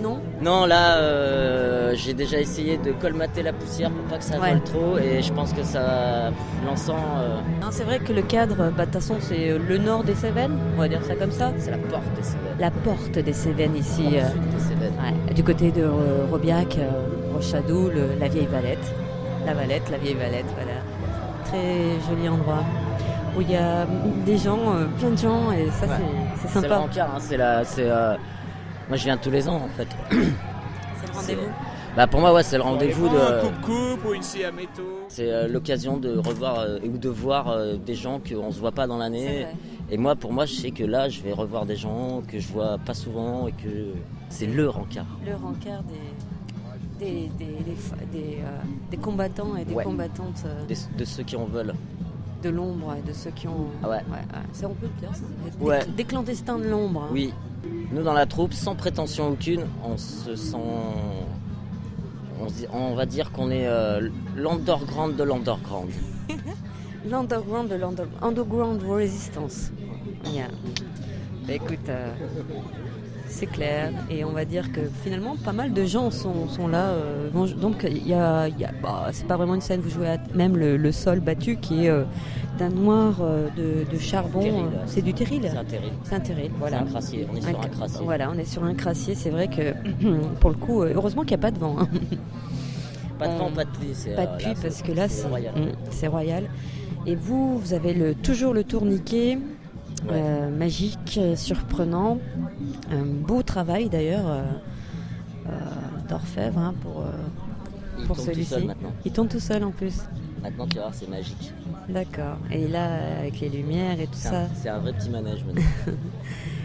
Non 0.02 0.18
Non, 0.42 0.66
là, 0.66 0.96
euh, 0.96 1.92
j'ai 1.94 2.12
déjà 2.14 2.38
essayé 2.40 2.76
de 2.76 2.90
colmater 2.92 3.42
la 3.42 3.52
poussière 3.52 3.90
pour 3.90 4.04
pas 4.06 4.18
que 4.18 4.24
ça 4.24 4.38
Ouais. 4.40 4.50
vole 4.50 4.62
trop. 4.62 4.98
Et 4.98 5.22
je 5.22 5.32
pense 5.32 5.52
que 5.52 5.62
ça. 5.62 6.30
L'encens. 6.66 6.96
euh, 7.18 7.36
Non, 7.60 7.68
c'est 7.70 7.84
vrai 7.84 7.98
que 8.00 8.12
le 8.12 8.22
cadre, 8.22 8.56
bah, 8.76 8.84
de 8.86 8.90
toute 8.90 8.94
façon, 9.00 9.14
c'est 9.20 9.50
euh, 9.50 9.58
le 9.68 9.78
nord 9.78 10.02
des 10.04 10.14
Cévennes, 10.14 10.56
on 10.76 10.80
va 10.80 10.88
dire 10.88 11.04
ça 11.04 11.14
comme 11.14 11.30
ça. 11.30 11.52
C'est 11.58 11.70
la 11.70 11.78
porte 11.78 12.02
des 12.16 12.22
Cévennes. 12.22 12.56
La 12.58 12.70
porte 12.70 13.18
des 13.18 13.32
Cévennes 13.32 13.76
ici. 13.76 14.02
Porte 14.02 14.14
euh, 14.16 14.30
sud 14.30 14.50
des 14.50 14.60
Cévennes. 14.60 14.94
ouais, 15.28 15.34
du 15.34 15.44
côté 15.44 15.70
de 15.70 15.82
euh, 15.82 16.26
Robiac, 16.30 16.76
euh, 16.78 16.90
Rochadou, 17.34 17.88
le- 17.88 18.18
la 18.20 18.28
vieille 18.28 18.48
Valette. 18.50 18.92
La 19.46 19.54
Valette, 19.54 19.88
la 19.90 19.98
vieille 19.98 20.14
Valette, 20.14 20.46
voilà. 20.54 20.78
Très 21.44 22.00
joli 22.08 22.28
endroit. 22.28 22.62
Où 23.36 23.40
il 23.40 23.50
y 23.50 23.56
a 23.56 23.86
des 24.26 24.36
gens, 24.36 24.58
euh, 24.74 24.84
plein 24.98 25.10
de 25.10 25.16
gens, 25.18 25.50
et 25.52 25.68
ça, 25.70 25.86
Ouais. 25.86 25.92
c'est- 25.96 26.42
c'est 26.42 26.48
C'est 26.48 26.54
le 26.62 26.68
sympa. 26.68 26.84
hein, 27.00 27.18
c'est 27.18 27.36
la. 27.36 27.62
Euh, 28.82 28.88
Moi, 28.88 28.96
je 28.96 29.04
viens 29.04 29.16
tous 29.16 29.30
les 29.30 29.48
ans 29.48 29.56
en 29.56 29.68
fait. 29.68 29.88
C'est 30.10 31.06
le 31.06 31.12
rendez-vous. 31.40 31.52
Bah, 31.94 32.06
pour 32.06 32.20
moi, 32.20 32.32
ouais, 32.32 32.42
c'est 32.42 32.56
le 32.56 32.62
rendez-vous 32.62 33.06
de. 33.08 33.16
Un 33.16 33.40
coupe-coupe 33.42 34.04
ou 34.08 34.14
une 34.14 34.22
scie 34.22 34.44
à 34.44 34.50
métaux. 34.52 35.00
C'est 35.08 35.30
euh, 35.30 35.46
l'occasion 35.46 35.98
de 35.98 36.16
revoir 36.16 36.60
euh, 36.60 36.78
ou 36.84 36.96
de 36.96 37.08
voir 37.10 37.48
euh, 37.50 37.76
des 37.76 37.94
gens 37.94 38.18
qu'on 38.18 38.50
se 38.50 38.58
voit 38.58 38.72
pas 38.72 38.86
dans 38.86 38.96
l'année. 38.96 39.46
Et 39.90 39.98
moi, 39.98 40.16
pour 40.16 40.32
moi, 40.32 40.46
je 40.46 40.54
sais 40.54 40.70
que 40.70 40.84
là, 40.84 41.10
je 41.10 41.20
vais 41.20 41.32
revoir 41.32 41.66
des 41.66 41.76
gens 41.76 42.22
que 42.26 42.38
je 42.38 42.48
vois 42.48 42.78
pas 42.78 42.94
souvent 42.94 43.46
et 43.46 43.52
que 43.52 43.88
c'est 44.30 44.46
le 44.46 44.70
rencard. 44.70 45.04
Le 45.26 45.34
rencard 45.34 45.82
des, 45.82 47.04
des, 47.04 47.28
des, 47.38 47.44
des, 47.44 47.76
des, 48.10 48.36
euh, 48.38 48.46
des 48.90 48.96
combattants 48.96 49.54
et 49.56 49.66
des 49.66 49.74
Ouais. 49.74 49.84
combattantes 49.84 50.44
euh, 50.46 50.64
Des- 50.66 50.76
de 50.96 51.04
ceux 51.04 51.24
qui 51.24 51.36
en 51.36 51.44
veulent. 51.44 51.74
de 52.42 52.48
l'ombre 52.48 52.94
et 52.98 53.06
de 53.06 53.12
ceux 53.12 53.30
qui 53.32 53.46
ont. 53.48 53.66
Ah 53.84 53.90
ouais. 53.90 53.98
Ça, 54.52 54.66
on 54.66 54.74
peut 54.74 54.86
le 54.94 54.98
dire, 55.00 55.14
ça. 55.14 55.24
Des, 55.60 55.62
Ouais. 55.64 55.80
des 55.94 56.04
clandestins 56.04 56.58
de 56.58 56.68
l'ombre. 56.68 57.02
hein. 57.02 57.08
Oui. 57.12 57.34
Nous, 57.92 58.02
dans 58.02 58.14
la 58.14 58.26
troupe, 58.26 58.54
sans 58.54 58.74
prétention 58.74 59.28
aucune, 59.28 59.66
on 59.84 59.96
se 59.98 60.34
sent. 60.34 60.56
On, 62.40 62.48
se 62.48 62.54
dit- 62.54 62.66
on 62.72 62.94
va 62.94 63.06
dire 63.06 63.30
qu'on 63.32 63.50
est 63.50 63.66
euh, 63.66 64.08
l'underground 64.36 65.14
de 65.16 65.22
l'underground. 65.22 65.90
L'underground 67.04 67.68
de 67.68 67.74
l'under- 67.74 68.06
underground 68.22 68.80
resistance. 68.88 69.70
Yeah. 70.32 70.46
Bah, 71.46 71.54
écoute, 71.54 71.88
euh, 71.88 72.12
c'est 73.32 73.46
clair. 73.46 73.90
Et 74.10 74.24
on 74.24 74.30
va 74.30 74.44
dire 74.44 74.70
que 74.72 74.80
finalement, 75.02 75.36
pas 75.36 75.52
mal 75.52 75.72
de 75.72 75.84
gens 75.84 76.10
sont, 76.10 76.48
sont 76.48 76.68
là. 76.68 76.90
euh, 76.90 77.30
donc, 77.60 77.86
il 77.90 78.06
y 78.06 78.14
a. 78.14 78.48
il 78.48 78.58
y 78.60 78.64
a- 78.64 78.72
bah, 78.82 79.08
c'est 79.12 79.26
pas 79.26 79.36
vraiment 79.36 79.54
une 79.54 79.60
scène, 79.60 79.80
vous 79.80 79.90
jouez 79.90 80.08
à 80.08 80.18
même 80.34 80.56
le, 80.56 80.76
le 80.76 80.92
sol 80.92 81.20
battu 81.20 81.56
qui 81.56 81.86
est 81.86 81.88
euh, 81.90 82.04
d'un 82.58 82.68
noir 82.68 83.16
euh, 83.20 83.48
de, 83.56 83.90
de 83.90 83.98
charbon. 83.98 84.68
C'est 84.86 85.02
du 85.02 85.14
terril. 85.14 85.42
C'est 85.50 85.56
un 85.56 85.64
terril. 85.64 85.92
C'est 86.04 86.14
un 86.14 86.20
terril, 86.20 86.50
voilà. 86.58 86.80
Un 86.82 86.84
crassier, 86.84 87.26
on 87.32 87.36
est 87.36 87.40
sur 87.40 87.48
un 87.50 87.52
cra- 87.52 87.70
crassier. 87.70 88.00
Voilà, 88.04 88.30
on 88.34 88.38
est 88.38 88.44
sur 88.44 88.64
un 88.64 88.74
crassier. 88.74 89.14
C'est 89.14 89.30
vrai 89.30 89.48
que 89.48 89.72
pour 90.40 90.50
le 90.50 90.56
coup, 90.56 90.82
heureusement 90.82 91.22
qu'il 91.22 91.30
n'y 91.36 91.40
a 91.40 91.46
pas 91.46 91.50
de 91.50 91.58
vent. 91.58 91.76
hein. 91.80 91.88
Pas 93.18 93.28
de 93.28 93.38
vent, 93.38 93.50
pas 93.54 93.64
de 93.64 93.70
pluie. 93.70 93.90
c'est, 93.92 94.16
Pas 94.16 94.26
de 94.26 94.36
pluie 94.36 94.54
parce 94.60 94.82
que 94.82 94.90
là, 94.90 95.08
c'est 95.08 95.28
royal. 95.28 95.54
Mm, 95.54 95.72
c'est 95.90 96.08
royal. 96.08 96.44
Et 97.06 97.14
vous, 97.14 97.58
vous 97.58 97.72
avez 97.72 97.94
le, 97.94 98.14
toujours 98.16 98.52
le 98.52 98.64
tourniquet 98.64 99.38
euh, 100.10 100.50
magique, 100.50 101.18
euh, 101.18 101.36
surprenant. 101.36 102.18
Un 102.90 103.04
beau 103.04 103.42
travail 103.42 103.88
d'ailleurs 103.88 104.26
euh, 104.26 105.50
d'orfèvre 106.08 106.58
hein, 106.58 106.74
pour, 106.82 107.04
Il 107.98 108.06
pour 108.06 108.18
celui-ci. 108.18 108.68
Il 109.04 109.12
tourne 109.12 109.28
tout 109.28 109.40
seul 109.40 109.64
en 109.64 109.70
plus. 109.70 110.02
Maintenant, 110.42 110.66
tu 110.66 110.76
vas 110.76 110.82
voir, 110.82 110.94
c'est 110.94 111.08
magique. 111.08 111.52
D'accord. 111.88 112.38
Et 112.50 112.66
là, 112.66 113.18
avec 113.20 113.40
les 113.40 113.48
lumières 113.48 114.00
et 114.00 114.06
tout 114.06 114.14
ça. 114.14 114.48
c'est 114.54 114.68
un 114.68 114.78
vrai 114.78 114.92
petit 114.92 115.10
manège 115.10 115.44
maintenant. 115.44 115.62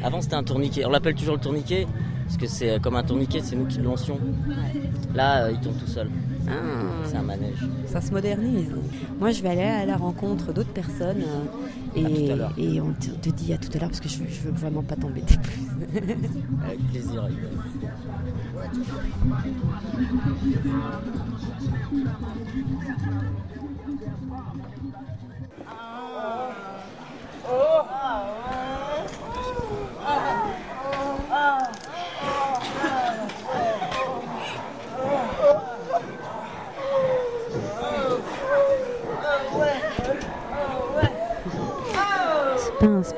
Avant, 0.04 0.22
c'était 0.22 0.36
un 0.36 0.44
tourniquet. 0.44 0.86
On 0.86 0.90
l'appelle 0.90 1.16
toujours 1.16 1.36
le 1.36 1.42
tourniquet 1.42 1.88
parce 2.28 2.38
que 2.38 2.48
c'est 2.48 2.72
euh, 2.72 2.80
comme 2.80 2.96
un 2.96 3.04
tourniquet, 3.04 3.40
c'est 3.42 3.56
nous 3.56 3.66
qui 3.66 3.78
le 3.78 3.86
lancions. 3.86 4.20
Là, 5.16 5.46
euh, 5.46 5.52
il 5.54 5.60
tourne 5.60 5.78
tout 5.78 5.88
seul. 5.88 6.10
Ah. 6.48 6.52
C'est 7.06 7.16
un 7.16 7.24
manège. 7.24 7.66
Ça 7.88 8.02
se 8.02 8.12
modernise. 8.12 8.74
Moi, 9.20 9.32
je 9.32 9.42
vais 9.42 9.50
aller 9.50 9.62
à 9.62 9.86
la 9.86 9.96
rencontre 9.96 10.52
d'autres 10.52 10.74
personnes 10.74 11.24
euh, 11.98 12.48
et, 12.58 12.82
on 12.82 12.92
te, 12.94 13.10
te 13.10 13.30
dit 13.30 13.54
à 13.54 13.58
tout 13.58 13.70
à 13.76 13.80
l'heure 13.80 13.90
parce 13.90 14.02
que 14.02 14.10
je 14.10 14.20
veux, 14.20 14.30
je 14.30 14.42
veux 14.42 14.52
vraiment 14.52 14.84
pas 14.84 14.96
t'embêter 14.96 15.38
plus. 15.42 15.62
Avec 16.66 16.80
plaisir. 16.90 17.24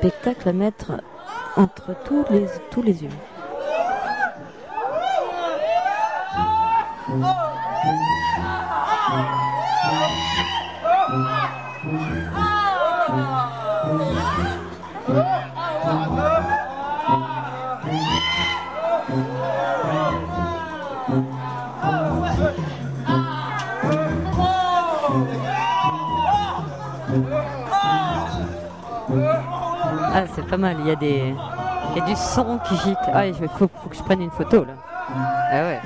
Spectacle 0.00 0.48
à 0.48 0.52
mettre 0.54 0.92
entre 1.56 1.94
tous 2.06 2.24
les, 2.30 2.46
tous 2.70 2.80
les 2.80 3.02
yeux. 3.02 3.10
Pas 30.50 30.56
mal. 30.56 30.76
Il 30.80 30.88
y 30.88 30.90
a 30.90 30.96
des, 30.96 31.34
il 31.92 31.98
y 31.98 32.00
a 32.02 32.04
du 32.04 32.16
sang 32.16 32.58
qui 32.66 32.76
gicle. 32.76 33.10
Ah, 33.14 33.26
il 33.26 33.34
faut, 33.34 33.48
faut 33.58 33.88
que 33.88 33.96
je 33.96 34.02
prenne 34.02 34.20
une 34.20 34.30
photo 34.30 34.64
là. 34.64 34.74
Ah 35.52 35.62
ouais. 35.62 35.80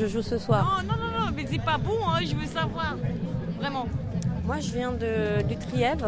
Je 0.00 0.06
joue 0.06 0.22
ce 0.22 0.38
soir. 0.38 0.82
Non, 0.82 0.88
non, 0.88 0.98
non, 0.98 1.26
non, 1.26 1.32
mais 1.34 1.44
c'est 1.46 1.62
pas 1.62 1.76
bon, 1.76 1.98
hein, 2.08 2.20
je 2.24 2.34
veux 2.34 2.46
savoir. 2.46 2.96
Vraiment. 3.58 3.86
Moi, 4.44 4.60
je 4.60 4.72
viens 4.72 4.92
de, 4.92 5.42
du 5.42 5.56
Trièves. 5.56 6.06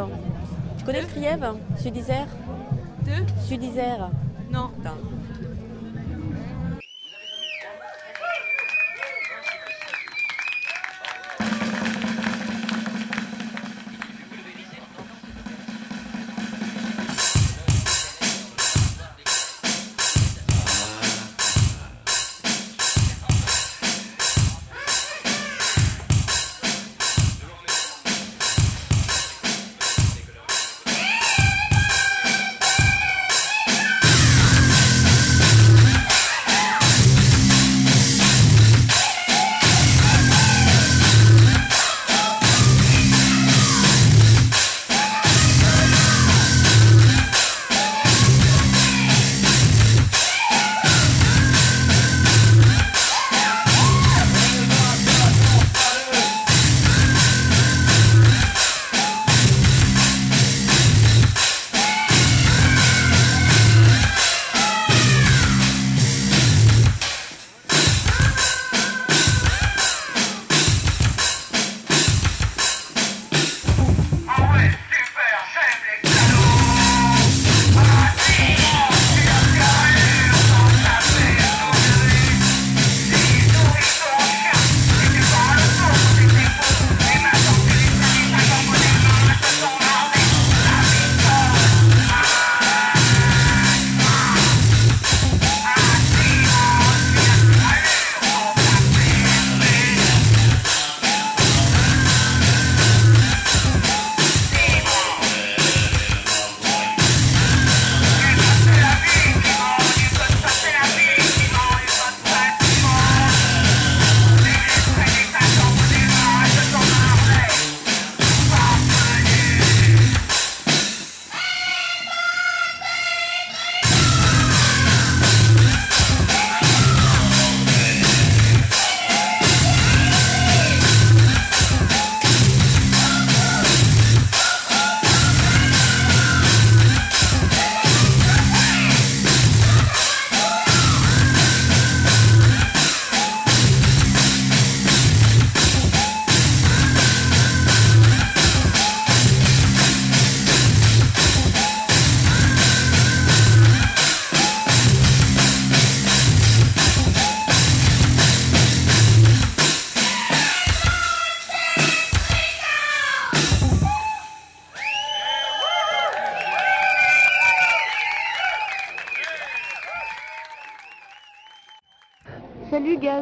Tu 0.78 0.84
connais 0.84 1.02
le 1.02 1.06
Trièves 1.06 1.46
Sud-Isère? 1.78 2.26
De 3.04 3.12
Sud-Isère. 3.46 4.08
Non. 4.50 4.70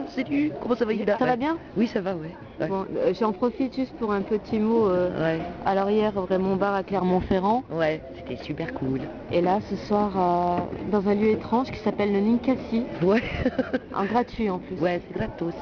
Salut, 0.08 0.52
comment 0.60 0.74
ça 0.74 0.84
va 0.84 0.92
Hilda 0.92 1.16
Ça 1.18 1.24
va 1.26 1.36
bien 1.36 1.56
Oui, 1.76 1.86
ça 1.86 2.00
va, 2.00 2.14
ouais. 2.14 2.30
ouais. 2.60 2.66
Bon, 2.68 2.84
euh, 2.96 3.12
j'en 3.18 3.32
profite 3.32 3.74
juste 3.74 3.92
pour 3.96 4.12
un 4.12 4.22
petit 4.22 4.58
mot. 4.58 4.86
euh, 4.88 5.38
Alors 5.64 5.90
hier, 5.90 6.12
Raymond 6.28 6.56
Bar 6.56 6.74
à 6.74 6.82
Clermont-Ferrand. 6.82 7.62
Ouais, 7.70 8.00
c'était 8.16 8.42
super 8.42 8.72
cool. 8.74 9.00
Et 9.32 9.40
là, 9.40 9.58
ce 9.68 9.76
soir, 9.76 10.10
euh, 10.16 10.58
dans 10.90 11.08
un 11.08 11.14
lieu 11.14 11.30
étrange 11.30 11.70
qui 11.70 11.78
s'appelle 11.80 12.12
le 12.12 12.20
Ninkasi. 12.20 12.84
Ouais. 13.02 13.22
en 13.94 14.04
gratuit 14.04 14.50
en 14.50 14.58
plus. 14.58 14.76
Ouais, 14.76 15.00
c'est 15.08 15.16
gratos. 15.16 15.54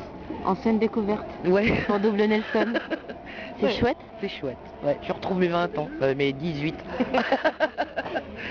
En 0.44 0.54
scène 0.54 0.78
découverte. 0.78 1.26
Ouais. 1.46 1.72
Pour 1.86 1.98
double 2.00 2.18
Nelson. 2.24 2.72
C'est 3.60 3.66
Ouais. 3.66 3.72
chouette. 3.72 3.96
C'est 4.20 4.28
chouette. 4.28 4.56
Ouais, 4.84 4.96
je 5.06 5.12
retrouve 5.12 5.38
mes 5.38 5.48
20 5.48 5.76
ans, 5.78 5.88
euh, 6.02 6.14
mes 6.14 6.32
18. 6.32 6.74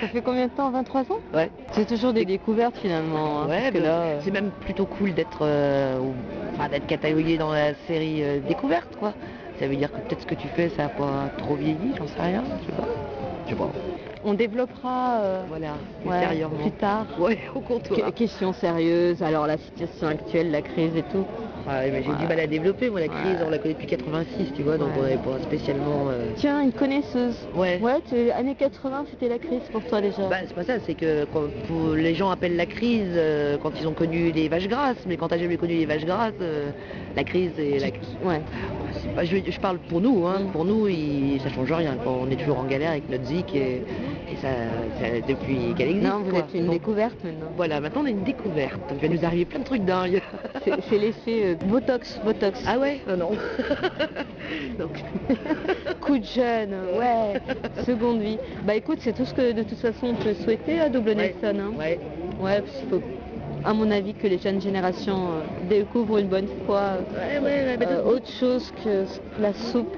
Ça 0.02 0.08
fait 0.10 0.22
combien 0.22 0.46
de 0.48 0.52
temps 0.52 0.70
23 0.70 1.02
ans? 1.04 1.20
Ouais. 1.34 1.50
C'est 1.72 1.88
toujours 1.88 2.14
des 2.14 2.26
découvertes 2.26 2.78
finalement. 2.78 3.42
hein, 3.44 3.48
Ouais, 3.48 3.72
bah, 3.72 3.80
là, 3.80 4.06
c'est 4.22 4.32
même 4.32 4.52
plutôt 4.52 4.86
cool 4.86 5.14
d'être 5.14 5.40
euh, 5.42 6.00
enfin, 6.54 6.70
d'être 6.70 6.86
catalogué 6.88 7.38
dans 7.38 7.52
la 7.52 7.74
série 7.88 8.22
euh, 8.24 8.40
découverte, 8.40 8.96
quoi. 8.98 9.14
Ça 9.60 9.68
veut 9.68 9.76
dire 9.76 9.92
que 9.92 9.98
peut-être 10.02 10.22
ce 10.22 10.26
que 10.28 10.36
tu 10.36 10.48
fais, 10.50 10.70
ça 10.70 10.84
n'a 10.84 10.90
pas 10.90 11.30
trop 11.38 11.56
vieilli, 11.56 11.94
j'en 11.98 12.06
sais 12.08 12.22
rien, 12.22 12.44
je 12.62 12.66
sais 12.68 12.78
pas. 12.78 12.88
Je 13.46 13.50
sais 13.52 13.56
pas. 13.56 13.72
On 14.28 14.34
développera 14.34 15.20
euh, 15.22 15.44
Voilà, 15.48 15.74
ouais, 16.06 16.16
ultérieurement. 16.16 16.58
plus 16.58 16.72
tard. 16.72 17.06
Ouais, 17.18 17.38
au 17.56 17.62
comptoir. 17.62 18.00
Que- 18.00 18.12
questions 18.12 18.52
sérieuses, 18.52 19.24
alors 19.24 19.48
la 19.48 19.58
situation 19.58 20.08
actuelle, 20.08 20.52
la 20.52 20.62
crise 20.62 20.96
et 20.98 21.04
tout. 21.04 21.26
Mais 21.66 22.02
j'ai 22.04 22.14
du 22.14 22.28
mal 22.28 22.40
à 22.40 22.48
développer, 22.48 22.90
moi, 22.90 23.00
la 23.02 23.08
crise, 23.10 23.38
on 23.46 23.50
la 23.50 23.58
connaît 23.58 23.74
depuis 23.74 23.88
86, 23.88 24.54
tu 24.56 24.64
vois, 24.64 24.78
donc 24.78 24.90
on 24.98 25.04
n'est 25.04 25.18
pas 25.18 25.38
spécialement... 25.44 26.08
euh, 26.10 26.28
Tiens, 26.38 26.62
une 26.62 26.72
connaisseuse. 26.72 27.36
Ouais. 27.56 27.80
Ouais, 27.82 28.00
tu- 28.10 28.32
années 28.32 28.56
80, 28.56 29.06
c'était 29.10 29.28
la 29.28 29.38
crise 29.38 29.62
pour 29.72 29.84
toi 29.84 30.00
déjà. 30.02 30.28
Bah, 30.30 30.38
c'est 30.46 30.54
pas 30.54 30.64
ça, 30.64 30.80
c'est 30.86 30.94
que 30.94 31.26
quand- 31.26 31.50
pour- 31.68 31.94
les 31.96 32.16
gens 32.16 32.30
appellent 32.30 32.56
la 32.56 32.66
crise 32.66 33.12
euh, 33.16 33.58
quand 33.62 33.72
ils 33.80 33.88
ont 33.88 33.94
connu 33.94 34.32
les 34.32 34.48
vaches 34.48 34.68
grasses, 34.70 35.04
mais 35.06 35.18
quand 35.18 35.28
t'as 35.30 35.38
jamais 35.38 35.58
connu 35.58 35.74
les 35.74 35.86
vaches 35.86 36.06
grasses, 36.06 36.34
euh, 36.42 36.72
la 37.16 37.24
crise 37.26 37.52
et 37.60 37.80
la 37.80 37.88
Ouais. 38.26 38.42
pas- 39.16 39.26
je, 39.26 39.38
je 39.46 39.60
parle 39.60 39.80
pour 39.80 40.00
nous, 40.00 40.26
hein. 40.26 40.44
pour 40.54 40.64
nous 40.64 40.88
il, 40.88 41.40
ça 41.44 41.50
change 41.50 41.72
rien, 41.72 41.96
quoi. 42.02 42.14
on 42.14 42.30
est 42.32 42.36
toujours 42.38 42.60
en 42.60 42.64
galère 42.66 42.92
avec 42.92 43.10
notre 43.10 43.26
zik 43.26 43.54
et, 43.56 43.84
et 44.30 44.36
ça, 44.38 44.48
ça- 45.00 45.22
depuis 45.28 45.74
qu'elle 45.78 45.90
existe. 45.90 46.06
Non, 46.08 46.20
vous 46.20 46.30
quoi. 46.32 46.40
êtes 46.40 46.54
une 46.54 46.66
Donc, 46.66 46.74
découverte 46.74 47.24
maintenant. 47.24 47.48
Voilà, 47.56 47.80
maintenant 47.80 48.02
on 48.04 48.06
a 48.06 48.10
une 48.10 48.24
découverte, 48.24 48.80
il 48.92 49.08
va 49.08 49.16
nous 49.16 49.26
arriver 49.26 49.46
plein 49.46 49.60
de 49.60 49.64
trucs 49.66 49.86
dingues. 49.86 50.22
C'est 50.90 50.98
l'effet 50.98 51.42
euh, 51.44 51.56
Botox, 51.66 52.20
Botox. 52.24 52.64
Ah 52.68 52.78
ouais? 52.80 53.00
Ah 53.10 53.16
Non. 53.16 53.32
Donc, 54.80 55.04
Coup 56.02 56.18
de 56.18 56.24
jeune, 56.26 56.74
ouais. 56.98 57.40
Seconde 57.86 58.22
vie. 58.22 58.38
Bah 58.66 58.76
écoute, 58.76 59.00
c'est 59.02 59.14
tout 59.14 59.26
ce 59.26 59.34
que 59.34 59.52
de 59.52 59.64
toute 59.64 59.78
façon 59.80 60.08
on 60.08 60.16
peut 60.16 60.34
souhaiter 60.34 60.80
à 60.80 60.90
Double 60.90 61.10
Ouais. 61.10 61.16
Nelson. 61.42 61.60
Hein. 61.60 61.72
Ouais. 61.78 62.00
Ouais, 62.40 62.62
parce 62.62 62.78
qu'il 62.78 62.90
faut, 62.90 63.02
à 63.66 63.74
mon 63.74 63.90
avis, 63.92 64.14
que 64.14 64.28
les 64.28 64.38
jeunes 64.38 64.62
générations 64.62 65.28
euh, 65.28 65.68
découvrent 65.70 66.20
une 66.20 66.28
bonne 66.28 66.48
fois 66.66 66.98
Ouais, 67.14 67.40
ouais, 67.40 67.44
ouais, 67.66 67.78
mais 67.80 67.88
euh, 67.90 68.04
autre 68.04 68.30
chose 68.40 68.72
que 68.84 69.06
la 69.42 69.54
soupe 69.54 69.98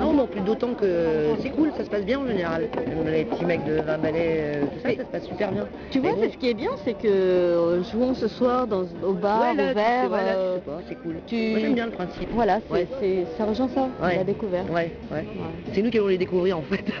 Non, 0.00 0.12
non, 0.12 0.26
plus 0.26 0.40
d'autant 0.40 0.74
que 0.74 1.34
c'est 1.40 1.50
cool, 1.50 1.70
ça 1.76 1.84
se 1.84 1.90
passe 1.90 2.04
bien 2.04 2.18
en 2.20 2.26
général. 2.26 2.68
Les 3.06 3.24
petits 3.24 3.44
mecs 3.44 3.64
de 3.64 3.80
20 3.80 3.98
balais, 3.98 4.36
euh, 4.38 4.64
tout 4.66 4.78
ça, 4.82 4.88
ça 4.96 5.04
se 5.04 5.08
passe 5.08 5.24
super 5.26 5.52
bien. 5.52 5.68
Tu 5.90 5.98
vois, 6.00 6.12
c'est 6.20 6.30
ce 6.30 6.36
qui 6.38 6.48
est 6.48 6.54
bien, 6.54 6.70
c'est 6.84 6.94
que 6.94 7.08
euh, 7.08 7.82
jouons 7.84 8.14
ce 8.14 8.28
soir 8.28 8.66
dans, 8.66 8.84
au 9.02 9.12
bar, 9.12 9.40
Ouais, 9.56 9.70
au 9.70 9.74
verre. 9.74 10.08
voilà, 10.08 10.32
je 10.32 10.38
euh, 10.38 10.58
c'est 10.88 10.94
cool. 11.02 11.16
tu- 11.26 11.50
Moi 11.50 11.60
j'aime 11.60 11.74
bien 11.74 11.86
le 11.86 11.92
principe. 11.92 12.28
Voilà, 12.32 12.60
c'est, 12.70 12.74
Ouais. 13.00 13.26
ça 13.36 13.44
rejoint 13.44 13.68
ça, 13.68 13.88
Ouais. 14.02 14.16
la 14.16 14.24
découverte. 14.24 14.68
Ouais, 14.70 14.92
ouais. 15.12 15.24
C'est 15.72 15.82
nous 15.82 15.90
qui 15.90 15.98
allons 15.98 16.08
les 16.08 16.18
découvrir 16.18 16.58
en 16.58 16.62
fait. 16.62 16.84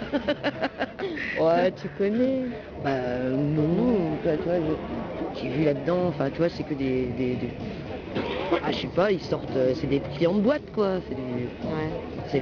Ouais, 1.40 1.72
tu 1.72 1.88
connais. 1.98 2.42
Bah 2.84 2.90
non, 3.30 3.62
non, 3.62 3.94
toi, 4.22 4.32
toi, 4.36 4.52
je- 4.56 5.40
j'ai 5.40 5.48
vu 5.48 5.64
là-dedans, 5.64 6.06
enfin 6.08 6.30
tu 6.30 6.38
vois, 6.38 6.48
c'est 6.48 6.62
que 6.62 6.74
des, 6.74 7.06
des, 7.06 7.34
des- 7.34 7.50
Ah 8.64 8.70
je 8.70 8.78
sais 8.78 8.86
pas, 8.88 9.10
ils 9.10 9.20
sortent, 9.20 9.56
euh, 9.56 9.72
c'est 9.74 9.86
des 9.86 10.00
clients 10.00 10.34
de 10.34 10.40
boîte 10.40 10.62
quoi, 10.74 10.98
c'est 11.08 11.16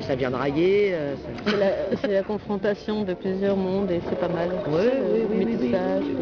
ça 0.03 0.15
vient 0.15 0.31
draguer, 0.31 0.91
euh, 0.93 1.15
ça- 1.17 1.53
C'est 2.01 2.09
la, 2.09 2.23
confrontation 2.23 3.03
de 3.03 3.15
plusieurs 3.15 3.57
mondes 3.57 3.91
et 3.91 4.01
c'est 4.09 4.19
pas 4.19 4.29
mal. 4.29 4.51
Ouais, 4.69 4.85
le 4.85 5.13
oui, 5.13 5.27
oui, 5.31 5.37
oui, 5.39 5.45
métissage, 5.45 6.05
oui. 6.07 6.17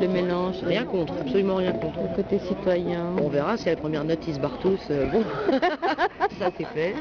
le, 0.00 0.06
le 0.06 0.12
mélange. 0.12 0.56
Rien 0.64 0.84
contre, 0.84 1.12
absolument 1.20 1.56
rien 1.56 1.72
contre. 1.72 2.00
Le 2.02 2.16
côté 2.16 2.38
citoyen. 2.40 3.12
On 3.22 3.28
verra 3.28 3.56
si 3.56 3.68
à 3.68 3.72
la 3.72 3.76
première 3.78 4.04
note 4.04 4.18
ils 4.26 4.34
se 4.34 4.40
barrent 4.40 4.58
tous, 4.60 4.80
euh, 4.90 5.06
bon, 5.06 5.22
ça 6.38 6.50
c'est 6.58 6.66
fait. 6.66 6.94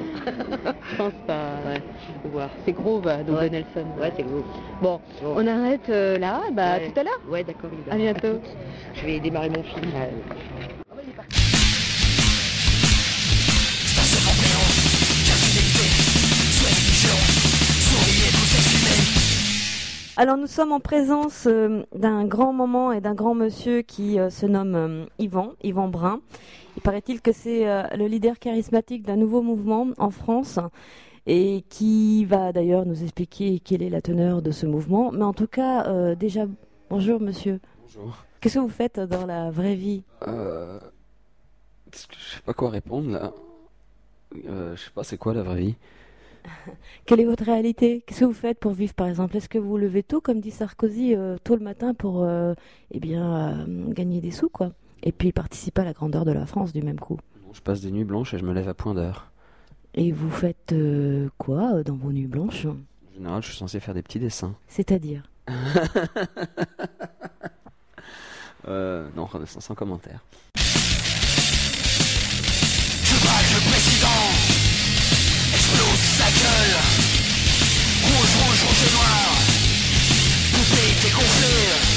Je 0.92 0.96
pense 0.96 1.14
pas. 1.26 1.54
Ouais, 1.68 1.82
faut 2.24 2.30
voir. 2.30 2.50
C'est 2.66 2.74
gros, 2.74 3.00
bah, 3.00 3.18
donc 3.24 3.40
Ouais. 3.40 3.50
Nelson. 3.50 3.86
Ouais, 4.00 4.12
c'est 4.16 4.24
gros. 4.24 4.44
Bon, 4.82 5.00
on 5.24 5.48
arrête 5.48 5.90
euh, 5.90 6.18
là, 6.20 6.42
bah 6.54 6.80
tout 6.80 7.00
à 7.00 7.04
l'heure. 7.04 7.22
Ouais, 7.30 7.44
d'accord. 7.44 7.72
Lisa. 7.72 7.92
À 7.94 7.98
bientôt. 7.98 8.40
Je 8.94 9.06
vais 9.06 9.20
démarrer 9.20 9.50
mon 9.50 9.64
film. 9.64 9.92
Alors 20.18 20.38
nous 20.38 20.48
sommes 20.48 20.72
en 20.72 20.80
présence 20.80 21.46
euh, 21.46 21.84
d'un 21.94 22.24
grand 22.26 22.54
moment 22.54 22.94
et 22.94 23.02
d'un 23.02 23.14
grand 23.14 23.36
monsieur 23.36 23.82
qui 23.82 24.18
euh, 24.18 24.30
se 24.30 24.46
nomme 24.46 24.76
euh, 24.76 25.06
Yvan, 25.20 25.52
Yvan 25.62 25.90
Brun. 25.90 26.22
Il 26.78 26.82
paraît-il 26.82 27.22
que 27.22 27.34
c'est 27.34 27.66
le 27.96 28.06
leader 28.06 28.38
charismatique 28.38 29.04
d'un 29.04 29.16
nouveau 29.16 29.42
mouvement 29.42 29.88
en 29.98 30.10
France 30.10 30.60
et 31.26 31.64
qui 31.70 32.26
va 32.26 32.52
d'ailleurs 32.52 32.86
nous 32.86 33.02
expliquer 33.02 33.60
quelle 33.60 33.82
est 33.82 33.90
la 33.90 34.02
teneur 34.02 34.42
de 34.42 34.52
ce 34.52 34.66
mouvement. 34.66 35.10
Mais 35.14 35.24
en 35.24 35.32
tout 35.32 35.48
cas, 35.48 36.16
déjà, 36.16 36.48
bonjour 36.90 37.22
monsieur. 37.22 37.62
Bonjour. 37.84 38.26
Qu'est-ce 38.42 38.56
que 38.56 38.60
vous 38.60 38.68
faites 38.68 39.00
dans 39.00 39.26
la 39.26 39.52
vraie 39.52 39.76
vie? 39.76 40.04
Euh. 40.28 40.78
Je 41.94 42.00
sais 42.00 42.42
pas 42.46 42.54
quoi 42.54 42.70
répondre 42.70 43.10
là. 43.10 43.32
Je 44.34 44.76
sais 44.76 44.92
pas, 44.94 45.06
c'est 45.06 45.18
quoi 45.18 45.34
la 45.34 45.44
vraie 45.44 45.62
vie 45.62 45.76
Quelle 47.06 47.20
est 47.20 47.26
votre 47.26 47.44
réalité? 47.44 48.04
Qu'est-ce 48.06 48.22
que 48.22 48.26
vous 48.26 48.34
faites 48.34 48.60
pour 48.60 48.74
vivre, 48.74 48.94
par 48.94 49.08
exemple? 49.08 49.38
Est-ce 49.38 49.50
que 49.50 49.58
vous 49.58 49.78
levez 49.78 50.04
tôt, 50.04 50.22
comme 50.22 50.40
dit 50.40 50.52
Sarkozy, 50.52 51.16
euh, 51.16 51.38
tôt 51.44 51.56
le 51.56 51.64
matin 51.64 51.94
pour 51.94 52.24
euh, 52.24 52.54
eh 52.92 53.00
bien, 53.00 53.66
euh, 53.68 53.88
gagner 53.90 54.22
des 54.22 54.32
sous, 54.32 54.50
quoi? 54.50 54.72
Et 55.04 55.12
puis 55.12 55.32
participer 55.32 55.82
à 55.82 55.86
la 55.86 55.94
grandeur 55.94 56.26
de 56.26 56.32
la 56.32 56.46
France 56.46 56.74
du 56.74 56.82
même 56.82 57.00
coup. 57.00 57.20
Non, 57.46 57.54
Je 57.54 57.62
passe 57.62 57.82
des 57.82 57.92
nuits 57.92 58.04
blanches 58.04 58.34
et 58.34 58.38
je 58.38 58.46
me 58.46 58.54
lève 58.54 58.68
à 58.68 58.74
point 58.74 58.94
d'heure. 58.94 59.32
Et 59.94 60.12
vous 60.12 60.30
faites 60.30 60.74
euh, 60.74 61.30
quoi 61.38 61.84
dans 61.84 61.96
vos 61.96 62.12
nuits 62.12 62.28
blanches? 62.28 62.66
En 62.66 63.14
général, 63.14 63.42
je 63.42 63.50
suis 63.50 63.58
censé 63.58 63.80
faire 63.80 63.94
des 63.94 64.02
petits 64.02 64.20
dessins. 64.20 64.56
C'est-à-dire? 64.68 65.24
Non, 68.68 69.30
sans, 69.46 69.76
commentaire. 69.76 70.20
Je 73.04 73.14
le 73.14 73.70
président 73.70 74.35
explose 75.66 76.00
sa 76.18 76.26
gueule. 76.26 76.78
Rouge, 78.04 78.36
rouge, 78.44 78.64
rouge 78.68 78.84
et 78.88 78.94
noir. 78.94 79.38
Poupée 80.54 80.96
dégonflée. 81.02 81.95